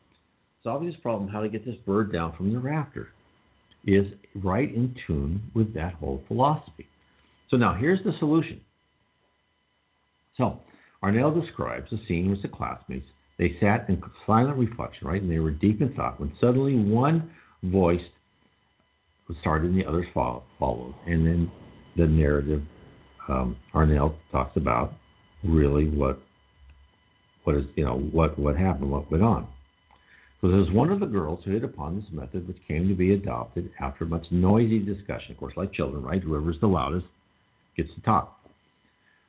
solving 0.63 0.89
this 0.89 0.99
problem, 1.01 1.29
how 1.29 1.41
to 1.41 1.49
get 1.49 1.65
this 1.65 1.75
bird 1.85 2.13
down 2.13 2.35
from 2.35 2.53
the 2.53 2.59
rafter, 2.59 3.09
is 3.85 4.07
right 4.35 4.73
in 4.73 4.95
tune 5.07 5.41
with 5.53 5.73
that 5.73 5.93
whole 5.93 6.23
philosophy. 6.27 6.87
So 7.49 7.57
now 7.57 7.73
here's 7.73 8.03
the 8.03 8.13
solution. 8.19 8.61
So 10.37 10.59
Arnel 11.03 11.41
describes 11.41 11.89
the 11.89 11.99
scene 12.07 12.29
with 12.29 12.41
the 12.41 12.47
classmates 12.47 13.05
they 13.39 13.55
sat 13.61 13.87
in 13.87 14.03
silent 14.27 14.57
reflection, 14.57 15.07
right? 15.07 15.21
And 15.21 15.31
they 15.31 15.39
were 15.39 15.51
deep 15.51 15.81
in 15.81 15.93
thought 15.93 16.19
when 16.19 16.31
suddenly 16.41 16.75
one 16.75 17.31
voice 17.63 18.01
started 19.41 19.71
and 19.71 19.79
the 19.79 19.85
others 19.85 20.07
followed. 20.13 20.93
And 21.07 21.25
then 21.25 21.51
the 21.95 22.05
narrative 22.05 22.61
um, 23.29 23.55
Arnel 23.73 24.15
talks 24.31 24.57
about 24.57 24.93
really 25.43 25.87
what 25.87 26.19
what 27.45 27.55
is 27.55 27.65
you 27.75 27.85
know 27.85 27.97
what 27.97 28.37
what 28.37 28.57
happened, 28.57 28.91
what 28.91 29.09
went 29.09 29.23
on. 29.23 29.47
So 30.41 30.47
there's 30.47 30.71
one 30.71 30.89
of 30.89 31.01
the 31.01 31.05
girls 31.05 31.41
who 31.43 31.51
hit 31.51 31.65
upon 31.65 31.97
this 31.97 32.09
method, 32.11 32.47
which 32.47 32.57
came 32.67 32.87
to 32.87 32.95
be 32.95 33.13
adopted 33.13 33.69
after 33.79 34.05
much 34.05 34.25
noisy 34.31 34.79
discussion. 34.79 35.31
Of 35.31 35.37
course, 35.37 35.53
like 35.57 35.73
children, 35.73 36.01
right? 36.01 36.21
Whoever's 36.21 36.59
the 36.61 36.67
loudest 36.67 37.07
gets 37.75 37.93
to 37.95 38.01
talk. 38.01 38.39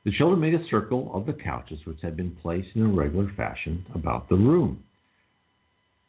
The 0.04 0.12
children 0.12 0.40
made 0.40 0.54
a 0.54 0.68
circle 0.68 1.10
of 1.12 1.26
the 1.26 1.32
couches 1.32 1.80
which 1.84 2.00
had 2.00 2.16
been 2.16 2.36
placed 2.36 2.68
in 2.74 2.82
a 2.82 2.88
regular 2.88 3.30
fashion 3.36 3.84
about 3.94 4.28
the 4.28 4.36
room. 4.36 4.84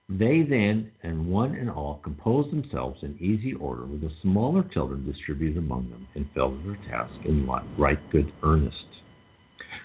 They 0.07 0.43
then, 0.43 0.91
and 1.03 1.27
one 1.27 1.55
and 1.55 1.69
all, 1.69 1.99
composed 2.03 2.51
themselves 2.51 2.99
in 3.01 3.17
easy 3.19 3.53
order, 3.53 3.85
with 3.85 4.01
the 4.01 4.11
smaller 4.21 4.63
children 4.63 5.05
distributed 5.05 5.57
among 5.57 5.89
them, 5.89 6.07
and 6.15 6.29
fell 6.35 6.51
to 6.51 6.57
their 6.63 6.89
task 6.89 7.13
in 7.25 7.47
right 7.77 7.99
good 8.11 8.31
earnest. 8.43 8.85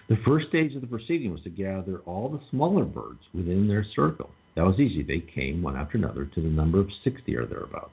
The 0.09 0.19
first 0.27 0.49
stage 0.49 0.75
of 0.75 0.83
the 0.83 0.87
proceeding 0.87 1.33
was 1.33 1.43
to 1.43 1.51
gather 1.51 1.99
all 2.01 2.29
the 2.29 2.41
smaller 2.51 2.85
birds 2.85 3.21
within 3.33 3.67
their 3.67 3.85
circle. 3.95 4.31
That 4.57 4.65
was 4.65 4.81
easy. 4.81 5.03
They 5.03 5.21
came 5.21 5.63
one 5.63 5.77
after 5.77 5.99
another 5.99 6.25
to 6.25 6.41
the 6.41 6.49
number 6.49 6.81
of 6.81 6.89
sixty 7.05 7.37
or 7.37 7.47
thereabouts. 7.47 7.91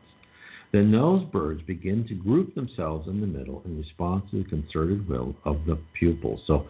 Then 0.72 0.91
those 0.91 1.24
birds 1.26 1.61
begin 1.61 2.07
to 2.07 2.16
group 2.16 2.55
themselves 2.55 3.07
in 3.07 3.22
the 3.22 3.28
middle 3.28 3.61
in 3.66 3.78
response 3.78 4.26
to 4.32 4.41
the 4.41 4.49
concerted 4.49 5.07
will 5.07 5.36
of 5.45 5.66
the 5.68 5.78
pupils. 5.99 6.41
So 6.47 6.68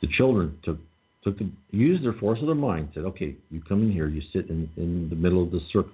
the 0.00 0.08
children 0.08 0.56
took 0.64 0.78
took 1.22 1.38
the, 1.38 1.50
used 1.70 2.04
their 2.04 2.12
force 2.14 2.38
of 2.40 2.46
their 2.46 2.54
mind, 2.54 2.90
said, 2.94 3.04
"Okay, 3.04 3.36
you 3.50 3.60
come 3.68 3.82
in 3.82 3.92
here, 3.92 4.08
you 4.08 4.22
sit 4.32 4.48
in, 4.48 4.70
in 4.76 5.08
the 5.10 5.16
middle 5.16 5.42
of 5.42 5.50
the 5.50 5.60
circle." 5.72 5.92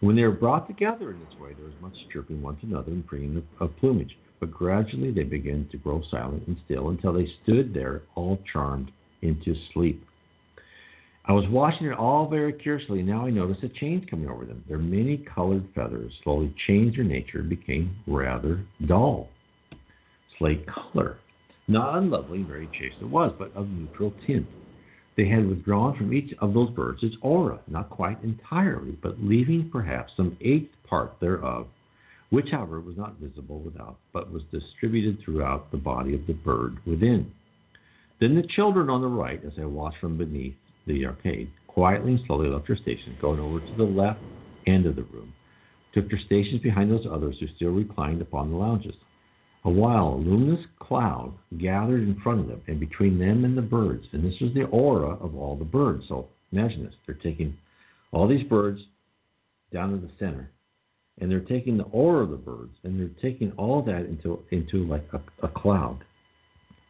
When 0.00 0.16
they 0.16 0.22
were 0.22 0.32
brought 0.32 0.66
together 0.68 1.10
in 1.10 1.18
this 1.20 1.40
way, 1.40 1.54
there 1.54 1.64
was 1.64 1.74
much 1.80 1.94
chirping 2.12 2.40
one 2.42 2.56
to 2.58 2.66
another 2.66 2.92
and 2.92 3.06
preening 3.06 3.42
of 3.60 3.76
plumage. 3.78 4.16
But 4.38 4.50
gradually 4.50 5.10
they 5.10 5.22
began 5.22 5.66
to 5.70 5.78
grow 5.78 6.02
silent 6.10 6.46
and 6.46 6.56
still 6.64 6.90
until 6.90 7.14
they 7.14 7.26
stood 7.42 7.72
there, 7.72 8.02
all 8.14 8.38
charmed 8.52 8.90
into 9.22 9.54
sleep. 9.72 10.04
I 11.26 11.32
was 11.32 11.48
watching 11.48 11.86
it 11.86 11.96
all 11.96 12.28
very 12.28 12.52
curiously, 12.52 13.02
now 13.02 13.24
I 13.24 13.30
noticed 13.30 13.62
a 13.62 13.68
change 13.70 14.06
coming 14.10 14.28
over 14.28 14.44
them. 14.44 14.62
Their 14.68 14.78
many 14.78 15.16
colored 15.16 15.66
feathers 15.74 16.12
slowly 16.22 16.54
changed 16.66 16.98
their 16.98 17.04
nature 17.04 17.38
and 17.38 17.48
became 17.48 17.96
rather 18.06 18.62
dull. 18.86 19.30
Slate 20.38 20.66
color. 20.66 21.16
Not 21.66 21.96
unlovely, 21.96 22.42
very 22.42 22.66
chaste 22.78 22.96
it 23.00 23.08
was, 23.08 23.32
but 23.38 23.54
of 23.56 23.68
neutral 23.68 24.12
tint. 24.26 24.46
They 25.16 25.26
had 25.26 25.48
withdrawn 25.48 25.96
from 25.96 26.12
each 26.12 26.34
of 26.40 26.52
those 26.52 26.68
birds 26.70 27.02
its 27.02 27.16
aura, 27.22 27.60
not 27.68 27.88
quite 27.88 28.22
entirely, 28.22 28.98
but 29.02 29.22
leaving 29.22 29.70
perhaps 29.70 30.12
some 30.16 30.36
eighth 30.42 30.72
part 30.86 31.18
thereof, 31.20 31.68
which, 32.28 32.50
however, 32.50 32.80
was 32.80 32.98
not 32.98 33.18
visible 33.18 33.60
without, 33.60 33.96
but 34.12 34.30
was 34.30 34.42
distributed 34.52 35.20
throughout 35.24 35.70
the 35.70 35.78
body 35.78 36.14
of 36.14 36.26
the 36.26 36.34
bird 36.34 36.76
within. 36.84 37.32
Then 38.20 38.34
the 38.34 38.46
children 38.54 38.90
on 38.90 39.00
the 39.00 39.08
right, 39.08 39.42
as 39.42 39.52
I 39.58 39.64
watched 39.64 39.98
from 40.00 40.18
beneath 40.18 40.56
the 40.86 41.06
arcade, 41.06 41.50
quietly 41.66 42.12
and 42.12 42.20
slowly 42.26 42.48
left 42.48 42.66
their 42.66 42.76
station, 42.76 43.16
going 43.20 43.40
over 43.40 43.60
to 43.60 43.74
the 43.76 43.82
left 43.82 44.20
end 44.66 44.86
of 44.86 44.96
the 44.96 45.02
room, 45.04 45.32
took 45.92 46.08
their 46.08 46.20
stations 46.20 46.60
behind 46.62 46.90
those 46.90 47.06
others 47.10 47.36
who 47.40 47.46
still 47.56 47.70
reclined 47.70 48.20
upon 48.22 48.50
the 48.50 48.56
lounges. 48.56 48.94
A 49.64 49.70
while, 49.70 50.08
a 50.08 50.16
luminous 50.16 50.64
cloud 50.78 51.32
gathered 51.58 52.02
in 52.02 52.20
front 52.22 52.40
of 52.40 52.48
them 52.48 52.60
and 52.66 52.78
between 52.78 53.18
them 53.18 53.44
and 53.44 53.56
the 53.56 53.62
birds, 53.62 54.04
and 54.12 54.22
this 54.22 54.38
was 54.40 54.52
the 54.52 54.64
aura 54.64 55.16
of 55.16 55.34
all 55.34 55.56
the 55.56 55.64
birds. 55.64 56.04
So 56.08 56.28
imagine 56.52 56.84
this: 56.84 56.94
they're 57.06 57.14
taking 57.16 57.56
all 58.12 58.28
these 58.28 58.46
birds 58.46 58.80
down 59.72 59.90
to 59.90 59.96
the 59.96 60.12
center, 60.18 60.50
and 61.18 61.30
they're 61.30 61.40
taking 61.40 61.78
the 61.78 61.84
aura 61.84 62.24
of 62.24 62.30
the 62.30 62.36
birds, 62.36 62.74
and 62.82 63.00
they're 63.00 63.22
taking 63.22 63.52
all 63.52 63.82
that 63.82 64.04
into 64.04 64.42
into 64.50 64.84
like 64.86 65.08
a, 65.14 65.46
a 65.46 65.48
cloud, 65.48 66.04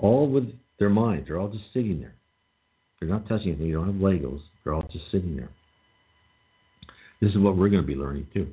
all 0.00 0.28
with 0.28 0.52
their 0.80 0.90
minds. 0.90 1.28
They're 1.28 1.38
all 1.38 1.48
just 1.48 1.72
sitting 1.72 2.00
there. 2.00 2.16
They're 3.00 3.08
not 3.08 3.28
touching 3.28 3.48
anything. 3.48 3.66
You 3.66 3.74
don't 3.74 3.86
have 3.86 3.96
Legos. 3.96 4.40
They're 4.62 4.74
all 4.74 4.88
just 4.92 5.10
sitting 5.10 5.36
there. 5.36 5.50
This 7.20 7.30
is 7.30 7.38
what 7.38 7.56
we're 7.56 7.68
going 7.68 7.82
to 7.82 7.86
be 7.86 7.94
learning 7.94 8.26
too. 8.34 8.48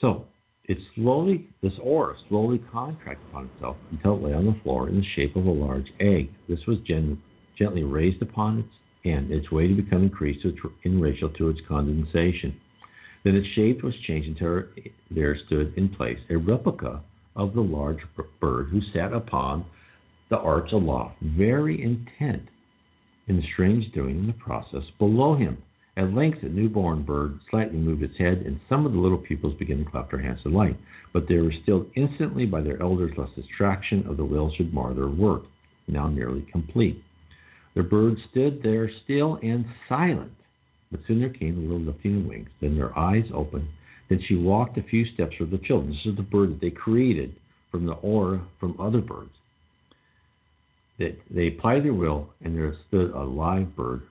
So 0.00 0.26
it 0.64 0.78
slowly, 0.94 1.48
this 1.62 1.72
aura 1.82 2.14
slowly 2.28 2.58
contracted 2.72 3.26
upon 3.28 3.50
itself 3.54 3.76
until 3.90 4.16
it 4.16 4.22
lay 4.22 4.32
on 4.32 4.46
the 4.46 4.58
floor 4.62 4.88
in 4.88 4.96
the 4.96 5.06
shape 5.14 5.36
of 5.36 5.46
a 5.46 5.50
large 5.50 5.92
egg. 6.00 6.30
This 6.48 6.64
was 6.66 6.78
gen- 6.86 7.20
gently 7.58 7.82
raised 7.82 8.22
upon 8.22 8.60
its 8.60 8.68
end, 9.04 9.30
its 9.30 9.50
weight 9.50 9.70
had 9.70 9.84
become 9.84 10.04
increased 10.04 10.46
in 10.84 11.00
ratio 11.00 11.28
to 11.28 11.48
its 11.48 11.60
condensation. 11.66 12.58
Then 13.24 13.34
its 13.34 13.48
shape 13.48 13.82
was 13.82 13.94
changed 14.06 14.28
until 14.28 14.64
there 15.10 15.36
stood 15.46 15.74
in 15.76 15.88
place 15.90 16.18
a 16.30 16.36
replica 16.36 17.02
of 17.36 17.54
the 17.54 17.60
large 17.60 18.00
bird 18.40 18.68
who 18.68 18.80
sat 18.92 19.12
upon 19.12 19.64
the 20.30 20.38
arch 20.38 20.72
aloft, 20.72 21.16
very 21.20 21.82
intent 21.82 22.48
in 23.26 23.36
the 23.36 23.46
strange 23.52 23.92
doing 23.92 24.18
in 24.18 24.26
the 24.26 24.32
process 24.32 24.84
below 24.98 25.34
him. 25.34 25.58
At 25.96 26.14
length, 26.14 26.40
the 26.40 26.48
newborn 26.48 27.02
bird 27.02 27.40
slightly 27.50 27.78
moved 27.78 28.02
its 28.02 28.16
head, 28.16 28.42
and 28.46 28.60
some 28.68 28.86
of 28.86 28.92
the 28.92 28.98
little 28.98 29.18
pupils 29.18 29.54
began 29.58 29.84
to 29.84 29.90
clap 29.90 30.10
their 30.10 30.20
hands 30.20 30.40
in 30.44 30.52
delight. 30.52 30.76
But 31.12 31.28
they 31.28 31.36
were 31.36 31.52
stilled 31.62 31.90
instantly 31.96 32.46
by 32.46 32.60
their 32.60 32.80
elders, 32.80 33.12
lest 33.16 33.34
distraction 33.34 34.06
of 34.06 34.16
the 34.16 34.24
will 34.24 34.52
should 34.54 34.72
mar 34.72 34.94
their 34.94 35.08
work, 35.08 35.42
now 35.88 36.08
nearly 36.08 36.42
complete. 36.52 37.02
The 37.74 37.82
bird 37.82 38.16
stood 38.30 38.62
there 38.62 38.90
still 39.04 39.38
and 39.42 39.64
silent. 39.88 40.32
But 40.90 41.00
soon 41.06 41.20
there 41.20 41.28
came 41.28 41.58
a 41.58 41.60
little 41.60 41.80
lifting 41.80 42.18
of 42.18 42.26
wings. 42.26 42.48
Then 42.60 42.76
their 42.76 42.96
eyes 42.98 43.26
opened. 43.32 43.68
Then 44.08 44.20
she 44.26 44.36
walked 44.36 44.78
a 44.78 44.82
few 44.82 45.04
steps 45.06 45.34
with 45.38 45.50
the 45.50 45.58
children. 45.58 45.90
This 45.90 46.06
is 46.06 46.16
the 46.16 46.22
bird 46.22 46.50
that 46.50 46.60
they 46.60 46.70
created 46.70 47.36
from 47.70 47.86
the 47.86 47.92
aura 47.94 48.42
from 48.58 48.80
other 48.80 49.00
birds. 49.00 49.30
That 51.00 51.18
they 51.30 51.48
applied 51.48 51.84
their 51.84 51.94
will, 51.94 52.28
and 52.44 52.54
there 52.56 52.72
stood 52.86 53.10
a 53.12 53.24
live 53.24 53.74
bird 53.74 54.02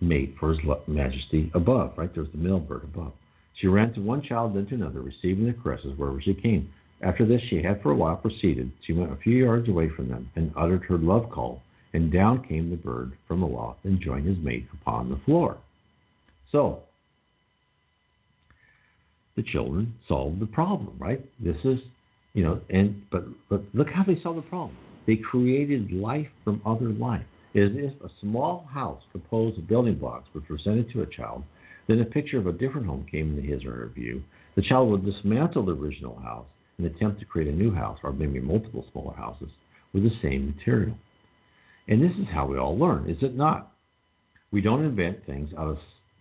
mate 0.00 0.34
for 0.38 0.54
his 0.54 0.60
majesty 0.86 1.50
above, 1.54 1.92
right? 1.96 2.12
There 2.14 2.22
was 2.22 2.32
the 2.32 2.38
male 2.38 2.60
bird 2.60 2.84
above. 2.84 3.12
She 3.60 3.66
ran 3.66 3.92
to 3.94 4.00
one 4.00 4.22
child, 4.22 4.54
then 4.54 4.66
to 4.66 4.74
another, 4.76 5.02
receiving 5.02 5.44
their 5.44 5.54
caresses 5.54 5.98
wherever 5.98 6.20
she 6.20 6.32
came. 6.34 6.70
After 7.02 7.26
this, 7.26 7.42
she 7.50 7.60
had 7.62 7.82
for 7.82 7.90
a 7.90 7.96
while 7.96 8.16
proceeded. 8.16 8.70
She 8.86 8.92
went 8.92 9.12
a 9.12 9.16
few 9.16 9.36
yards 9.36 9.68
away 9.68 9.88
from 9.88 10.08
them 10.08 10.30
and 10.36 10.52
uttered 10.56 10.84
her 10.84 10.96
love 10.96 11.28
call, 11.30 11.60
and 11.92 12.12
down 12.12 12.44
came 12.44 12.70
the 12.70 12.76
bird 12.76 13.12
from 13.26 13.42
aloft 13.42 13.84
and 13.84 14.00
joined 14.00 14.26
his 14.26 14.38
mate 14.38 14.66
upon 14.72 15.10
the 15.10 15.20
floor. 15.24 15.58
So, 16.52 16.82
the 19.34 19.42
children 19.42 19.94
solved 20.06 20.40
the 20.40 20.46
problem, 20.46 20.96
right? 20.98 21.20
This 21.40 21.56
is, 21.64 21.80
you 22.34 22.44
know, 22.44 22.60
and 22.70 23.02
but 23.10 23.24
but 23.48 23.62
look 23.74 23.88
how 23.90 24.04
they 24.04 24.20
solved 24.22 24.38
the 24.38 24.48
problem. 24.48 24.76
They 25.06 25.16
created 25.16 25.92
life 25.92 26.28
from 26.44 26.62
other 26.64 26.88
life 26.88 27.24
is 27.54 27.72
if 27.74 28.00
a 28.02 28.10
small 28.20 28.66
house 28.72 29.02
composed 29.12 29.58
of 29.58 29.68
building 29.68 29.96
blocks 29.96 30.28
was 30.34 30.44
presented 30.46 30.90
to 30.92 31.02
a 31.02 31.06
child, 31.06 31.42
then 31.88 32.00
a 32.00 32.04
picture 32.04 32.38
of 32.38 32.46
a 32.46 32.52
different 32.52 32.86
home 32.86 33.06
came 33.10 33.36
into 33.36 33.42
his 33.42 33.64
or 33.64 33.72
her 33.72 33.90
view, 33.94 34.22
the 34.54 34.62
child 34.62 34.90
would 34.90 35.04
dismantle 35.04 35.66
the 35.66 35.74
original 35.74 36.18
house 36.20 36.46
and 36.78 36.86
attempt 36.86 37.20
to 37.20 37.26
create 37.26 37.48
a 37.48 37.56
new 37.56 37.74
house, 37.74 37.98
or 38.02 38.12
maybe 38.12 38.40
multiple 38.40 38.86
smaller 38.92 39.14
houses, 39.14 39.50
with 39.92 40.02
the 40.02 40.12
same 40.22 40.54
material. 40.56 40.96
And 41.88 42.02
this 42.02 42.16
is 42.18 42.26
how 42.32 42.46
we 42.46 42.58
all 42.58 42.78
learn, 42.78 43.10
is 43.10 43.22
it 43.22 43.36
not? 43.36 43.72
We 44.52 44.60
don't 44.60 44.84
invent 44.84 45.26
things 45.26 45.50
out 45.58 45.68
of 45.68 45.78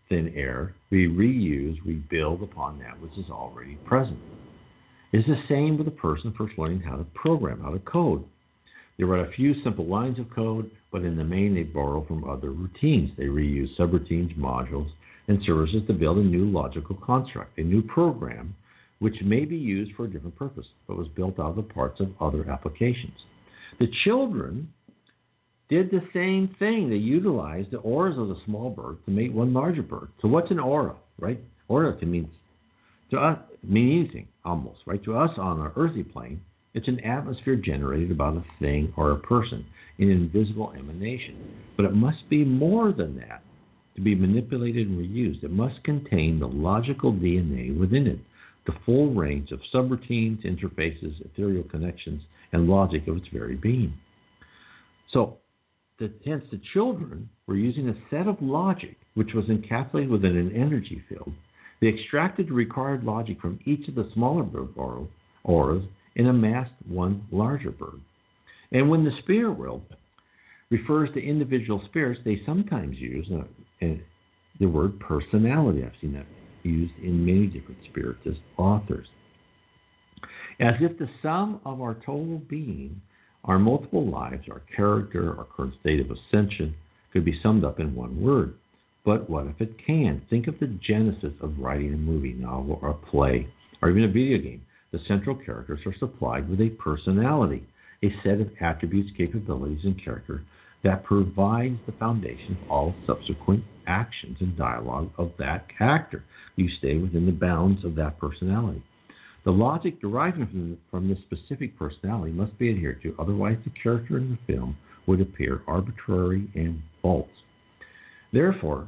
thin 0.10 0.34
air. 0.36 0.76
We 0.90 1.08
reuse, 1.08 1.78
we 1.86 1.94
build 1.94 2.42
upon 2.42 2.80
that 2.80 3.00
which 3.00 3.18
is 3.18 3.30
already 3.30 3.76
present. 3.86 4.20
It's 5.14 5.28
the 5.28 5.42
same 5.48 5.78
with 5.78 5.88
a 5.88 5.92
person 5.92 6.34
first 6.38 6.58
learning 6.58 6.82
how 6.82 6.96
to 6.96 7.06
program, 7.16 7.62
how 7.62 7.72
to 7.72 7.80
code. 7.80 8.24
They 9.02 9.06
write 9.06 9.28
a 9.28 9.32
few 9.32 9.56
simple 9.64 9.88
lines 9.88 10.20
of 10.20 10.30
code, 10.30 10.70
but 10.92 11.02
in 11.02 11.16
the 11.16 11.24
main 11.24 11.56
they 11.56 11.64
borrow 11.64 12.06
from 12.06 12.24
other 12.24 12.52
routines. 12.52 13.10
They 13.18 13.24
reuse 13.24 13.76
subroutines, 13.76 14.38
modules, 14.38 14.92
and 15.28 15.42
services 15.44 15.82
to 15.88 15.94
build 15.94 16.20
a 16.20 16.24
new 16.24 16.46
logical 16.46 16.96
construct, 16.98 17.58
a 17.58 17.64
new 17.64 17.82
program, 17.82 18.56
which 19.00 19.16
may 19.24 19.44
be 19.44 19.58
used 19.58 19.96
for 19.96 20.06
a 20.06 20.08
different 20.08 20.36
purpose, 20.36 20.68
but 20.88 21.00
was 21.00 21.08
built 21.16 21.40
out 21.40 21.50
of 21.50 21.56
the 21.56 21.64
parts 21.64 22.00
of 22.00 22.12
other 22.22 22.48
applications. 22.48 23.18
The 23.80 23.90
children 24.04 24.72
did 25.68 25.90
the 25.90 26.04
same 26.14 26.56
thing. 26.60 26.88
They 26.88 26.98
utilized 26.98 27.72
the 27.72 27.80
auras 27.80 28.20
of 28.20 28.28
the 28.28 28.38
small 28.46 28.70
bird 28.70 29.04
to 29.06 29.12
make 29.12 29.34
one 29.34 29.52
larger 29.52 29.82
bird. 29.82 30.10
So 30.22 30.28
what's 30.28 30.52
an 30.52 30.60
aura, 30.60 30.94
right? 31.18 31.40
Aura 31.70 31.98
can 31.98 32.12
mean 32.12 32.30
to 33.10 33.18
us 33.18 33.40
mean 33.64 34.06
anything 34.06 34.28
almost, 34.46 34.82
right? 34.86 35.04
To 35.06 35.18
us 35.18 35.32
on 35.40 35.60
our 35.60 35.74
earthly 35.76 36.04
plane, 36.04 36.40
it's 36.74 36.88
an 36.88 37.00
atmosphere 37.02 37.56
generated 37.56 38.12
about 38.12 38.38
a 38.38 38.46
thing 38.60 38.94
or 38.96 39.12
a 39.12 39.20
person, 39.20 39.66
an 40.00 40.10
invisible 40.10 40.74
emanation. 40.78 41.38
But 41.76 41.86
it 41.86 41.94
must 41.94 42.30
be 42.30 42.46
more 42.46 42.94
than 42.94 43.18
that 43.18 43.44
to 43.96 44.02
be 44.02 44.16
manipulated 44.16 44.88
and 44.88 44.98
reused. 44.98 45.44
It 45.44 45.52
must 45.52 45.84
contain 45.84 46.40
the 46.40 46.48
logical 46.48 47.12
DNA 47.12 47.78
within 47.78 48.08
it, 48.08 48.20
the 48.66 48.74
full 48.86 49.14
range 49.14 49.52
of 49.52 49.60
subroutines, 49.74 50.46
interfaces, 50.46 51.26
ethereal 51.26 51.64
connections, 51.64 52.22
and 52.54 52.70
logic 52.70 53.08
of 53.08 53.18
its 53.18 53.28
very 53.34 53.56
being. 53.56 53.94
So, 55.12 55.38
the, 56.00 56.12
hence, 56.26 56.44
the 56.52 56.62
children 56.74 57.30
were 57.48 57.58
using 57.58 57.90
a 57.90 57.96
set 58.10 58.28
of 58.28 58.38
logic 58.42 58.96
which 59.14 59.34
was 59.34 59.46
encapsulated 59.46 60.10
within 60.10 60.38
an 60.38 60.56
energy 60.56 61.04
field. 61.10 61.34
They 61.82 61.90
extracted 61.90 62.48
the 62.48 62.54
required 62.54 63.04
logic 63.04 63.42
from 63.42 63.60
each 63.66 63.88
of 63.90 63.96
the 63.96 64.10
smaller 64.14 64.46
auras 65.44 65.84
and 66.16 66.28
amassed 66.28 66.74
one 66.88 67.26
larger 67.32 67.72
bird. 67.72 68.02
And 68.72 68.90
when 68.90 69.04
the 69.04 69.12
spirit 69.20 69.54
world 69.54 69.84
refers 70.70 71.10
to 71.14 71.22
individual 71.24 71.82
spirits, 71.86 72.22
they 72.24 72.42
sometimes 72.46 72.98
use 72.98 73.28
uh, 73.32 73.86
uh, 73.86 73.96
the 74.60 74.68
word 74.68 75.00
personality. 75.00 75.84
I've 75.84 75.92
seen 76.00 76.14
that 76.14 76.26
used 76.64 76.94
in 77.04 77.26
many 77.26 77.48
different 77.48 77.80
spiritist 77.90 78.40
authors. 78.58 79.08
As 80.60 80.76
if 80.80 80.98
the 80.98 81.10
sum 81.22 81.60
of 81.66 81.82
our 81.82 81.96
total 81.96 82.42
being, 82.48 83.02
our 83.46 83.58
multiple 83.58 84.08
lives, 84.08 84.44
our 84.52 84.62
character, 84.76 85.36
our 85.38 85.46
current 85.46 85.74
state 85.82 86.00
of 86.00 86.12
ascension, 86.12 86.76
could 87.12 87.26
be 87.26 87.40
summed 87.42 87.66
up 87.66 87.80
in 87.80 87.96
one 87.96 88.22
word. 88.22 88.54
But 89.04 89.30
what 89.30 89.48
if 89.48 89.60
it 89.60 89.76
can? 89.84 90.22
Think 90.30 90.48
of 90.48 90.60
the 90.60 90.68
genesis 90.68 91.34
of 91.42 91.58
writing 91.58 91.94
a 91.94 91.98
movie, 91.98 92.34
novel, 92.34 92.80
or 92.82 92.90
a 92.90 92.94
play, 92.94 93.48
or 93.82 93.90
even 93.90 94.04
a 94.04 94.08
video 94.08 94.38
game. 94.38 94.62
The 94.92 95.00
central 95.08 95.36
characters 95.36 95.80
are 95.86 95.96
supplied 95.98 96.50
with 96.50 96.62
a 96.62 96.70
personality, 96.70 97.66
a 98.04 98.14
set 98.24 98.42
of 98.42 98.50
attributes, 98.60 99.12
capabilities, 99.16 99.86
and 99.86 100.04
character 100.04 100.44
that 100.84 101.04
provides 101.04 101.78
the 101.86 101.92
foundation 101.94 102.58
of 102.62 102.72
all 102.72 102.96
subsequent 103.06 103.64
actions 103.88 104.38
and 104.40 104.58
dialogue 104.58 105.12
of 105.18 105.32
that 105.38 105.68
character. 105.78 106.24
You 106.56 106.70
stay 106.78 106.98
within 106.98 107.26
the 107.26 107.32
bounds 107.32 107.86
of 107.86 107.96
that 107.96 108.20
personality. 108.20 108.84
The 109.44 109.52
logic 109.52 110.02
deriving 110.02 110.48
from, 110.48 110.78
from 110.90 111.08
this 111.08 111.20
specific 111.20 111.78
personality 111.78 112.32
must 112.32 112.58
be 112.60 112.70
adhered 112.70 113.02
to, 113.04 113.16
otherwise, 113.18 113.58
the 113.64 113.72
character 113.82 114.18
in 114.18 114.32
the 114.32 114.54
film 114.54 114.76
would 115.08 115.22
appear 115.22 115.62
arbitrary 115.68 116.50
and 116.54 116.82
false. 117.02 117.30
Therefore, 118.34 118.88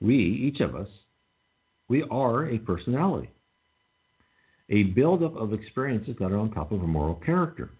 we, 0.00 0.16
each 0.16 0.60
of 0.60 0.74
us, 0.74 0.88
We 1.88 2.02
are 2.10 2.48
a 2.48 2.58
personality, 2.58 3.30
a 4.70 4.84
buildup 4.84 5.36
of 5.36 5.52
experiences 5.52 6.16
that 6.18 6.32
are 6.32 6.38
on 6.38 6.50
top 6.50 6.72
of 6.72 6.82
a 6.82 6.86
moral 6.86 7.20
character. 7.24 7.70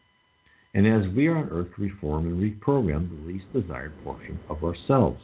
And 0.74 0.86
as 0.86 1.12
we 1.14 1.26
are 1.26 1.36
on 1.36 1.48
earth 1.50 1.68
to 1.76 1.82
reform 1.82 2.26
and 2.26 2.40
reprogram 2.40 3.08
the 3.08 3.32
least 3.32 3.46
desired 3.52 3.92
portion 4.04 4.38
of 4.48 4.62
ourselves, 4.62 5.20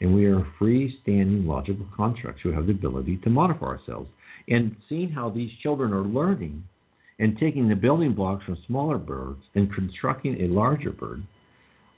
and 0.00 0.14
we 0.14 0.26
are 0.26 0.46
free-standing 0.58 1.46
logical 1.46 1.86
constructs 1.96 2.42
who 2.42 2.52
have 2.52 2.66
the 2.66 2.72
ability 2.72 3.18
to 3.18 3.30
modify 3.30 3.66
ourselves. 3.66 4.08
And 4.48 4.76
seeing 4.88 5.10
how 5.10 5.30
these 5.30 5.50
children 5.62 5.92
are 5.92 6.04
learning 6.04 6.64
and 7.18 7.38
taking 7.38 7.68
the 7.68 7.74
building 7.74 8.12
blocks 8.12 8.44
from 8.44 8.58
smaller 8.66 8.98
birds 8.98 9.42
and 9.54 9.72
constructing 9.72 10.42
a 10.42 10.48
larger 10.48 10.90
bird, 10.90 11.22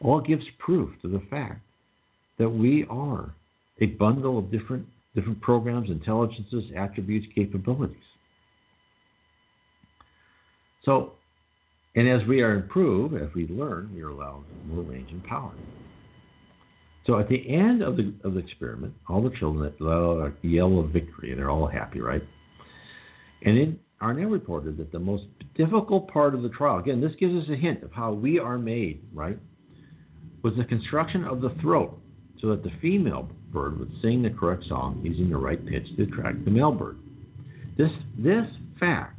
all 0.00 0.20
gives 0.20 0.44
proof 0.58 0.90
to 1.02 1.08
the 1.08 1.22
fact 1.30 1.60
that 2.38 2.48
we 2.48 2.86
are 2.90 3.34
a 3.80 3.86
bundle 3.86 4.38
of 4.38 4.50
different 4.50 4.86
different 5.14 5.40
programs, 5.40 5.88
intelligences, 5.88 6.64
attributes, 6.76 7.26
capabilities. 7.34 7.96
So, 10.86 11.12
and 11.94 12.08
as 12.08 12.26
we 12.26 12.40
are 12.40 12.54
improved, 12.54 13.14
as 13.14 13.28
we 13.34 13.46
learn, 13.48 13.90
we 13.94 14.00
are 14.00 14.08
allowed 14.08 14.44
more 14.66 14.82
range 14.82 15.10
and 15.10 15.22
power. 15.24 15.52
So 17.06 17.18
at 17.18 17.28
the 17.28 17.48
end 17.48 17.82
of 17.82 17.96
the 17.96 18.14
of 18.24 18.34
the 18.34 18.40
experiment, 18.40 18.94
all 19.08 19.22
the 19.22 19.36
children 19.38 19.72
yell 20.42 20.78
of 20.80 20.90
victory, 20.90 21.30
and 21.30 21.38
they're 21.38 21.50
all 21.50 21.66
happy, 21.66 22.00
right? 22.00 22.22
And 23.42 23.58
it 23.58 23.78
Arnel 24.02 24.30
reported 24.30 24.76
that 24.76 24.92
the 24.92 24.98
most 24.98 25.24
difficult 25.54 26.08
part 26.08 26.34
of 26.34 26.42
the 26.42 26.50
trial, 26.50 26.78
again, 26.78 27.00
this 27.00 27.12
gives 27.18 27.34
us 27.34 27.48
a 27.50 27.56
hint 27.56 27.82
of 27.82 27.92
how 27.92 28.12
we 28.12 28.38
are 28.38 28.58
made, 28.58 29.02
right? 29.14 29.38
Was 30.42 30.54
the 30.56 30.64
construction 30.64 31.24
of 31.24 31.40
the 31.40 31.54
throat 31.60 31.98
so 32.40 32.48
that 32.48 32.62
the 32.62 32.70
female 32.82 33.28
bird 33.52 33.78
would 33.78 33.90
sing 34.02 34.22
the 34.22 34.30
correct 34.30 34.64
song 34.68 35.00
using 35.02 35.30
the 35.30 35.36
right 35.36 35.64
pitch 35.64 35.86
to 35.96 36.02
attract 36.02 36.44
the 36.44 36.50
male 36.50 36.72
bird. 36.72 36.98
This, 37.78 37.90
this 38.18 38.46
fact, 38.78 39.15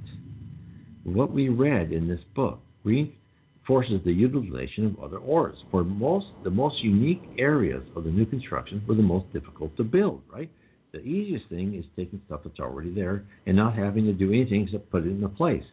what 1.16 1.32
we 1.32 1.50
read 1.50 1.92
in 1.92 2.08
this 2.08 2.20
book, 2.36 2.60
reinforces 2.84 4.02
the 4.04 4.12
utilization 4.12 4.86
of 4.86 5.04
other 5.04 5.18
auras. 5.18 5.58
For 5.72 5.84
most, 5.84 6.28
the 6.44 6.50
most 6.50 6.84
unique 6.84 7.24
areas 7.38 7.84
of 7.96 8.04
the 8.04 8.12
new 8.12 8.26
construction 8.26 8.84
were 8.88 8.96
the 8.96 9.02
most 9.02 9.32
difficult 9.34 9.76
to 9.78 9.84
build, 9.84 10.22
right? 10.32 10.50
The 10.92 11.00
easiest 11.00 11.48
thing 11.50 11.76
is 11.76 11.86
taking 11.96 12.22
stuff 12.26 12.42
that's 12.44 12.60
already 12.60 12.94
there 12.94 13.24
and 13.46 13.56
not 13.56 13.76
having 13.76 14.06
to 14.06 14.14
do 14.14 14.32
anything 14.32 14.64
except 14.64 14.90
put 14.92 15.06
it 15.06 15.10
into 15.10 15.30
place. 15.30 15.64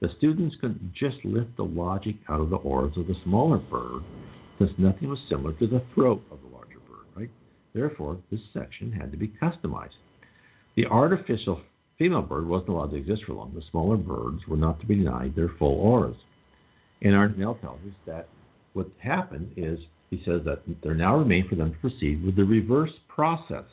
The 0.00 0.10
students 0.18 0.56
could 0.60 0.78
just 0.94 1.16
lift 1.24 1.56
the 1.56 1.64
logic 1.64 2.16
out 2.28 2.40
of 2.40 2.50
the 2.50 2.56
auras 2.56 2.96
of 2.96 3.06
the 3.06 3.14
smaller 3.24 3.58
bird 3.58 4.02
since 4.58 4.70
nothing 4.78 5.08
was 5.08 5.18
similar 5.28 5.52
to 5.54 5.66
the 5.66 5.82
throat 5.94 6.22
of 6.30 6.38
the 6.42 6.54
larger 6.54 6.78
bird, 6.88 7.06
right? 7.16 7.30
Therefore, 7.74 8.18
this 8.30 8.40
section 8.52 8.92
had 8.92 9.10
to 9.12 9.18
be 9.18 9.32
customized. 9.40 9.96
The 10.76 10.86
artificial 10.86 11.62
female 11.98 12.22
bird 12.22 12.46
wasn't 12.46 12.70
allowed 12.70 12.90
to 12.90 12.96
exist 12.96 13.24
for 13.24 13.34
long. 13.34 13.52
The 13.54 13.62
smaller 13.70 13.96
birds 13.96 14.46
were 14.46 14.56
not 14.56 14.80
to 14.80 14.86
be 14.86 14.96
denied 14.96 15.34
their 15.34 15.50
full 15.58 15.78
auras. 15.80 16.16
And 17.02 17.14
Arnel 17.14 17.60
tells 17.60 17.80
us 17.80 17.94
that 18.06 18.28
what 18.72 18.88
happened 18.98 19.52
is 19.56 19.78
he 20.10 20.22
says 20.24 20.42
that 20.44 20.62
there 20.82 20.94
now 20.94 21.16
remained 21.16 21.48
for 21.48 21.56
them 21.56 21.72
to 21.72 21.78
proceed 21.78 22.24
with 22.24 22.36
the 22.36 22.44
reverse 22.44 22.92
process 23.08 23.64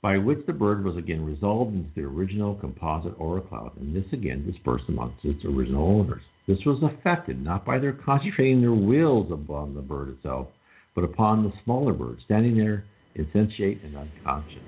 by 0.00 0.16
which 0.16 0.46
the 0.46 0.52
bird 0.52 0.84
was 0.84 0.96
again 0.96 1.24
resolved 1.24 1.74
into 1.74 1.90
the 1.96 2.02
original 2.02 2.54
composite 2.54 3.18
aura 3.18 3.40
cloud, 3.40 3.76
and 3.80 3.94
this 3.94 4.10
again 4.12 4.48
dispersed 4.50 4.84
amongst 4.88 5.24
its 5.24 5.44
original 5.44 5.84
owners. 5.84 6.22
This 6.46 6.64
was 6.64 6.78
effected 6.82 7.42
not 7.42 7.64
by 7.64 7.78
their 7.78 7.92
concentrating 7.92 8.60
their 8.60 8.72
wills 8.72 9.32
upon 9.32 9.74
the 9.74 9.82
bird 9.82 10.10
itself, 10.10 10.48
but 10.94 11.04
upon 11.04 11.42
the 11.42 11.52
smaller 11.64 11.92
bird 11.92 12.18
standing 12.24 12.56
there 12.56 12.84
insensate 13.16 13.82
and 13.82 13.96
unconscious. 13.96 14.62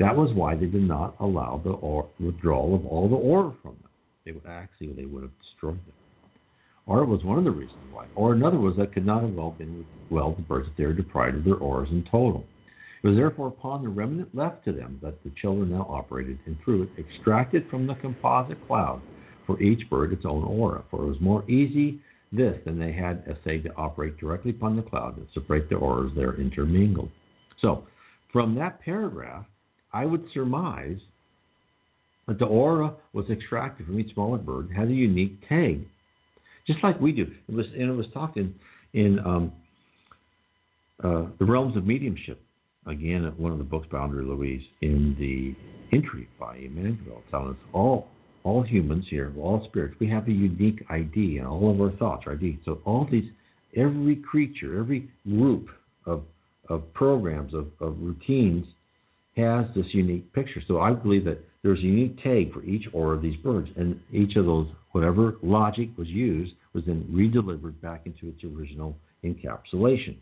That 0.00 0.16
was 0.16 0.32
why 0.32 0.56
they 0.56 0.64
did 0.64 0.82
not 0.82 1.14
allow 1.20 1.60
the 1.62 1.72
or- 1.72 2.08
withdrawal 2.18 2.74
of 2.74 2.86
all 2.86 3.06
the 3.06 3.16
aura 3.16 3.54
from 3.62 3.72
them. 3.82 3.90
They 4.24 4.32
would 4.32 4.46
actually 4.46 4.94
they 4.94 5.04
would 5.04 5.22
have 5.22 5.38
destroyed 5.38 5.74
them. 5.74 5.94
Aura 6.86 7.04
was 7.04 7.22
one 7.22 7.36
of 7.36 7.44
the 7.44 7.50
reasons 7.50 7.78
why. 7.92 8.06
Or 8.14 8.32
another 8.32 8.58
was 8.58 8.76
that 8.78 8.94
could 8.94 9.04
not 9.04 9.20
have 9.20 9.34
well 9.34 9.50
been 9.50 9.84
well 10.08 10.32
the 10.32 10.40
birds 10.40 10.68
that 10.68 10.76
they 10.78 10.86
were 10.86 10.94
deprived 10.94 11.36
of 11.36 11.44
their 11.44 11.56
auras 11.56 11.90
in 11.90 12.02
total. 12.10 12.46
It 13.02 13.08
was 13.08 13.16
therefore 13.18 13.48
upon 13.48 13.82
the 13.82 13.90
remnant 13.90 14.34
left 14.34 14.64
to 14.64 14.72
them 14.72 14.98
that 15.02 15.22
the 15.22 15.30
children 15.40 15.70
now 15.70 15.86
operated, 15.90 16.38
and 16.46 16.56
through 16.64 16.84
it 16.84 16.90
extracted 16.98 17.68
from 17.68 17.86
the 17.86 17.94
composite 17.96 18.66
cloud 18.66 19.02
for 19.46 19.62
each 19.62 19.88
bird 19.90 20.14
its 20.14 20.24
own 20.24 20.44
aura. 20.44 20.82
For 20.90 21.02
it 21.02 21.08
was 21.08 21.20
more 21.20 21.48
easy 21.50 22.00
this 22.32 22.56
than 22.64 22.78
they 22.78 22.92
had 22.92 23.22
essayed 23.26 23.64
to 23.64 23.76
operate 23.76 24.16
directly 24.16 24.52
upon 24.52 24.76
the 24.76 24.82
cloud 24.82 25.18
and 25.18 25.26
separate 25.34 25.68
the 25.68 25.76
auras 25.76 26.12
there 26.16 26.40
intermingled. 26.40 27.10
So, 27.60 27.84
from 28.32 28.54
that 28.54 28.80
paragraph, 28.80 29.44
I 29.92 30.06
would 30.06 30.24
surmise 30.32 30.98
that 32.28 32.38
the 32.38 32.46
aura 32.46 32.94
was 33.12 33.26
extracted 33.30 33.86
from 33.86 33.98
each 33.98 34.12
smaller 34.14 34.38
bird 34.38 34.70
had 34.74 34.88
a 34.88 34.92
unique 34.92 35.36
tag, 35.48 35.84
just 36.66 36.78
like 36.82 37.00
we 37.00 37.12
do. 37.12 37.26
It 37.48 37.54
was, 37.54 37.66
and 37.72 37.90
it 37.90 37.94
was 37.94 38.06
talked 38.14 38.36
in, 38.36 38.54
in 38.92 39.18
um, 39.20 39.52
uh, 41.02 41.26
the 41.38 41.44
realms 41.44 41.76
of 41.76 41.86
mediumship 41.86 42.40
again 42.86 43.32
one 43.36 43.52
of 43.52 43.58
the 43.58 43.64
books 43.64 43.86
by 43.90 43.98
Andre 43.98 44.24
Luiz 44.24 44.62
in 44.80 45.16
the 45.18 45.54
entry 45.96 46.28
by 46.38 46.56
Emmanuel, 46.56 47.22
telling 47.30 47.50
us 47.50 47.56
all 47.72 48.08
all 48.42 48.62
humans 48.62 49.04
here, 49.10 49.30
all 49.38 49.66
spirits, 49.68 49.94
we 50.00 50.08
have 50.08 50.26
a 50.26 50.32
unique 50.32 50.82
ID 50.88 51.38
and 51.38 51.46
all 51.46 51.70
of 51.70 51.78
our 51.78 51.90
thoughts 51.98 52.26
are 52.26 52.32
ID. 52.32 52.58
So 52.64 52.80
all 52.86 53.06
these 53.10 53.30
every 53.76 54.16
creature, 54.16 54.78
every 54.78 55.08
group 55.24 55.68
of 56.06 56.22
of 56.68 56.92
programs, 56.94 57.52
of, 57.54 57.66
of 57.80 57.96
routines 58.00 58.66
has 59.36 59.66
this 59.74 59.86
unique 59.92 60.32
picture. 60.32 60.60
So 60.66 60.80
I 60.80 60.92
believe 60.92 61.24
that 61.24 61.44
there's 61.62 61.78
a 61.78 61.82
unique 61.82 62.22
tag 62.22 62.52
for 62.52 62.62
each 62.64 62.86
aura 62.92 63.16
of 63.16 63.22
these 63.22 63.36
birds, 63.36 63.68
and 63.76 64.00
each 64.12 64.36
of 64.36 64.46
those, 64.46 64.66
whatever 64.92 65.36
logic 65.42 65.90
was 65.96 66.08
used, 66.08 66.54
was 66.72 66.84
then 66.86 67.04
redelivered 67.12 67.80
back 67.80 68.02
into 68.06 68.28
its 68.28 68.42
original 68.44 68.96
encapsulation 69.24 70.16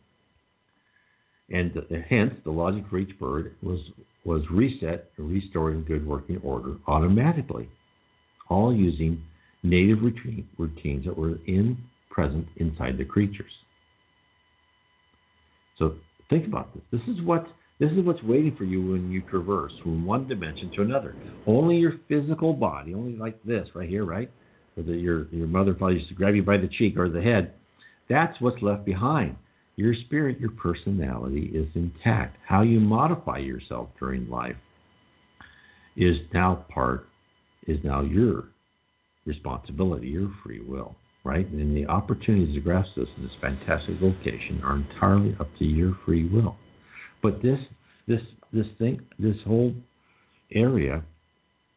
and 1.50 1.72
hence 2.08 2.34
the 2.44 2.50
logic 2.50 2.84
for 2.90 2.98
each 2.98 3.18
bird 3.18 3.54
was 3.62 3.80
was 4.24 4.42
reset 4.50 5.10
and 5.16 5.30
restored 5.30 5.74
in 5.74 5.82
good 5.82 6.06
working 6.06 6.38
order 6.44 6.76
automatically, 6.86 7.68
all 8.50 8.74
using 8.74 9.22
native 9.62 10.02
routine, 10.02 10.46
routines 10.58 11.06
that 11.06 11.16
were 11.16 11.38
in 11.46 11.78
present 12.10 12.46
inside 12.56 12.98
the 12.98 13.04
creatures. 13.04 13.50
So 15.78 15.94
think 16.28 16.46
about 16.46 16.74
this. 16.74 16.82
This 16.90 17.16
is 17.16 17.22
what 17.22 17.46
this 17.78 17.92
is 17.92 18.00
what's 18.00 18.22
waiting 18.24 18.56
for 18.56 18.64
you 18.64 18.82
when 18.82 19.10
you 19.10 19.22
traverse 19.22 19.72
from 19.82 20.04
one 20.04 20.26
dimension 20.26 20.70
to 20.74 20.82
another. 20.82 21.14
Only 21.46 21.76
your 21.76 21.94
physical 22.08 22.52
body, 22.52 22.94
only 22.94 23.16
like 23.16 23.40
this 23.44 23.68
right 23.74 23.88
here, 23.88 24.04
right? 24.04 24.30
Or 24.76 24.82
the, 24.82 24.92
your 24.92 25.28
your 25.28 25.46
mother 25.46 25.74
probably 25.74 25.96
used 25.96 26.08
to 26.08 26.14
grab 26.14 26.34
you 26.34 26.42
by 26.42 26.56
the 26.56 26.68
cheek 26.68 26.98
or 26.98 27.08
the 27.08 27.22
head. 27.22 27.54
That's 28.08 28.40
what's 28.40 28.62
left 28.62 28.84
behind. 28.84 29.36
Your 29.76 29.94
spirit, 29.94 30.40
your 30.40 30.50
personality 30.50 31.52
is 31.54 31.68
intact. 31.76 32.36
How 32.44 32.62
you 32.62 32.80
modify 32.80 33.38
yourself 33.38 33.90
during 34.00 34.28
life 34.28 34.56
is 35.96 36.16
now 36.34 36.64
part, 36.68 37.08
is 37.68 37.78
now 37.84 38.02
your 38.02 38.48
responsibility, 39.24 40.08
your 40.08 40.32
free 40.42 40.60
will, 40.60 40.96
right? 41.22 41.48
And 41.48 41.76
the 41.76 41.86
opportunities 41.86 42.54
to 42.54 42.60
grasp 42.60 42.90
this 42.96 43.06
in 43.16 43.22
this 43.22 43.32
fantastic 43.40 44.00
location 44.00 44.60
are 44.64 44.76
entirely 44.76 45.36
up 45.38 45.48
to 45.58 45.64
your 45.64 45.96
free 46.04 46.28
will. 46.28 46.56
But 47.22 47.42
this, 47.42 47.58
this, 48.06 48.20
this 48.52 48.66
thing, 48.78 49.00
this 49.18 49.36
whole 49.46 49.74
area 50.52 51.02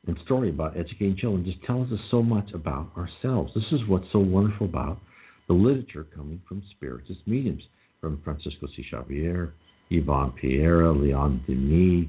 and 0.07 0.17
story 0.25 0.49
about 0.49 0.77
educating 0.77 1.15
children 1.15 1.45
just 1.45 1.63
tells 1.63 1.91
us 1.91 1.99
so 2.09 2.23
much 2.23 2.51
about 2.53 2.91
ourselves. 2.97 3.53
This 3.53 3.65
is 3.71 3.87
what's 3.87 4.11
so 4.11 4.19
wonderful 4.19 4.65
about 4.65 4.99
the 5.47 5.53
literature 5.53 6.07
coming 6.15 6.41
from 6.47 6.63
spiritist 6.71 7.19
mediums 7.25 7.63
from 7.99 8.19
Francisco 8.23 8.67
C. 8.75 8.83
Xavier, 8.89 9.53
Yvonne 9.89 10.33
Pereira, 10.39 10.91
Leon 10.91 11.43
Denis, 11.45 12.07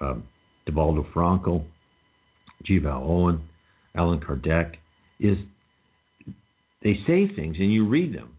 um, 0.00 0.24
Divaldo 0.66 1.04
Franco, 1.12 1.64
G. 2.64 2.78
Vale 2.78 3.02
Owen, 3.04 3.42
Allan 3.94 4.20
Kardec, 4.20 4.76
is 5.18 5.36
they 6.82 6.98
say 7.06 7.28
things 7.34 7.56
and 7.58 7.72
you 7.72 7.86
read 7.86 8.14
them. 8.14 8.36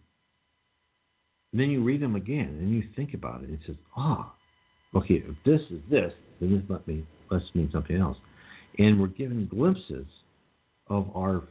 And 1.52 1.62
then 1.62 1.70
you 1.70 1.84
read 1.84 2.02
them 2.02 2.16
again 2.16 2.58
and 2.60 2.74
you 2.74 2.84
think 2.95 3.14
about 3.14 3.41
it. 3.43 3.49
And 3.49 3.56
it 3.56 3.60
says, 3.66 3.76
ah, 3.97 4.34
okay, 4.95 5.16
if 5.16 5.36
this 5.45 5.62
is 5.70 5.82
this, 5.89 6.14
then 6.39 6.54
this 6.54 6.64
must 6.70 6.88
mean, 6.88 7.06
must 7.30 7.54
mean 7.56 7.70
something 7.72 7.97
else. 7.97 8.18
And 8.78 8.99
we're 8.99 9.08
given 9.08 9.47
glimpses 9.47 10.08
of 10.88 11.10
our 11.16 11.43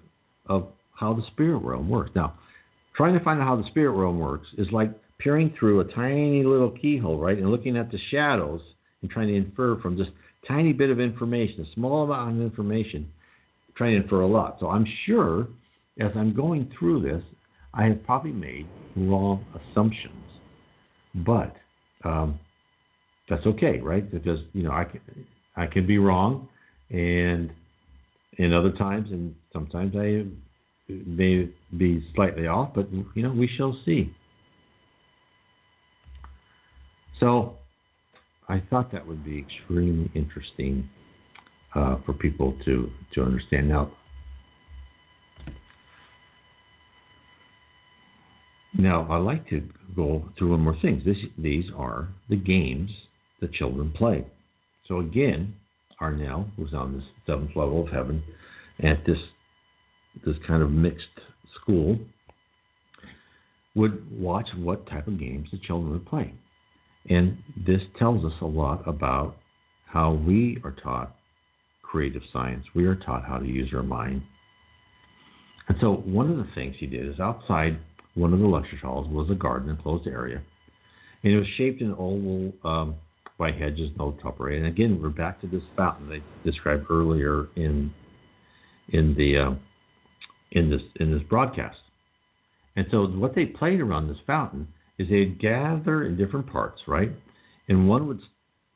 of 0.46 0.68
how 0.92 1.14
the 1.14 1.22
spirit 1.28 1.58
realm 1.58 1.88
works. 1.88 2.10
Now, 2.14 2.34
trying 2.96 3.16
to 3.16 3.24
find 3.24 3.40
out 3.40 3.46
how 3.46 3.56
the 3.56 3.66
spirit 3.68 3.92
realm 3.92 4.18
works 4.18 4.48
is 4.58 4.66
like 4.72 4.90
peering 5.18 5.54
through 5.58 5.80
a 5.80 5.84
tiny 5.84 6.42
little 6.44 6.70
keyhole, 6.70 7.18
right, 7.18 7.38
and 7.38 7.50
looking 7.50 7.76
at 7.76 7.90
the 7.90 7.98
shadows 8.10 8.60
and 9.02 9.10
trying 9.10 9.28
to 9.28 9.34
infer 9.34 9.78
from 9.80 9.96
just 9.96 10.10
tiny 10.48 10.72
bit 10.72 10.90
of 10.90 10.98
information, 10.98 11.66
a 11.70 11.74
small 11.74 12.04
amount 12.04 12.36
of 12.36 12.42
information, 12.42 13.08
trying 13.76 13.96
to 13.96 14.02
infer 14.02 14.22
a 14.22 14.26
lot. 14.26 14.56
So 14.60 14.68
I'm 14.68 14.86
sure 15.06 15.48
as 16.00 16.10
I'm 16.16 16.34
going 16.34 16.70
through 16.78 17.02
this, 17.02 17.22
I 17.72 17.84
have 17.84 18.04
probably 18.04 18.32
made 18.32 18.66
wrong 18.96 19.44
assumptions, 19.54 20.24
but 21.14 21.54
um, 22.04 22.38
that's 23.28 23.46
okay, 23.46 23.78
right? 23.78 24.10
Because 24.10 24.40
you 24.52 24.62
know 24.62 24.72
I 24.72 24.84
can, 24.84 25.00
I 25.56 25.66
can 25.66 25.86
be 25.86 25.98
wrong, 25.98 26.48
and 26.90 27.52
in 28.38 28.52
other 28.52 28.72
times, 28.72 29.10
and 29.10 29.34
sometimes 29.52 29.94
I 29.96 30.24
may 30.88 31.48
be 31.76 32.04
slightly 32.14 32.46
off, 32.46 32.70
but 32.74 32.90
you 32.92 33.22
know 33.22 33.30
we 33.30 33.48
shall 33.56 33.78
see. 33.84 34.12
So 37.20 37.56
I 38.48 38.60
thought 38.68 38.90
that 38.92 39.06
would 39.06 39.24
be 39.24 39.38
extremely 39.38 40.10
interesting 40.14 40.88
uh, 41.74 41.96
for 42.04 42.14
people 42.14 42.56
to 42.64 42.90
to 43.14 43.22
understand. 43.22 43.68
Now, 43.68 43.92
now 48.78 49.06
I'd 49.10 49.18
like 49.18 49.48
to 49.50 49.62
go 49.96 50.24
through 50.38 50.50
one 50.50 50.60
more 50.60 50.78
thing. 50.80 51.02
This, 51.04 51.16
these 51.38 51.66
are 51.76 52.08
the 52.28 52.36
games 52.36 52.90
the 53.40 53.48
children 53.48 53.92
play. 53.96 54.24
So 54.86 55.00
again, 55.00 55.54
Arnel 56.00 56.46
was 56.56 56.72
on 56.74 56.94
this 56.94 57.04
seventh 57.26 57.56
level 57.56 57.82
of 57.86 57.92
heaven 57.92 58.22
at 58.82 59.04
this 59.06 59.18
this 60.24 60.36
kind 60.46 60.62
of 60.62 60.70
mixed 60.70 61.06
school 61.60 61.96
would 63.76 64.20
watch 64.20 64.48
what 64.56 64.86
type 64.88 65.06
of 65.06 65.18
games 65.20 65.48
the 65.52 65.58
children 65.58 65.92
would 65.92 66.06
play. 66.06 66.34
And 67.08 67.38
this 67.56 67.80
tells 67.98 68.24
us 68.24 68.38
a 68.40 68.46
lot 68.46 68.86
about 68.86 69.36
how 69.86 70.14
we 70.14 70.58
are 70.64 70.72
taught 70.72 71.16
creative 71.82 72.22
science. 72.32 72.64
We 72.74 72.86
are 72.86 72.96
taught 72.96 73.24
how 73.24 73.38
to 73.38 73.46
use 73.46 73.70
our 73.72 73.82
mind. 73.82 74.22
And 75.68 75.78
so 75.80 75.94
one 75.94 76.30
of 76.30 76.36
the 76.36 76.48
things 76.54 76.76
he 76.78 76.86
did 76.86 77.06
is 77.08 77.20
outside 77.20 77.78
one 78.14 78.32
of 78.32 78.40
the 78.40 78.46
lecture 78.46 78.76
halls 78.76 79.08
was 79.08 79.30
a 79.30 79.34
garden, 79.34 79.70
enclosed 79.70 80.06
area. 80.06 80.42
And 81.22 81.32
it 81.32 81.38
was 81.38 81.46
shaped 81.56 81.80
in 81.80 81.92
oval 81.92 82.52
um, 82.64 82.94
by 83.38 83.52
hedges, 83.52 83.90
no 83.98 84.12
topper. 84.22 84.50
And 84.50 84.66
again, 84.66 85.00
we're 85.02 85.10
back 85.10 85.40
to 85.40 85.46
this 85.46 85.62
fountain 85.76 86.10
I 86.12 86.46
described 86.46 86.86
earlier 86.90 87.48
in 87.56 87.92
in 88.92 89.14
the 89.16 89.38
uh, 89.38 89.54
in 90.52 90.70
this 90.70 90.82
in 90.96 91.12
this 91.12 91.22
broadcast. 91.28 91.78
And 92.76 92.86
so 92.90 93.06
what 93.06 93.34
they 93.34 93.46
played 93.46 93.80
around 93.80 94.08
this 94.08 94.18
fountain 94.26 94.68
is 94.98 95.08
they'd 95.08 95.40
gather 95.40 96.04
in 96.04 96.16
different 96.16 96.46
parts, 96.46 96.82
right? 96.86 97.10
And 97.68 97.88
one 97.88 98.06
would 98.06 98.20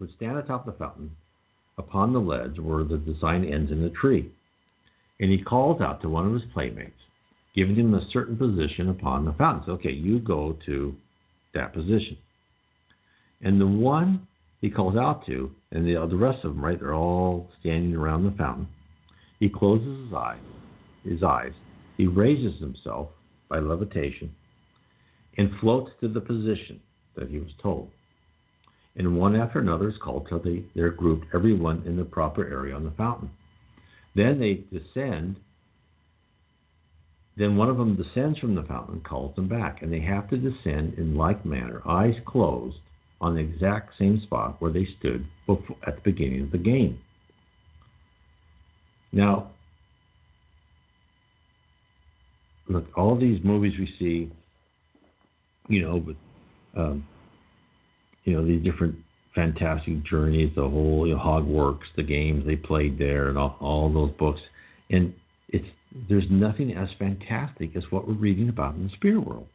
would 0.01 0.11
stand 0.17 0.39
atop 0.39 0.67
the 0.67 0.73
fountain 0.73 1.11
upon 1.79 2.13
the 2.13 2.21
ledge 2.21 2.59
where 2.59 2.85
the 2.85 2.99
design 2.99 3.45
ends 3.45 3.71
in 3.71 3.83
the 3.83 3.91
tree. 3.91 4.31
And 5.21 5.31
he 5.31 5.43
calls 5.43 5.81
out 5.81 6.03
to 6.03 6.09
one 6.09 6.27
of 6.27 6.33
his 6.33 6.43
playmates, 6.53 7.01
giving 7.55 7.77
him 7.77 7.95
a 7.95 8.09
certain 8.13 8.37
position 8.37 8.89
upon 8.89 9.25
the 9.25 9.33
fountain. 9.33 9.63
So, 9.67 9.73
okay, 9.73 9.93
you 9.93 10.19
go 10.19 10.57
to 10.67 10.95
that 11.55 11.73
position. 11.73 12.17
And 13.43 13.61
the 13.61 13.67
one 13.67 14.27
he 14.61 14.71
calls 14.71 14.97
out 14.97 15.27
to, 15.27 15.51
and 15.71 15.87
the, 15.87 16.07
the 16.09 16.17
rest 16.17 16.45
of 16.45 16.55
them, 16.55 16.65
right, 16.65 16.79
they're 16.79 16.95
all 16.95 17.51
standing 17.61 17.95
around 17.95 18.25
the 18.25 18.37
fountain. 18.37 18.67
He 19.39 19.49
closes 19.49 20.07
his 20.07 20.15
eyes, 20.15 20.39
his 21.05 21.23
eyes. 21.23 21.53
He 21.97 22.07
raises 22.07 22.59
himself 22.61 23.09
by 23.49 23.59
levitation 23.59 24.35
and 25.37 25.51
floats 25.61 25.91
to 26.01 26.09
the 26.09 26.21
position 26.21 26.81
that 27.17 27.29
he 27.29 27.39
was 27.39 27.51
told. 27.63 27.91
And 28.97 29.19
one 29.19 29.37
after 29.37 29.59
another 29.59 29.89
is 29.89 29.97
called 30.03 30.27
till 30.29 30.39
they, 30.39 30.65
they're 30.75 30.91
grouped, 30.91 31.27
everyone 31.35 31.83
in 31.85 31.97
the 31.97 32.05
proper 32.05 32.47
area 32.47 32.75
on 32.75 32.85
the 32.85 32.93
fountain. 32.93 33.31
Then 34.15 34.39
they 34.39 34.65
descend. 34.77 35.37
Then 37.37 37.57
one 37.57 37.69
of 37.69 37.77
them 37.77 37.97
descends 37.97 38.39
from 38.39 38.55
the 38.55 38.63
fountain, 38.63 39.01
calls 39.01 39.35
them 39.35 39.49
back, 39.49 39.83
and 39.83 39.93
they 39.93 40.01
have 40.01 40.31
to 40.31 40.37
descend 40.37 40.95
in 40.99 41.17
like 41.17 41.45
manner, 41.45 41.83
eyes 41.87 42.15
closed, 42.25 42.77
on 43.21 43.35
the 43.35 43.41
exact 43.41 43.99
same 43.99 44.21
spot 44.23 44.57
where 44.61 44.73
they 44.73 44.87
stood 44.99 45.27
before, 45.47 45.77
at 45.87 45.97
the 45.97 46.03
beginning 46.03 46.43
of 46.43 46.53
the 46.53 46.59
game. 46.59 46.99
Now, 49.13 49.51
look, 52.69 52.87
all 52.97 53.17
these 53.17 53.43
movies 53.43 53.73
we 53.79 53.87
see, 53.99 54.31
you 55.69 55.83
know, 55.83 55.97
with, 55.97 56.17
um, 56.77 57.07
you 58.25 58.35
know, 58.35 58.45
these 58.45 58.63
different 58.63 58.97
fantastic 59.35 60.05
journeys, 60.05 60.53
the 60.55 60.69
whole 60.69 61.07
you 61.07 61.15
know, 61.15 61.21
Hogwarts, 61.21 61.85
the 61.97 62.03
games 62.03 62.45
they 62.47 62.57
played 62.57 62.99
there, 62.99 63.29
and 63.29 63.39
all, 63.39 63.57
all 63.61 63.93
those 63.93 64.13
books, 64.19 64.41
and 64.91 65.15
it's 65.49 65.67
there's 66.09 66.25
nothing 66.31 66.73
as 66.73 66.89
fantastic 66.99 67.77
as 67.77 67.85
what 67.91 68.07
we're 68.07 68.15
reading 68.15 68.49
about 68.49 68.75
in 68.75 68.85
the 68.85 68.91
spirit 68.91 69.27
world. 69.27 69.47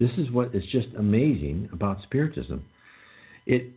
This 0.00 0.10
is 0.18 0.30
what 0.30 0.54
is 0.54 0.64
just 0.72 0.88
amazing 0.98 1.68
about 1.72 2.02
spiritism. 2.02 2.64
It 3.46 3.70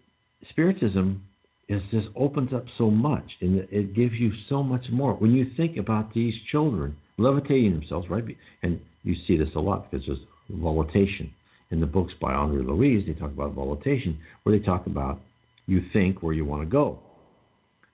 spiritism 0.49 1.21
is 1.69 1.81
just 1.91 2.07
opens 2.15 2.53
up 2.53 2.65
so 2.77 2.89
much 2.89 3.23
and 3.41 3.67
it 3.71 3.95
gives 3.95 4.13
you 4.13 4.31
so 4.49 4.63
much 4.63 4.85
more. 4.91 5.13
When 5.13 5.33
you 5.33 5.51
think 5.55 5.77
about 5.77 6.13
these 6.13 6.33
children 6.51 6.95
levitating 7.17 7.73
themselves 7.73 8.09
right 8.09 8.23
and 8.63 8.79
you 9.03 9.15
see 9.27 9.37
this 9.37 9.49
a 9.55 9.59
lot 9.59 9.89
because 9.89 10.05
there's 10.07 10.19
volitation 10.49 11.31
in 11.71 11.79
the 11.79 11.85
books 11.85 12.13
by 12.19 12.33
Andre 12.33 12.63
Luiz, 12.63 13.05
they 13.05 13.13
talk 13.13 13.31
about 13.31 13.53
volitation 13.53 14.19
where 14.43 14.57
they 14.57 14.63
talk 14.63 14.87
about 14.87 15.19
you 15.67 15.81
think 15.93 16.21
where 16.21 16.33
you 16.33 16.45
want 16.45 16.61
to 16.61 16.67
go. 16.67 16.99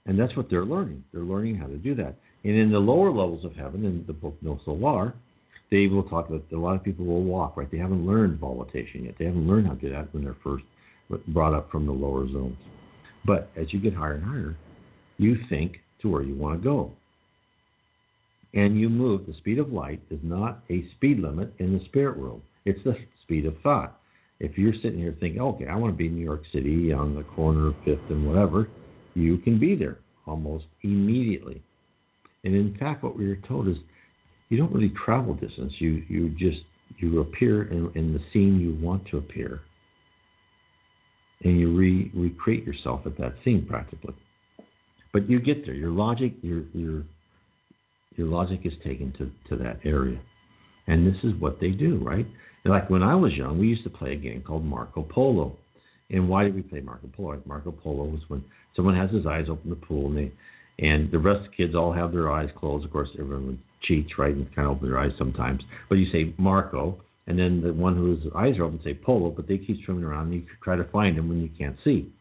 And 0.06 0.20
that's 0.20 0.36
what 0.36 0.50
they're 0.50 0.66
learning. 0.66 1.04
They're 1.14 1.22
learning 1.24 1.56
how 1.56 1.68
to 1.68 1.78
do 1.78 1.96
that 1.96 2.16
and 2.44 2.56
in 2.56 2.72
the 2.72 2.80
lower 2.80 3.12
levels 3.12 3.46
of 3.46 3.56
heaven 3.56 3.86
in 3.86 4.04
the 4.08 4.14
book 4.14 4.36
Nosso 4.44 4.80
Lar 4.80 5.14
they 5.70 5.88
will 5.88 6.04
talk 6.04 6.28
about 6.28 6.44
a 6.52 6.58
lot 6.58 6.76
of 6.76 6.84
people 6.84 7.06
will 7.06 7.24
walk 7.24 7.58
right 7.58 7.72
they 7.72 7.78
haven't 7.78 8.06
learned 8.06 8.40
volitation 8.40 9.06
yet 9.06 9.16
they 9.18 9.26
haven't 9.26 9.48
learned 9.48 9.68
how 9.68 9.74
to 9.74 9.80
do 9.80 9.90
that 9.92 10.14
when 10.14 10.24
they're 10.24 10.38
first 10.44 10.64
brought 11.28 11.54
up 11.54 11.72
from 11.72 11.86
the 11.86 11.92
lower 11.92 12.28
zones. 12.28 12.58
But 13.26 13.50
as 13.56 13.72
you 13.72 13.80
get 13.80 13.94
higher 13.94 14.16
and 14.16 14.24
higher, 14.24 14.56
you 15.18 15.38
think 15.50 15.78
to 16.02 16.10
where 16.10 16.24
you 16.24 16.36
want 16.36 16.60
to 16.60 16.64
go. 16.64 16.92
And 18.54 18.80
you 18.80 18.90
move. 18.90 19.28
The 19.28 19.34
speed 19.36 19.60
of 19.60 19.72
light 19.72 20.02
is 20.10 20.20
not 20.24 20.64
a 20.70 20.86
speed 20.96 21.20
limit 21.20 21.54
in 21.60 21.78
the 21.78 21.86
spirit 21.86 22.18
world, 22.18 22.42
it's 22.66 22.84
the 22.84 22.96
speed 23.24 23.46
of 23.46 23.56
thought. 23.62 23.98
If 24.40 24.58
you're 24.58 24.74
sitting 24.74 24.98
here 24.98 25.16
thinking, 25.20 25.40
okay, 25.40 25.68
I 25.68 25.76
want 25.76 25.94
to 25.94 25.98
be 25.98 26.08
in 26.08 26.16
New 26.16 26.24
York 26.24 26.44
City 26.52 26.92
on 26.92 27.14
the 27.14 27.24
corner 27.24 27.68
of 27.68 27.76
Fifth 27.86 28.10
and 28.10 28.28
whatever, 28.28 28.68
you 29.14 29.38
can 29.38 29.60
be 29.60 29.76
there 29.76 30.00
almost 30.26 30.66
immediately. 30.82 31.62
And 32.44 32.56
in 32.56 32.76
fact, 32.80 33.04
what 33.04 33.18
we 33.18 33.28
were 33.28 33.40
told 33.48 33.68
is 33.68 33.78
you 34.50 34.58
don't 34.58 34.74
really 34.74 34.94
travel 35.06 35.34
distance. 35.34 35.74
You 35.80 36.04
you 36.08 36.30
just 36.30 36.62
you 36.98 37.22
appear 37.22 37.64
in, 37.72 37.92
in 37.96 38.14
the 38.14 38.20
scene 38.32 38.60
you 38.60 38.78
want 38.86 39.06
to 39.08 39.18
appear 39.18 39.62
and 41.44 41.60
you 41.60 41.76
re- 41.76 42.12
recreate 42.14 42.66
yourself 42.66 43.02
at 43.06 43.18
that 43.18 43.34
scene 43.44 43.66
practically. 43.68 44.14
But 45.14 45.30
you 45.30 45.40
get 45.40 45.66
there. 45.66 45.74
Your 45.74 45.92
logic, 45.92 46.34
your 46.42 46.64
your 46.74 47.04
your 48.16 48.28
logic 48.28 48.62
is 48.66 48.74
taken 48.84 49.14
to, 49.14 49.32
to 49.50 49.64
that 49.64 49.80
area. 49.86 50.20
And 50.88 51.08
this 51.08 51.24
is 51.24 51.34
what 51.40 51.60
they 51.60 51.70
do, 51.70 51.98
right? 51.98 52.28
Like 52.66 52.90
when 52.90 53.04
I 53.04 53.16
was 53.16 53.34
young, 53.34 53.58
we 53.58 53.68
used 53.68 53.84
to 53.84 53.90
play 53.90 54.14
a 54.14 54.18
game 54.18 54.42
called 54.42 54.66
Marco 54.66 55.04
Polo. 55.04 55.58
And 56.10 56.28
why 56.28 56.44
did 56.44 56.56
we 56.56 56.62
play 56.62 56.82
Marco 56.82 57.08
Polo? 57.16 57.42
Marco 57.46 57.72
Polo 57.72 58.04
was 58.06 58.22
when 58.28 58.44
someone 58.76 58.96
has 58.96 59.10
his 59.12 59.26
eyes 59.26 59.46
open 59.50 59.70
the 59.70 59.76
pool 59.78 60.08
and 60.08 60.18
they 60.18 60.32
and 60.82 61.12
the 61.12 61.20
rest 61.20 61.46
of 61.46 61.52
the 61.52 61.58
kids 61.58 61.76
all 61.76 61.94
have 61.94 62.12
their 62.12 62.32
eyes 62.32 62.50
closed. 62.56 62.84
Of 62.86 62.92
course, 62.92 63.10
everyone 63.20 63.60
cheats, 63.82 64.18
right, 64.18 64.36
and 64.36 64.54
kind 64.56 64.68
of 64.68 64.78
open 64.78 64.90
their 64.90 65.00
eyes 65.00 65.12
sometimes. 65.18 65.64
But 65.90 65.96
you 65.96 66.12
say 66.12 66.34
Marco, 66.38 66.98
and 67.28 67.38
then 67.38 67.62
the 67.62 67.72
one 67.72 67.96
whose 67.96 68.26
eyes 68.36 68.58
are 68.58 68.64
open 68.64 68.82
say 68.84 68.96
polo, 68.96 69.30
but 69.30 69.48
they 69.48 69.58
keep 69.58 69.84
swimming 69.86 70.04
around 70.04 70.32
and 70.32 70.34
you 70.36 70.46
try 70.64 70.76
to 70.76 70.84
find 70.86 71.18
them 71.18 71.30
when 71.30 71.42
you 71.42 71.50
can't 71.58 71.78
see. 71.84 72.12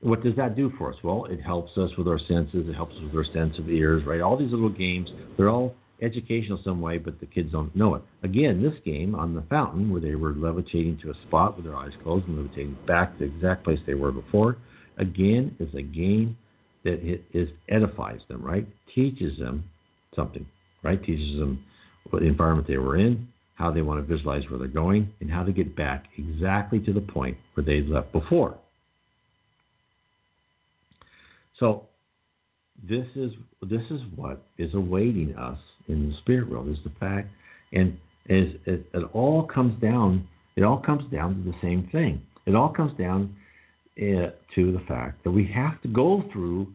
What 0.00 0.22
does 0.22 0.36
that 0.36 0.54
do 0.54 0.72
for 0.78 0.92
us? 0.92 0.98
Well, 1.02 1.24
it 1.24 1.40
helps 1.40 1.76
us 1.76 1.90
with 1.98 2.06
our 2.06 2.20
senses. 2.20 2.68
It 2.68 2.74
helps 2.74 2.94
us 2.94 3.02
with 3.02 3.14
our 3.16 3.32
sense 3.32 3.58
of 3.58 3.68
ears, 3.68 4.04
right? 4.06 4.20
All 4.20 4.36
these 4.36 4.52
little 4.52 4.68
games, 4.68 5.10
they're 5.36 5.48
all 5.48 5.74
educational 6.00 6.60
some 6.62 6.80
way, 6.80 6.98
but 6.98 7.18
the 7.18 7.26
kids 7.26 7.50
don't 7.50 7.74
know 7.74 7.96
it. 7.96 8.02
Again, 8.22 8.62
this 8.62 8.78
game 8.84 9.16
on 9.16 9.34
the 9.34 9.42
fountain, 9.50 9.90
where 9.90 10.00
they 10.00 10.14
were 10.14 10.34
levitating 10.34 10.98
to 11.02 11.10
a 11.10 11.14
spot 11.26 11.56
with 11.56 11.64
their 11.64 11.74
eyes 11.74 11.90
closed 12.04 12.28
and 12.28 12.36
levitating 12.36 12.78
back 12.86 13.18
to 13.18 13.26
the 13.26 13.34
exact 13.34 13.64
place 13.64 13.80
they 13.86 13.94
were 13.94 14.12
before, 14.12 14.58
again, 14.98 15.56
is 15.58 15.74
a 15.74 15.82
game 15.82 16.36
that 16.84 17.04
it 17.04 17.24
is 17.32 17.48
edifies 17.68 18.20
them, 18.28 18.42
right? 18.42 18.66
Teaches 18.94 19.38
them 19.38 19.64
something, 20.14 20.46
right? 20.82 21.02
Teaches 21.02 21.38
them 21.38 21.64
what 22.10 22.22
the 22.22 22.28
environment 22.28 22.66
they 22.68 22.78
were 22.78 22.96
in, 22.96 23.28
how 23.54 23.70
they 23.70 23.82
want 23.82 24.00
to 24.00 24.14
visualize 24.14 24.42
where 24.48 24.58
they're 24.58 24.68
going, 24.68 25.12
and 25.20 25.30
how 25.30 25.42
to 25.42 25.52
get 25.52 25.76
back 25.76 26.04
exactly 26.16 26.78
to 26.80 26.92
the 26.92 27.00
point 27.00 27.36
where 27.54 27.64
they 27.64 27.82
left 27.82 28.12
before. 28.12 28.56
So 31.58 31.84
this 32.88 33.06
is 33.16 33.32
this 33.62 33.82
is 33.90 34.00
what 34.14 34.42
is 34.56 34.72
awaiting 34.74 35.34
us 35.36 35.58
in 35.88 36.10
the 36.10 36.16
spirit 36.18 36.48
world 36.48 36.68
is 36.68 36.78
the 36.84 36.92
fact 37.00 37.28
and 37.72 37.98
is 38.28 38.54
it, 38.66 38.86
it 38.94 39.02
all 39.12 39.42
comes 39.42 39.80
down 39.82 40.28
it 40.58 40.64
all 40.64 40.78
comes 40.78 41.08
down 41.12 41.36
to 41.36 41.52
the 41.52 41.56
same 41.62 41.88
thing. 41.92 42.20
It 42.44 42.56
all 42.56 42.70
comes 42.70 42.92
down 42.98 43.36
uh, 43.98 44.30
to 44.54 44.72
the 44.72 44.82
fact 44.86 45.24
that 45.24 45.30
we 45.30 45.46
have 45.46 45.80
to 45.82 45.88
go 45.88 46.24
through 46.32 46.66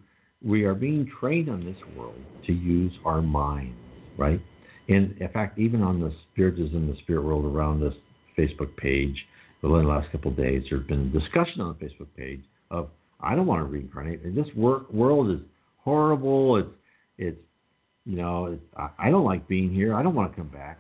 we 0.44 0.64
are 0.64 0.74
being 0.74 1.10
trained 1.20 1.50
on 1.50 1.64
this 1.64 1.78
world 1.96 2.20
to 2.46 2.54
use 2.54 2.92
our 3.06 3.22
minds, 3.22 3.78
right? 4.18 4.42
And 4.90 5.16
in 5.20 5.30
fact, 5.30 5.58
even 5.58 5.82
on 5.82 6.02
the 6.02 6.14
Spiritism, 6.32 6.88
the 6.88 6.98
spirit 7.00 7.24
world 7.24 7.46
around 7.46 7.80
this 7.80 7.94
Facebook 8.38 8.76
page, 8.76 9.16
within 9.62 9.84
the 9.84 9.88
last 9.88 10.12
couple 10.12 10.32
of 10.32 10.38
days, 10.38 10.64
there's 10.70 10.86
been 10.88 11.12
discussion 11.12 11.62
on 11.62 11.78
the 11.80 11.86
Facebook 11.86 12.08
page 12.18 12.42
of 12.70 12.90
I 13.22 13.36
don't 13.36 13.46
want 13.46 13.62
to 13.62 13.66
reincarnate. 13.66 14.24
And 14.24 14.36
this 14.36 14.48
wor- 14.56 14.86
world 14.92 15.32
is 15.32 15.40
horrible. 15.78 16.58
It's 16.58 16.70
it's 17.18 17.40
you 18.06 18.18
know 18.18 18.48
it's, 18.48 18.64
I, 18.76 18.90
I 19.00 19.10
don't 19.10 19.24
like 19.24 19.48
being 19.48 19.74
here. 19.74 19.96
I 19.96 20.04
don't 20.04 20.16
want 20.16 20.32
to 20.32 20.36
come 20.36 20.50
back. 20.50 20.78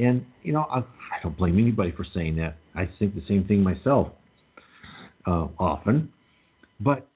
And 0.00 0.26
you 0.42 0.52
know 0.52 0.66
I, 0.68 0.78
I 0.78 1.22
don't 1.22 1.36
blame 1.36 1.58
anybody 1.58 1.92
for 1.92 2.04
saying 2.12 2.34
that. 2.36 2.56
I 2.74 2.88
think 2.98 3.14
the 3.14 3.22
same 3.28 3.44
thing 3.44 3.62
myself 3.62 4.08
uh, 5.28 5.48
often. 5.58 6.10
But 6.80 7.06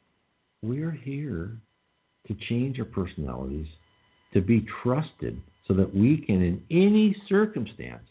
we're 0.63 0.91
here 0.91 1.51
to 2.29 2.37
change 2.49 2.79
our 2.79 2.85
personalities, 2.85 3.67
to 4.35 4.41
be 4.41 4.67
trusted, 4.83 5.41
so 5.67 5.75
that 5.75 5.95
we 5.95 6.19
can, 6.19 6.43
in 6.43 6.63
any 6.71 7.17
circumstance, 7.29 8.03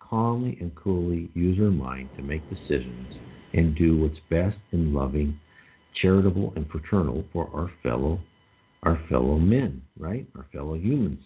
calmly 0.00 0.58
and 0.60 0.74
coolly 0.74 1.30
use 1.34 1.58
our 1.60 1.70
mind 1.70 2.08
to 2.16 2.22
make 2.22 2.42
decisions 2.50 3.14
and 3.54 3.76
do 3.76 3.98
what's 3.98 4.18
best 4.30 4.56
and 4.72 4.94
loving, 4.94 5.38
charitable 6.00 6.52
and 6.56 6.68
fraternal 6.68 7.24
for 7.32 7.48
our 7.54 7.70
fellow 7.82 8.18
our 8.84 9.00
fellow 9.08 9.38
men, 9.38 9.82
right? 9.98 10.24
Our 10.36 10.46
fellow 10.52 10.74
humans. 10.74 11.20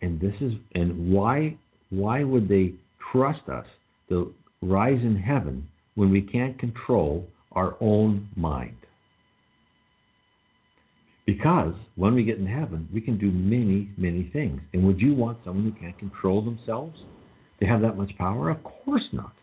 And 0.00 0.18
this 0.18 0.34
is 0.40 0.54
and 0.74 1.12
why 1.12 1.58
why 1.90 2.24
would 2.24 2.48
they 2.48 2.72
trust 3.12 3.48
us 3.48 3.66
to 4.08 4.34
rise 4.62 5.00
in 5.02 5.16
heaven 5.16 5.68
when 6.00 6.10
we 6.10 6.22
can't 6.22 6.58
control 6.58 7.28
our 7.52 7.76
own 7.78 8.26
mind? 8.34 8.74
Because 11.26 11.74
when 11.94 12.14
we 12.14 12.24
get 12.24 12.38
in 12.38 12.46
heaven, 12.46 12.88
we 12.90 13.02
can 13.02 13.18
do 13.18 13.30
many, 13.30 13.90
many 13.98 14.30
things. 14.32 14.62
And 14.72 14.82
would 14.86 14.98
you 14.98 15.12
want 15.12 15.36
someone 15.44 15.70
who 15.70 15.78
can't 15.78 15.98
control 15.98 16.40
themselves? 16.40 16.98
They 17.60 17.66
have 17.66 17.82
that 17.82 17.98
much 17.98 18.16
power? 18.16 18.48
Of 18.48 18.64
course 18.64 19.04
not. 19.12 19.34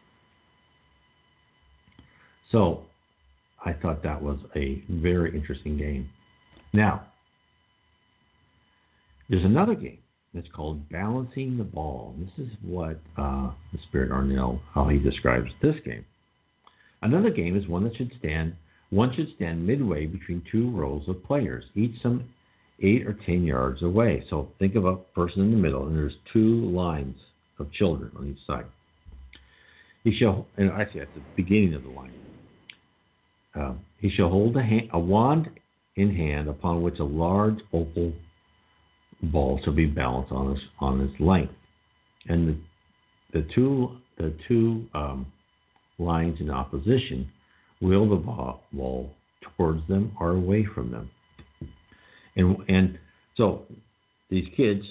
So 2.52 2.86
I 3.64 3.74
thought 3.74 4.02
that 4.02 4.20
was 4.20 4.40
a 4.56 4.82
very 4.90 5.38
interesting 5.38 5.78
game. 5.78 6.10
Now, 6.74 7.06
there's 9.30 9.46
another 9.46 9.76
game 9.76 10.00
that's 10.34 10.48
called 10.56 10.90
Balancing 10.90 11.60
the 11.60 11.64
Ball. 11.64 12.16
This 12.18 12.48
is 12.48 12.52
what 12.64 13.00
uh, 13.16 13.52
the 13.72 13.80
Spirit 13.90 14.10
Arnel, 14.10 14.60
how 14.74 14.88
he 14.88 14.98
describes 14.98 15.52
this 15.62 15.76
game. 15.86 16.04
Another 17.02 17.30
game 17.30 17.56
is 17.56 17.68
one 17.68 17.84
that 17.84 17.96
should 17.96 18.12
stand 18.20 18.54
one 18.90 19.14
should 19.14 19.34
stand 19.36 19.68
midway 19.68 20.06
between 20.06 20.42
two 20.50 20.72
rows 20.72 21.04
of 21.10 21.24
players, 21.24 21.66
each 21.76 22.02
some 22.02 22.24
eight 22.82 23.06
or 23.06 23.18
ten 23.26 23.44
yards 23.44 23.84
away. 23.84 24.24
So 24.30 24.50
think 24.60 24.76
of 24.76 24.86
a 24.86 24.96
person 24.96 25.42
in 25.42 25.52
the 25.52 25.58
middle, 25.58 25.88
and 25.88 25.96
there's 25.96 26.16
two 26.32 26.70
lines 26.72 27.18
of 27.60 27.72
children 27.74 28.12
on 28.18 28.30
each 28.30 28.46
side. 28.46 28.66
He 30.04 30.18
shall, 30.18 30.48
and 30.58 30.72
actually 30.72 31.02
at 31.02 31.14
the 31.16 31.22
beginning 31.36 31.74
of 31.74 31.84
the 31.84 31.90
line, 31.90 32.14
uh, 33.56 33.74
he 34.00 34.10
shall 34.10 34.30
hold 34.30 34.56
a, 34.56 34.64
hand, 34.64 34.90
a 34.94 35.00
wand 35.00 35.50
in 35.96 36.16
hand 36.16 36.48
upon 36.48 36.82
which 36.82 37.00
a 37.00 37.04
large 37.04 37.60
opal 37.74 38.14
ball 39.24 39.60
shall 39.64 39.74
be 39.74 39.88
balanced 39.88 40.32
on 40.32 40.52
its 40.52 40.62
on 40.80 41.02
its 41.02 41.20
length, 41.20 41.54
and 42.30 42.48
the 42.48 42.58
the 43.34 43.48
two 43.54 43.98
the 44.18 44.34
two 44.48 44.86
um, 44.94 45.26
lines 46.00 46.40
in 46.40 46.50
opposition 46.50 47.30
will 47.82 48.10
the 48.10 48.16
ball 48.16 48.62
towards 49.42 49.88
them 49.88 50.12
or 50.20 50.32
away 50.32 50.66
from 50.66 50.92
them. 50.92 51.10
And 52.36 52.58
and 52.68 53.00
so 53.36 53.66
these 54.30 54.48
kids 54.56 54.84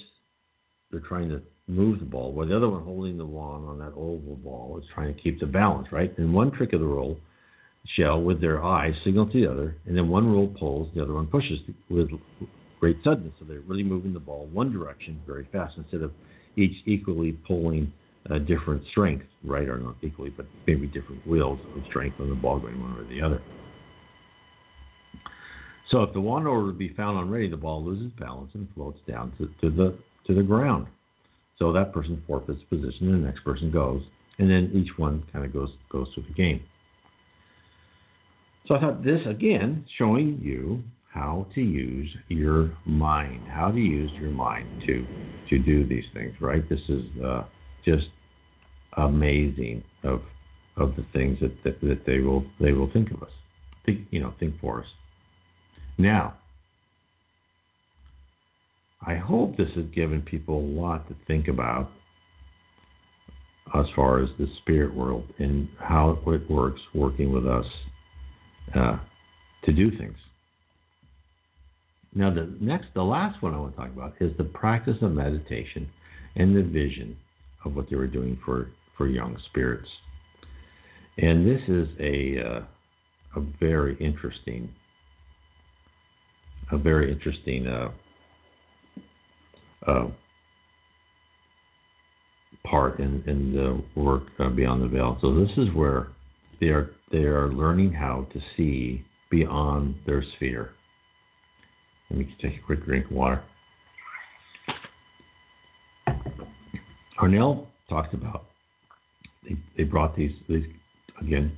they're 0.91 0.99
trying 1.01 1.29
to 1.29 1.41
move 1.67 1.99
the 1.99 2.05
ball, 2.05 2.31
while 2.31 2.47
the 2.47 2.55
other 2.55 2.69
one 2.69 2.83
holding 2.83 3.17
the 3.17 3.25
wand 3.25 3.67
on 3.67 3.79
that 3.79 3.91
oval 3.91 4.39
ball 4.41 4.79
is 4.81 4.85
trying 4.93 5.13
to 5.13 5.21
keep 5.21 5.39
the 5.39 5.45
balance, 5.45 5.87
right? 5.91 6.17
And 6.17 6.33
one 6.33 6.51
trick 6.51 6.71
of 6.73 6.79
the 6.79 6.85
roll 6.85 7.17
shell 7.95 8.21
with 8.21 8.39
their 8.41 8.63
eyes 8.63 8.93
signal 9.03 9.27
to 9.27 9.41
the 9.41 9.51
other, 9.51 9.75
and 9.85 9.95
then 9.95 10.07
one 10.07 10.31
roll 10.31 10.47
pulls, 10.47 10.89
the 10.95 11.01
other 11.01 11.13
one 11.13 11.27
pushes 11.27 11.59
with 11.89 12.09
great 12.79 12.97
suddenness. 13.03 13.33
So 13.39 13.45
they're 13.45 13.59
really 13.61 13.83
moving 13.83 14.13
the 14.13 14.19
ball 14.19 14.47
one 14.51 14.71
direction 14.71 15.19
very 15.27 15.47
fast 15.51 15.75
instead 15.77 16.01
of 16.01 16.11
each 16.55 16.75
equally 16.85 17.33
pulling 17.33 17.91
a 18.29 18.39
different 18.39 18.83
strength, 18.91 19.25
right, 19.43 19.67
or 19.67 19.77
not 19.77 19.95
equally, 20.01 20.29
but 20.29 20.45
maybe 20.65 20.87
different 20.87 21.25
wheels 21.27 21.59
of 21.75 21.83
strength 21.89 22.19
on 22.19 22.29
the 22.29 22.35
ball 22.35 22.59
going 22.59 22.79
one 22.79 22.97
or 22.97 23.03
the 23.07 23.21
other. 23.21 23.41
So 25.89 26.03
if 26.03 26.13
the 26.13 26.19
wand 26.19 26.47
order 26.47 26.71
be 26.71 26.89
found 26.89 27.17
unready, 27.17 27.49
the 27.49 27.57
ball 27.57 27.83
loses 27.83 28.11
balance 28.19 28.51
and 28.53 28.67
floats 28.75 28.99
down 29.07 29.31
to, 29.37 29.49
to 29.61 29.75
the 29.75 29.97
to 30.27 30.35
the 30.35 30.43
ground. 30.43 30.87
So 31.57 31.71
that 31.73 31.93
person 31.93 32.21
forfeits 32.27 32.61
position, 32.69 33.13
and 33.13 33.23
the 33.23 33.27
next 33.27 33.43
person 33.43 33.71
goes, 33.71 34.01
and 34.37 34.49
then 34.49 34.69
each 34.73 34.97
one 34.97 35.23
kind 35.31 35.45
of 35.45 35.53
goes 35.53 35.69
goes 35.89 36.07
through 36.13 36.25
the 36.27 36.33
game. 36.33 36.61
So 38.67 38.75
I 38.75 38.81
thought 38.81 39.03
this 39.03 39.21
again 39.25 39.85
showing 39.97 40.39
you 40.43 40.83
how 41.13 41.47
to 41.55 41.61
use 41.61 42.09
your 42.27 42.71
mind, 42.85 43.47
how 43.47 43.71
to 43.71 43.79
use 43.79 44.11
your 44.19 44.31
mind 44.31 44.67
to 44.87 45.07
to 45.49 45.59
do 45.59 45.87
these 45.87 46.05
things. 46.13 46.35
Right? 46.41 46.67
This 46.67 46.81
is 46.89 47.03
uh, 47.23 47.45
just 47.85 48.07
amazing 48.97 49.83
of 50.03 50.21
of 50.75 50.95
the 50.95 51.05
things 51.11 51.39
that, 51.41 51.51
that, 51.63 51.81
that 51.81 52.05
they 52.05 52.19
will 52.19 52.45
they 52.59 52.71
will 52.71 52.91
think 52.91 53.11
of 53.11 53.23
us, 53.23 53.31
think 53.85 54.01
you 54.11 54.19
know 54.19 54.33
think 54.39 54.59
for 54.59 54.81
us. 54.81 54.87
Now, 55.97 56.35
I 59.05 59.15
hope 59.15 59.57
this 59.57 59.69
has 59.75 59.85
given 59.95 60.21
people 60.21 60.57
a 60.57 60.67
lot 60.79 61.07
to 61.09 61.15
think 61.27 61.47
about 61.47 61.89
as 63.75 63.85
far 63.95 64.23
as 64.23 64.29
the 64.37 64.47
spirit 64.61 64.93
world 64.93 65.25
and 65.39 65.67
how 65.79 66.19
it 66.27 66.49
works 66.49 66.81
working 66.93 67.31
with 67.33 67.45
us 67.45 67.65
uh, 68.75 68.97
to 69.65 69.73
do 69.73 69.91
things. 69.97 70.17
Now, 72.13 72.33
the 72.33 72.55
next, 72.59 72.87
the 72.95 73.03
last 73.03 73.41
one 73.43 73.53
I 73.53 73.59
want 73.59 73.75
to 73.75 73.81
talk 73.81 73.91
about 73.91 74.13
is 74.19 74.35
the 74.37 74.43
practice 74.45 74.97
of 75.01 75.11
meditation 75.11 75.89
and 76.35 76.55
the 76.55 76.63
vision 76.63 77.17
of 77.65 77.75
what 77.75 77.89
they 77.89 77.95
were 77.95 78.07
doing 78.07 78.39
for 78.45 78.69
for 78.97 79.07
young 79.07 79.37
spirits. 79.49 79.89
And 81.17 81.47
this 81.47 81.61
is 81.67 81.87
a 81.99 82.39
uh, 82.39 82.61
a 83.37 83.41
very 83.59 83.95
interesting 83.99 84.69
a 86.71 86.77
very 86.77 87.11
interesting 87.11 87.67
uh, 87.67 87.91
uh, 89.87 90.07
part 92.65 92.99
in, 92.99 93.23
in 93.25 93.53
the 93.53 93.99
work 93.99 94.23
uh, 94.39 94.49
beyond 94.49 94.83
the 94.83 94.87
veil. 94.87 95.17
So 95.21 95.33
this 95.33 95.51
is 95.57 95.73
where 95.73 96.09
they 96.59 96.67
are 96.67 96.91
they 97.11 97.19
are 97.23 97.51
learning 97.51 97.93
how 97.93 98.27
to 98.33 98.41
see 98.55 99.05
beyond 99.31 99.95
their 100.05 100.23
sphere. 100.35 100.71
Let 102.09 102.19
me 102.19 102.35
take 102.41 102.57
a 102.57 102.65
quick 102.65 102.85
drink 102.85 103.05
of 103.05 103.11
water. 103.11 103.43
Arnel 107.19 107.67
talks 107.89 108.13
about 108.13 108.45
they, 109.47 109.57
they 109.77 109.83
brought 109.83 110.15
these 110.15 110.31
these 110.47 110.65
again 111.21 111.55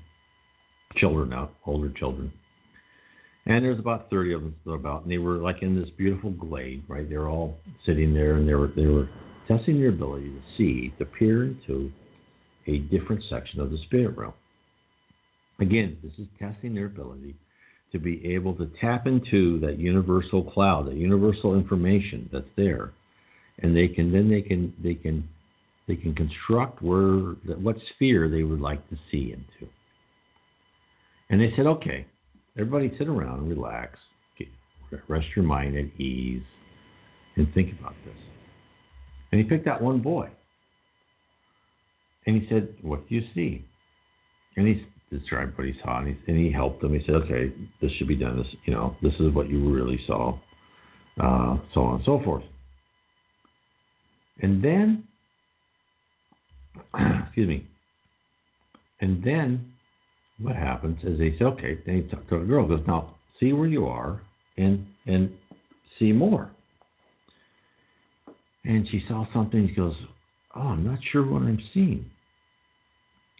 children 0.97 1.33
out, 1.33 1.53
older 1.65 1.89
children, 1.91 2.31
and 3.45 3.63
there's 3.63 3.79
about 3.79 4.09
30 4.09 4.33
of 4.33 4.41
them 4.41 4.55
about, 4.67 5.03
and 5.03 5.11
they 5.11 5.17
were 5.17 5.37
like 5.37 5.61
in 5.61 5.79
this 5.79 5.89
beautiful 5.97 6.31
glade, 6.31 6.83
right? 6.87 7.09
They 7.09 7.17
were 7.17 7.29
all 7.29 7.57
sitting 7.85 8.13
there, 8.13 8.35
and 8.35 8.47
they 8.47 8.53
were 8.53 8.71
they 8.75 8.85
were 8.85 9.09
testing 9.47 9.79
their 9.79 9.89
ability 9.89 10.29
to 10.29 10.41
see, 10.57 10.93
to 10.99 11.05
peer 11.05 11.45
into 11.45 11.91
a 12.67 12.79
different 12.79 13.23
section 13.29 13.59
of 13.59 13.71
the 13.71 13.79
spirit 13.85 14.15
realm. 14.17 14.33
Again, 15.59 15.97
this 16.03 16.13
is 16.19 16.27
testing 16.37 16.75
their 16.75 16.85
ability 16.85 17.35
to 17.91 17.99
be 17.99 18.33
able 18.33 18.53
to 18.55 18.69
tap 18.79 19.07
into 19.07 19.59
that 19.61 19.79
universal 19.79 20.43
cloud, 20.43 20.87
that 20.87 20.95
universal 20.95 21.55
information 21.55 22.29
that's 22.31 22.45
there, 22.55 22.91
and 23.59 23.75
they 23.75 23.87
can 23.87 24.11
then 24.11 24.29
they 24.29 24.41
can 24.41 24.73
they 24.83 24.93
can 24.93 25.27
they 25.89 25.95
can 25.95 26.13
construct 26.13 26.83
where 26.83 27.33
what 27.57 27.75
sphere 27.95 28.29
they 28.29 28.43
would 28.43 28.61
like 28.61 28.87
to 28.89 28.95
see 29.11 29.33
into. 29.33 29.71
And 31.31 31.41
they 31.41 31.51
said, 31.55 31.65
okay, 31.65 32.05
everybody 32.55 32.95
sit 32.99 33.07
around 33.07 33.49
relax, 33.49 33.97
rest 35.07 35.25
your 35.35 35.45
mind 35.45 35.75
at 35.75 35.99
ease, 35.99 36.43
and 37.35 37.51
think 37.55 37.77
about 37.79 37.95
this. 38.05 38.15
And 39.31 39.41
he 39.41 39.47
picked 39.47 39.67
out 39.67 39.81
one 39.81 39.99
boy. 39.99 40.29
And 42.27 42.39
he 42.39 42.47
said, 42.49 42.75
What 42.81 43.07
do 43.09 43.15
you 43.15 43.23
see? 43.33 43.65
And 44.55 44.67
he 44.67 44.85
described 45.09 45.57
what 45.57 45.65
he 45.65 45.73
saw, 45.83 45.99
and 45.99 46.09
he, 46.09 46.17
and 46.27 46.37
he 46.37 46.51
helped 46.51 46.83
him. 46.83 46.93
He 46.93 47.03
said, 47.05 47.15
Okay, 47.15 47.51
this 47.81 47.91
should 47.93 48.07
be 48.07 48.15
done. 48.15 48.37
This, 48.37 48.47
you 48.65 48.73
know, 48.73 48.95
this 49.01 49.13
is 49.19 49.33
what 49.33 49.49
you 49.49 49.73
really 49.73 49.99
saw, 50.05 50.37
uh, 51.19 51.57
so 51.73 51.81
on 51.81 51.95
and 51.95 52.05
so 52.05 52.21
forth. 52.23 52.43
And 54.41 54.63
then 54.63 55.05
excuse 57.25 57.47
me. 57.47 57.67
And 59.01 59.23
then 59.23 59.73
what 60.39 60.55
happens 60.55 60.99
is 61.03 61.19
they 61.19 61.37
say, 61.37 61.45
okay, 61.45 61.79
then 61.85 61.95
he 61.95 62.01
talk 62.09 62.27
to 62.29 62.39
the 62.39 62.45
girl, 62.45 62.67
goes, 62.67 62.81
now 62.87 63.15
see 63.39 63.53
where 63.53 63.67
you 63.67 63.87
are 63.87 64.21
and 64.57 64.85
and 65.05 65.31
see 65.97 66.11
more. 66.11 66.51
And 68.65 68.87
she 68.89 69.03
saw 69.07 69.25
something, 69.33 69.67
she 69.67 69.75
goes, 69.75 69.95
Oh, 70.55 70.61
I'm 70.61 70.85
not 70.85 70.99
sure 71.11 71.25
what 71.25 71.43
I'm 71.43 71.59
seeing. 71.73 72.09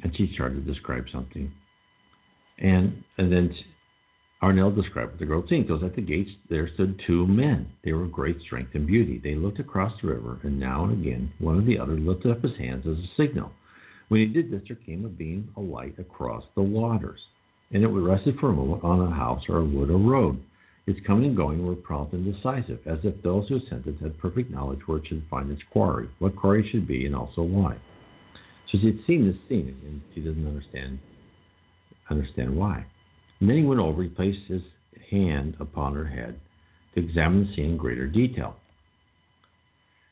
And 0.01 0.15
she 0.15 0.31
started 0.33 0.65
to 0.65 0.73
describe 0.73 1.05
something. 1.11 1.51
And 2.57 3.03
and 3.17 3.31
then 3.31 3.53
Arnel 4.41 4.73
described 4.73 5.11
what 5.11 5.19
the 5.19 5.25
girl 5.25 5.45
seen. 5.49 5.67
Goes 5.67 5.83
at 5.83 5.95
the 5.95 6.01
gates 6.01 6.31
there 6.49 6.69
stood 6.73 7.01
two 7.05 7.27
men. 7.27 7.67
They 7.83 7.91
were 7.91 8.05
of 8.05 8.11
great 8.11 8.39
strength 8.41 8.73
and 8.73 8.87
beauty. 8.87 9.19
They 9.21 9.35
looked 9.35 9.59
across 9.59 9.93
the 10.01 10.07
river, 10.07 10.39
and 10.43 10.57
now 10.57 10.85
and 10.85 10.93
again 10.93 11.33
one 11.39 11.57
or 11.57 11.61
the 11.61 11.77
other 11.77 11.97
lifted 11.97 12.31
up 12.31 12.41
his 12.41 12.55
hands 12.57 12.85
as 12.87 12.97
a 12.97 13.07
signal. 13.17 13.51
When 14.07 14.21
he 14.21 14.27
did 14.27 14.49
this, 14.49 14.61
there 14.67 14.77
came 14.77 15.05
a 15.05 15.09
beam 15.09 15.51
of 15.57 15.65
light 15.65 15.99
across 15.99 16.43
the 16.55 16.61
waters, 16.61 17.19
and 17.71 17.83
it 17.83 17.87
rested 17.87 18.39
for 18.39 18.49
a 18.49 18.53
moment 18.53 18.83
on 18.83 19.01
a 19.01 19.13
house 19.13 19.43
or 19.49 19.57
a 19.57 19.65
wood 19.65 19.89
or 19.89 19.97
road. 19.97 20.41
Its 20.87 20.99
coming 21.05 21.25
and 21.25 21.37
going 21.37 21.63
were 21.63 21.75
prompt 21.75 22.13
and 22.13 22.33
decisive, 22.33 22.79
as 22.87 22.99
if 23.03 23.21
those 23.21 23.47
who 23.47 23.57
ascended 23.57 23.99
had 24.01 24.17
perfect 24.17 24.49
knowledge 24.49 24.79
where 24.87 24.97
it 24.99 25.07
should 25.07 25.21
find 25.29 25.51
its 25.51 25.61
quarry, 25.71 26.09
what 26.19 26.35
quarry 26.35 26.67
should 26.71 26.87
be, 26.87 27.05
and 27.05 27.15
also 27.15 27.43
why. 27.43 27.77
So 28.71 28.79
she 28.79 28.87
had 28.87 29.05
seen 29.05 29.27
this 29.27 29.37
scene, 29.47 29.77
and 29.85 30.01
she 30.15 30.21
doesn't 30.21 30.47
understand 30.47 30.99
understand 32.09 32.55
why. 32.55 32.85
And 33.39 33.49
then 33.49 33.57
he 33.57 33.63
went 33.63 33.79
over, 33.79 34.03
he 34.03 34.09
placed 34.09 34.45
his 34.47 34.61
hand 35.09 35.55
upon 35.59 35.95
her 35.95 36.05
head 36.05 36.39
to 36.93 37.03
examine 37.03 37.47
the 37.47 37.55
scene 37.55 37.71
in 37.71 37.77
greater 37.77 38.07
detail. 38.07 38.55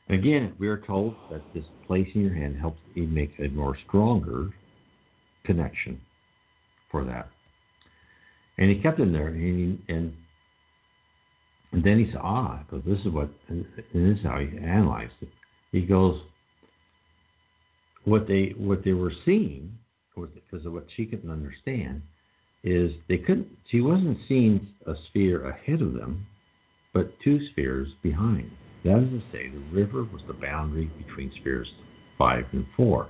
Again, 0.08 0.54
we 0.58 0.68
are 0.68 0.78
told 0.78 1.14
that 1.30 1.42
this 1.52 1.64
placing 1.86 2.22
your 2.22 2.34
hand 2.34 2.56
helps 2.58 2.80
you 2.94 3.06
make 3.06 3.32
a 3.38 3.48
more 3.48 3.76
stronger 3.86 4.48
connection 5.44 6.00
for 6.90 7.04
that. 7.04 7.28
And 8.56 8.70
he 8.70 8.80
kept 8.80 8.98
him 8.98 9.12
there, 9.12 9.28
and, 9.28 9.36
he, 9.36 9.92
and, 9.92 10.12
and 11.72 11.84
then 11.84 11.98
he 11.98 12.10
said, 12.10 12.20
ah, 12.22 12.64
because 12.64 12.84
this 12.86 12.98
is 13.00 13.12
what, 13.12 13.28
and 13.48 13.66
this 13.76 14.18
is 14.18 14.24
how 14.24 14.38
he 14.38 14.56
analyzed 14.58 15.12
it. 15.20 15.28
He 15.70 15.82
goes, 15.82 16.20
what 18.04 18.26
they 18.26 18.54
what 18.56 18.84
they 18.84 18.94
were 18.94 19.12
seeing, 19.26 19.76
was 20.16 20.30
because 20.34 20.64
of 20.64 20.72
what 20.72 20.86
she 20.96 21.04
couldn't 21.04 21.30
understand, 21.30 22.02
is 22.64 22.92
they 23.08 23.18
couldn't. 23.18 23.48
She 23.70 23.80
wasn't 23.80 24.18
seeing 24.28 24.68
a 24.86 24.94
sphere 25.08 25.48
ahead 25.48 25.80
of 25.82 25.94
them, 25.94 26.26
but 26.92 27.12
two 27.22 27.38
spheres 27.50 27.88
behind. 28.02 28.50
That 28.84 28.98
is 28.98 29.10
to 29.10 29.22
say, 29.32 29.48
the 29.48 29.76
river 29.76 30.04
was 30.04 30.22
the 30.26 30.34
boundary 30.34 30.90
between 30.98 31.32
spheres 31.40 31.68
five 32.16 32.44
and 32.52 32.66
four, 32.76 33.08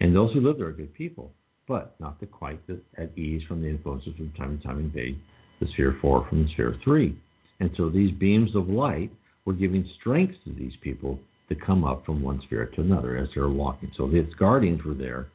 and 0.00 0.14
those 0.14 0.32
who 0.32 0.40
lived 0.40 0.60
there 0.60 0.68
are 0.68 0.72
good 0.72 0.94
people, 0.94 1.32
but 1.68 1.94
not 2.00 2.18
the 2.20 2.26
quite 2.26 2.60
at 2.98 3.16
ease 3.16 3.42
from 3.46 3.62
the 3.62 3.68
influences 3.68 4.14
from 4.16 4.32
time 4.32 4.58
to 4.58 4.64
time 4.64 4.78
invade 4.78 5.18
the 5.60 5.66
sphere 5.72 5.96
four 6.00 6.26
from 6.28 6.42
the 6.42 6.52
sphere 6.52 6.76
three. 6.82 7.16
And 7.60 7.70
so 7.76 7.88
these 7.88 8.10
beams 8.12 8.56
of 8.56 8.68
light 8.68 9.12
were 9.44 9.52
giving 9.52 9.88
strength 10.00 10.34
to 10.44 10.52
these 10.52 10.72
people 10.80 11.18
to 11.48 11.54
come 11.54 11.84
up 11.84 12.04
from 12.04 12.22
one 12.22 12.40
sphere 12.44 12.66
to 12.66 12.80
another 12.80 13.16
as 13.16 13.28
they 13.34 13.40
were 13.40 13.52
walking. 13.52 13.92
So 13.96 14.08
its 14.12 14.34
guardians 14.34 14.84
were 14.84 14.94
there, 14.94 15.28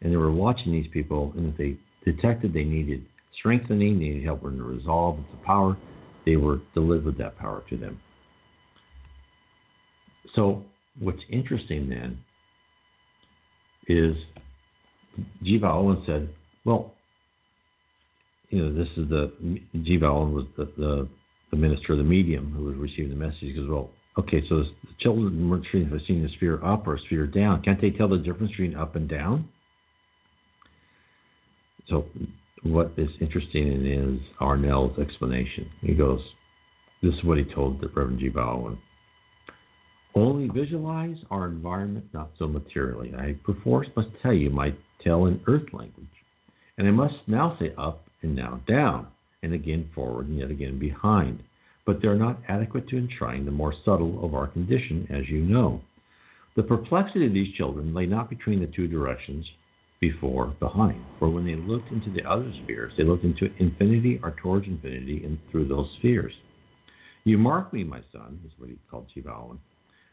and 0.00 0.12
they 0.12 0.16
were 0.16 0.32
watching 0.32 0.72
these 0.72 0.90
people, 0.92 1.32
and 1.36 1.52
if 1.52 1.56
they 1.56 1.76
detected 2.04 2.52
they 2.52 2.64
needed 2.64 3.04
strengthening, 3.38 3.98
they 3.98 4.06
needed 4.06 4.24
help 4.24 4.44
in 4.44 4.58
the 4.58 4.64
resolve 4.64 5.16
and 5.16 5.26
the 5.32 5.44
power, 5.44 5.76
they 6.26 6.36
were 6.36 6.60
delivered 6.74 7.16
that 7.18 7.38
power 7.38 7.62
to 7.70 7.76
them. 7.76 8.00
So 10.34 10.64
what's 10.98 11.22
interesting 11.28 11.88
then 11.88 12.18
is 13.88 14.16
G. 15.42 15.58
Vale 15.58 15.70
Owen 15.70 16.02
said, 16.06 16.28
well, 16.64 16.94
you 18.50 18.62
know, 18.62 18.72
this 18.72 18.88
is 18.96 19.08
the 19.08 19.32
G. 19.82 19.96
Vale 19.96 20.10
Owen 20.10 20.34
was 20.34 20.44
the, 20.56 20.64
the, 20.76 21.08
the 21.50 21.56
minister 21.56 21.92
of 21.92 21.98
the 21.98 22.04
medium 22.04 22.52
who 22.52 22.64
was 22.64 22.76
receiving 22.76 23.10
the 23.10 23.16
message. 23.16 23.40
He 23.40 23.52
goes, 23.54 23.68
well, 23.68 23.90
okay, 24.18 24.42
so 24.48 24.58
the 24.58 24.68
children 25.00 25.48
weren't 25.48 25.66
seeing 25.72 26.22
the 26.22 26.28
sphere 26.36 26.64
up 26.64 26.86
or 26.86 26.98
sphere 27.06 27.26
down. 27.26 27.62
Can't 27.62 27.80
they 27.80 27.90
tell 27.90 28.08
the 28.08 28.18
difference 28.18 28.50
between 28.50 28.76
up 28.76 28.96
and 28.96 29.08
down? 29.08 29.48
So 31.90 32.06
what 32.62 32.92
is 32.96 33.10
interesting 33.20 33.66
in 33.66 33.86
is 33.86 34.20
Arnel's 34.40 34.98
explanation. 34.98 35.68
He 35.80 35.94
goes, 35.94 36.20
this 37.02 37.14
is 37.14 37.24
what 37.24 37.38
he 37.38 37.44
told 37.44 37.80
the 37.80 37.88
Reverend 37.88 38.20
G. 38.20 38.28
Bowen. 38.28 38.78
Only 40.14 40.48
visualize 40.48 41.16
our 41.30 41.46
environment, 41.46 42.06
not 42.12 42.30
so 42.38 42.46
materially. 42.46 43.12
I 43.14 43.36
perforce 43.44 43.88
must 43.96 44.08
tell 44.22 44.32
you 44.32 44.50
my 44.50 44.74
tale 45.02 45.26
in 45.26 45.40
earth 45.46 45.72
language. 45.72 46.06
And 46.78 46.86
I 46.86 46.90
must 46.90 47.14
now 47.26 47.56
say 47.60 47.72
up 47.78 48.04
and 48.22 48.34
now 48.34 48.60
down, 48.68 49.06
and 49.42 49.52
again 49.54 49.88
forward 49.94 50.28
and 50.28 50.38
yet 50.38 50.50
again 50.50 50.78
behind. 50.78 51.42
But 51.86 52.02
they're 52.02 52.16
not 52.16 52.40
adequate 52.48 52.88
to 52.88 52.98
enshrine 52.98 53.44
the 53.44 53.50
more 53.50 53.74
subtle 53.84 54.24
of 54.24 54.34
our 54.34 54.46
condition, 54.46 55.06
as 55.10 55.28
you 55.28 55.40
know. 55.40 55.80
The 56.56 56.62
perplexity 56.62 57.26
of 57.26 57.32
these 57.32 57.54
children 57.54 57.94
lay 57.94 58.06
not 58.06 58.28
between 58.28 58.60
the 58.60 58.66
two 58.66 58.88
directions, 58.88 59.46
before, 60.00 60.46
behind. 60.58 61.04
For 61.18 61.28
when 61.28 61.44
they 61.44 61.56
looked 61.56 61.92
into 61.92 62.10
the 62.10 62.24
other 62.24 62.50
spheres, 62.64 62.92
they 62.96 63.04
looked 63.04 63.24
into 63.24 63.52
infinity 63.58 64.18
or 64.22 64.32
towards 64.32 64.66
infinity 64.66 65.22
and 65.24 65.38
through 65.50 65.68
those 65.68 65.90
spheres. 65.98 66.32
You 67.24 67.36
mark 67.36 67.72
me, 67.72 67.84
my 67.84 68.00
son, 68.12 68.40
is 68.46 68.52
what 68.58 68.70
he 68.70 68.78
called 68.90 69.06
G. 69.14 69.20
Vale 69.20 69.46
Owen. 69.48 69.58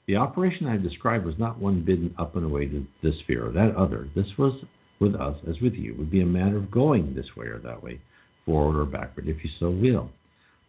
The 0.07 0.17
operation 0.17 0.67
I 0.67 0.73
have 0.73 0.83
described 0.83 1.25
was 1.25 1.37
not 1.37 1.59
one 1.59 1.83
bidden 1.83 2.13
up 2.17 2.35
and 2.35 2.45
away 2.45 2.65
to 2.67 2.85
this 3.01 3.17
sphere 3.19 3.47
or 3.47 3.51
that 3.53 3.75
other. 3.75 4.09
This 4.15 4.27
was 4.37 4.53
with 4.99 5.15
us 5.15 5.37
as 5.49 5.59
with 5.61 5.73
you. 5.73 5.93
It 5.93 5.97
would 5.97 6.11
be 6.11 6.21
a 6.21 6.25
matter 6.25 6.57
of 6.57 6.71
going 6.71 7.13
this 7.13 7.35
way 7.35 7.47
or 7.47 7.59
that 7.59 7.81
way, 7.81 7.99
forward 8.45 8.79
or 8.79 8.85
backward, 8.85 9.27
if 9.27 9.43
you 9.43 9.49
so 9.59 9.69
will. 9.69 10.09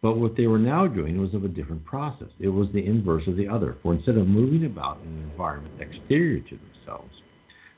But 0.01 0.17
what 0.17 0.37
they 0.37 0.47
were 0.47 0.59
now 0.59 0.87
doing 0.87 1.19
was 1.19 1.33
of 1.33 1.43
a 1.43 1.49
different 1.49 1.83
process. 1.83 2.29
It 2.39 2.47
was 2.47 2.67
the 2.73 2.85
inverse 2.85 3.27
of 3.27 3.35
the 3.35 3.49
other. 3.49 3.77
For 3.83 3.93
instead 3.93 4.17
of 4.17 4.27
moving 4.27 4.65
about 4.65 5.01
in 5.01 5.07
an 5.07 5.29
environment 5.31 5.75
exterior 5.81 6.39
to 6.39 6.57
themselves, 6.57 7.13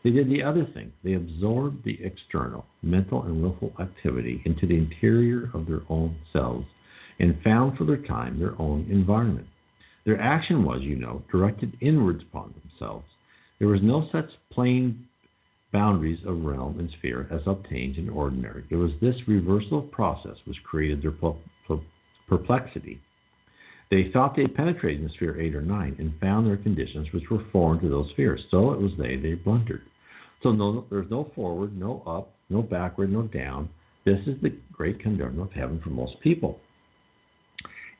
they 0.03 0.09
did 0.09 0.29
the 0.29 0.41
other 0.43 0.65
thing. 0.73 0.91
They 1.03 1.13
absorbed 1.13 1.83
the 1.83 1.99
external, 2.03 2.65
mental 2.81 3.23
and 3.23 3.41
willful 3.41 3.73
activity 3.79 4.41
into 4.45 4.65
the 4.65 4.77
interior 4.77 5.49
of 5.53 5.67
their 5.67 5.81
own 5.89 6.15
selves 6.33 6.65
and 7.19 7.39
found 7.43 7.77
for 7.77 7.85
their 7.85 7.97
time 7.97 8.39
their 8.39 8.59
own 8.59 8.87
environment. 8.89 9.47
Their 10.05 10.19
action 10.19 10.63
was, 10.63 10.81
you 10.81 10.95
know, 10.95 11.23
directed 11.31 11.77
inwards 11.81 12.23
upon 12.23 12.55
themselves. 12.63 13.05
There 13.59 13.67
was 13.67 13.81
no 13.83 14.09
such 14.11 14.29
plain 14.51 15.05
boundaries 15.71 16.19
of 16.25 16.43
realm 16.43 16.79
and 16.79 16.89
sphere 16.97 17.27
as 17.31 17.41
obtained 17.45 17.97
in 17.97 18.09
ordinary. 18.09 18.63
It 18.71 18.75
was 18.75 18.91
this 18.99 19.15
reversal 19.27 19.83
process 19.83 20.35
which 20.45 20.63
created 20.63 21.03
their 21.03 21.13
perplexity. 22.27 22.99
They 23.91 24.09
thought 24.11 24.35
they 24.35 24.43
had 24.43 24.55
penetrated 24.55 25.03
in 25.03 25.09
sphere 25.11 25.39
8 25.39 25.55
or 25.55 25.61
9 25.61 25.95
and 25.99 26.19
found 26.19 26.47
their 26.47 26.57
conditions 26.57 27.07
which 27.13 27.29
were 27.29 27.45
foreign 27.51 27.79
to 27.81 27.89
those 27.89 28.09
spheres. 28.11 28.41
So 28.49 28.71
it 28.71 28.81
was 28.81 28.91
they, 28.97 29.17
they 29.17 29.35
blundered. 29.35 29.81
So 30.43 30.51
no, 30.51 30.85
there's 30.89 31.09
no 31.09 31.31
forward, 31.35 31.77
no 31.77 32.01
up, 32.07 32.33
no 32.49 32.61
backward, 32.61 33.11
no 33.11 33.23
down. 33.23 33.69
This 34.05 34.19
is 34.25 34.41
the 34.41 34.53
great 34.71 34.99
conundrum 34.99 35.39
of 35.39 35.51
heaven 35.51 35.79
for 35.83 35.89
most 35.89 36.19
people. 36.21 36.59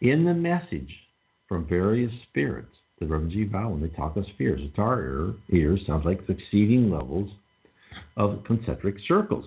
In 0.02 0.26
the 0.26 0.34
message 0.34 0.90
from 1.48 1.68
various 1.68 2.12
spirits, 2.30 2.76
the 3.00 3.06
Reverend 3.06 3.32
G. 3.32 3.44
Vow, 3.46 3.70
when 3.70 3.82
they 3.82 3.90
talk 3.90 4.16
of 4.16 4.26
spheres, 4.34 4.62
it's 4.64 4.80
our 4.80 5.36
ears 5.52 5.82
sounds 5.86 6.06
like 6.06 6.26
succeeding 6.26 6.90
levels 6.90 7.30
of 8.18 8.44
concentric 8.46 8.96
circles. 9.08 9.46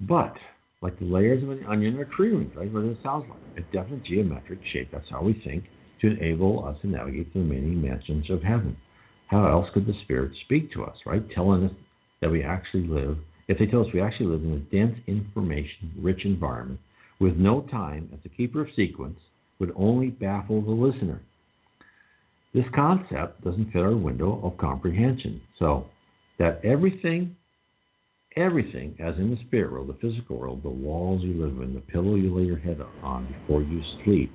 But 0.00 0.34
like 0.80 0.98
the 0.98 1.04
layers 1.04 1.42
of 1.42 1.50
an 1.50 1.64
onion 1.68 1.98
or 1.98 2.04
tree 2.04 2.30
rings, 2.30 2.54
right? 2.56 2.72
What 2.72 2.84
it 2.84 2.98
sounds 3.02 3.24
like. 3.28 3.64
A 3.64 3.72
definite 3.72 4.04
geometric 4.04 4.60
shape. 4.72 4.90
That's 4.92 5.08
how 5.10 5.22
we 5.22 5.40
think 5.44 5.64
to 6.00 6.08
enable 6.08 6.64
us 6.64 6.76
to 6.82 6.88
navigate 6.88 7.32
the 7.32 7.40
many 7.40 7.74
mansions 7.74 8.30
of 8.30 8.42
heaven. 8.42 8.76
How 9.28 9.46
else 9.46 9.68
could 9.72 9.86
the 9.86 9.94
Spirit 10.02 10.32
speak 10.44 10.72
to 10.72 10.84
us, 10.84 10.96
right? 11.06 11.22
Telling 11.30 11.64
us 11.66 11.72
that 12.20 12.30
we 12.30 12.42
actually 12.42 12.86
live, 12.86 13.18
if 13.46 13.58
they 13.58 13.66
tell 13.66 13.82
us 13.82 13.92
we 13.92 14.00
actually 14.00 14.26
live 14.26 14.42
in 14.42 14.52
a 14.52 14.58
dense, 14.58 14.98
information 15.06 15.92
rich 16.00 16.24
environment 16.24 16.80
with 17.20 17.36
no 17.36 17.62
time 17.62 18.08
as 18.12 18.20
the 18.22 18.28
keeper 18.28 18.62
of 18.62 18.68
sequence, 18.74 19.18
would 19.58 19.72
only 19.76 20.08
baffle 20.08 20.62
the 20.62 20.70
listener. 20.70 21.20
This 22.54 22.64
concept 22.74 23.44
doesn't 23.44 23.72
fit 23.72 23.82
our 23.82 23.96
window 23.96 24.40
of 24.42 24.56
comprehension. 24.56 25.40
So, 25.58 25.86
that 26.38 26.64
everything, 26.64 27.36
everything, 28.36 28.96
as 29.00 29.16
in 29.16 29.30
the 29.30 29.40
spirit 29.46 29.72
world, 29.72 29.88
the 29.88 30.08
physical 30.08 30.38
world, 30.38 30.62
the 30.62 30.68
walls 30.68 31.22
you 31.22 31.34
live 31.34 31.60
in, 31.60 31.74
the 31.74 31.80
pillow 31.80 32.14
you 32.14 32.34
lay 32.34 32.44
your 32.44 32.58
head 32.58 32.80
on 33.02 33.26
before 33.26 33.62
you 33.62 33.82
sleep, 34.04 34.32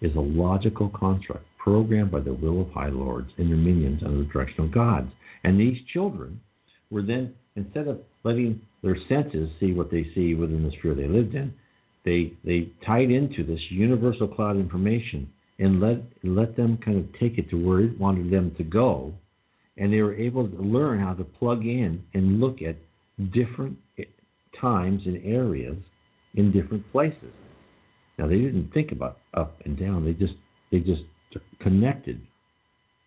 is 0.00 0.16
a 0.16 0.20
logical 0.20 0.88
construct 0.88 1.44
programmed 1.64 2.10
by 2.10 2.20
the 2.20 2.34
will 2.34 2.60
of 2.60 2.70
high 2.70 2.90
lords 2.90 3.30
and 3.38 3.48
their 3.48 3.56
minions 3.56 4.02
under 4.04 4.18
the 4.18 4.30
direction 4.30 4.64
of 4.64 4.70
gods. 4.70 5.10
And 5.44 5.58
these 5.58 5.78
children 5.94 6.38
were 6.90 7.00
then, 7.00 7.34
instead 7.56 7.88
of 7.88 8.00
letting 8.22 8.60
their 8.82 8.98
senses 9.08 9.48
see 9.58 9.72
what 9.72 9.90
they 9.90 10.06
see 10.14 10.34
within 10.34 10.62
the 10.62 10.72
sphere 10.78 10.94
they 10.94 11.08
lived 11.08 11.34
in, 11.34 11.54
they 12.04 12.34
they 12.44 12.68
tied 12.84 13.10
into 13.10 13.44
this 13.44 13.60
universal 13.70 14.28
cloud 14.28 14.56
information 14.56 15.26
and 15.58 15.80
let 15.80 16.02
let 16.22 16.54
them 16.54 16.78
kind 16.84 16.98
of 16.98 17.06
take 17.18 17.38
it 17.38 17.48
to 17.48 17.56
where 17.56 17.80
it 17.80 17.98
wanted 17.98 18.30
them 18.30 18.54
to 18.58 18.62
go, 18.62 19.14
and 19.78 19.90
they 19.90 20.02
were 20.02 20.14
able 20.14 20.46
to 20.46 20.56
learn 20.56 21.00
how 21.00 21.14
to 21.14 21.24
plug 21.24 21.64
in 21.64 22.02
and 22.12 22.40
look 22.40 22.60
at 22.60 22.76
different 23.32 23.78
eh, 23.98 24.04
times 24.60 25.00
and 25.06 25.24
areas 25.24 25.78
in 26.34 26.52
different 26.52 26.84
places. 26.92 27.32
Now 28.18 28.26
they 28.26 28.36
didn't 28.36 28.70
think 28.74 28.92
about 28.92 29.18
up 29.32 29.56
and 29.64 29.78
down; 29.78 30.04
they 30.04 30.12
just 30.12 30.34
they 30.70 30.80
just 30.80 31.04
connected, 31.60 32.20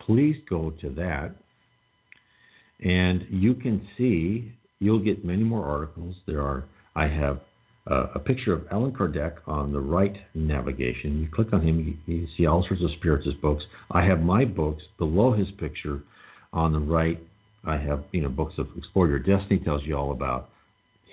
Please 0.00 0.36
go 0.48 0.70
to 0.82 0.90
that, 0.90 1.34
and 2.84 3.26
you 3.30 3.54
can 3.54 3.88
see 3.96 4.52
you'll 4.78 5.02
get 5.02 5.24
many 5.24 5.44
more 5.44 5.64
articles. 5.64 6.16
There 6.26 6.42
are 6.42 6.64
I 6.94 7.06
have 7.06 7.40
uh, 7.90 8.08
a 8.14 8.18
picture 8.18 8.52
of 8.52 8.66
Allan 8.70 8.92
Kardec 8.92 9.36
on 9.46 9.72
the 9.72 9.80
right 9.80 10.14
navigation. 10.34 11.20
You 11.20 11.28
click 11.32 11.54
on 11.54 11.66
him, 11.66 11.98
you, 12.06 12.14
you, 12.14 12.28
see 12.36 12.44
all 12.44 12.62
sorts 12.68 12.82
of 12.82 12.90
spiritist 13.00 13.40
books. 13.40 13.64
I 13.90 14.04
have 14.04 14.20
my 14.20 14.44
books 14.44 14.82
below 14.98 15.32
his 15.32 15.48
picture 15.58 16.02
on 16.52 16.72
the 16.72 16.80
right. 16.80 17.18
I 17.64 17.78
have 17.78 18.04
you 18.12 18.20
know 18.20 18.28
books 18.28 18.56
of 18.58 18.68
Explore 18.76 19.08
Your 19.08 19.20
Destiny 19.20 19.58
tells 19.58 19.84
you 19.84 19.96
all 19.96 20.12
about 20.12 20.50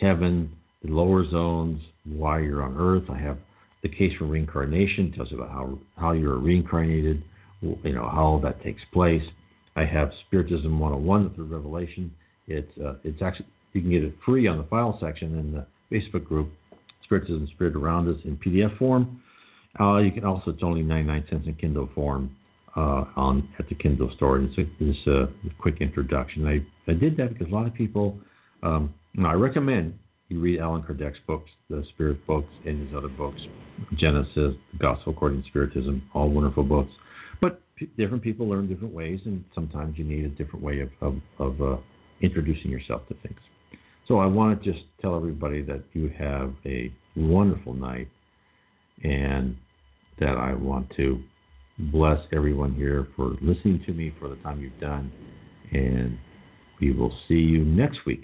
heaven, 0.02 0.52
the 0.84 0.92
lower 0.92 1.30
zones, 1.30 1.82
why 2.06 2.40
you're 2.40 2.64
on 2.64 2.78
Earth. 2.78 3.10
I 3.10 3.18
have 3.18 3.38
the 3.84 3.90
case 3.90 4.12
for 4.18 4.26
reincarnation 4.26 5.12
tells 5.14 5.32
you 5.32 5.38
about 5.38 5.52
how 5.52 5.80
how 5.98 6.12
you're 6.12 6.38
reincarnated, 6.38 7.24
you 7.62 7.94
know 7.94 8.10
how 8.10 8.40
that 8.44 8.62
takes 8.64 8.82
place. 8.94 9.24
I 9.76 9.86
have 9.86 10.12
Spiritism 10.28 10.80
101 10.80 11.36
through 11.36 11.46
Revelation. 11.46 12.12
It's 12.48 12.72
uh, 12.84 12.96
it's 13.04 13.22
actually 13.22 13.48
you 13.74 13.82
can 13.82 13.92
get 13.92 14.04
it 14.04 14.16
free 14.26 14.48
on 14.48 14.58
the 14.58 14.64
file 14.64 14.98
section 15.00 15.38
in 15.38 15.52
the 15.52 15.66
Facebook 15.92 16.26
group, 16.26 16.52
Spiritism 17.04 17.48
Spirit 17.54 17.76
Around 17.76 18.10
Us 18.10 18.22
in 18.26 18.38
PDF 18.38 18.78
form. 18.78 19.22
Uh, 19.80 19.98
you 19.98 20.12
can 20.12 20.26
also, 20.26 20.52
it's 20.52 20.64
only 20.64 20.82
99 20.82 21.26
cents 21.30 21.48
in 21.48 21.54
Kindle 21.56 21.90
form 21.94 22.36
uh, 22.76 23.06
on 23.16 23.48
at 23.60 23.70
the 23.70 23.76
Kindle 23.76 24.12
store. 24.16 24.40
It's 24.40 24.58
a, 24.58 24.66
it's 24.80 25.08
a 25.08 25.62
quick 25.62 25.78
introduction. 25.82 26.48
I, 26.48 26.92
I 26.92 26.96
did 26.96 27.16
that 27.18 27.34
because 27.34 27.52
a 27.52 27.56
lot 27.56 27.68
of 27.68 27.74
people, 27.74 28.18
um, 28.64 28.94
I 29.24 29.34
recommend 29.34 29.98
you 30.30 30.40
read 30.40 30.60
Allan 30.60 30.84
Kardec's 30.84 31.20
books, 31.26 31.50
the 31.70 31.84
Spirit 31.94 32.26
books, 32.28 32.52
and 32.66 32.88
his 32.88 32.96
other 32.96 33.08
books, 33.08 33.40
Genesis, 33.96 34.36
the 34.36 34.78
Gospel 34.80 35.14
According 35.14 35.44
to 35.44 35.48
Spiritism, 35.50 36.02
all 36.14 36.30
wonderful 36.30 36.64
books. 36.64 36.92
But 37.42 37.62
p- 37.76 37.90
different 37.98 38.24
people 38.24 38.48
learn 38.48 38.68
different 38.68 38.94
ways, 38.94 39.22
and 39.26 39.44
sometimes 39.56 39.98
you 39.98 40.04
need 40.04 40.26
a 40.26 40.30
different 40.30 40.64
way 40.64 40.82
of, 40.82 40.90
of, 41.02 41.16
of 41.40 41.62
uh, 41.62 41.78
introducing 42.22 42.72
yourself 42.72 43.08
to 43.08 43.14
things. 43.24 43.40
So 44.08 44.20
I 44.20 44.26
want 44.26 44.62
to 44.62 44.72
just 44.72 44.86
tell 45.02 45.16
everybody 45.16 45.62
that 45.64 45.84
you 45.94 46.12
have 46.18 46.54
a 46.66 46.92
wonderful 47.16 47.74
night 47.74 48.08
and 49.04 49.56
that 50.20 50.38
I 50.38 50.54
want 50.54 50.92
to 50.98 51.22
bless 51.78 52.20
everyone 52.34 52.74
here 52.74 53.08
for 53.16 53.36
listening 53.42 53.84
to 53.86 53.94
me 53.94 54.14
for 54.20 54.30
the 54.30 54.36
time 54.38 54.62
you've 54.62 54.80
done. 54.80 55.12
And 55.72 56.18
we 56.82 56.92
will 56.92 57.16
see 57.28 57.36
you 57.36 57.64
next 57.64 58.00
week 58.06 58.24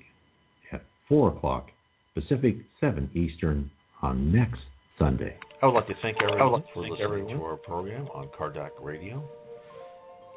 at 0.72 0.84
4 1.10 1.30
o'clock 1.30 1.70
Pacific, 2.16 2.58
7 2.80 3.10
Eastern 3.16 3.70
on 4.02 4.32
next 4.32 4.62
Sunday. 5.00 5.36
I 5.62 5.66
would 5.66 5.74
like 5.74 5.88
to 5.88 5.96
thank 6.02 6.18
everyone 6.22 6.52
like 6.52 6.68
to 6.68 6.74
for 6.74 6.84
thank 6.84 7.00
listening 7.00 7.22
everyone. 7.22 7.38
to 7.38 7.44
our 7.44 7.58
program 7.58 8.08
on 8.14 8.28
Kardec 8.38 8.70
Radio 8.82 9.24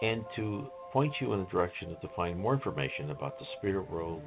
and 0.03 0.25
to 0.37 0.67
point 0.93 1.13
you 1.21 1.33
in 1.35 1.41
the 1.41 1.47
direction 1.47 1.97
to 2.01 2.09
find 2.15 2.39
more 2.39 2.55
information 2.55 3.11
about 3.11 3.37
the 3.39 3.45
spirit 3.59 3.91
world 3.91 4.23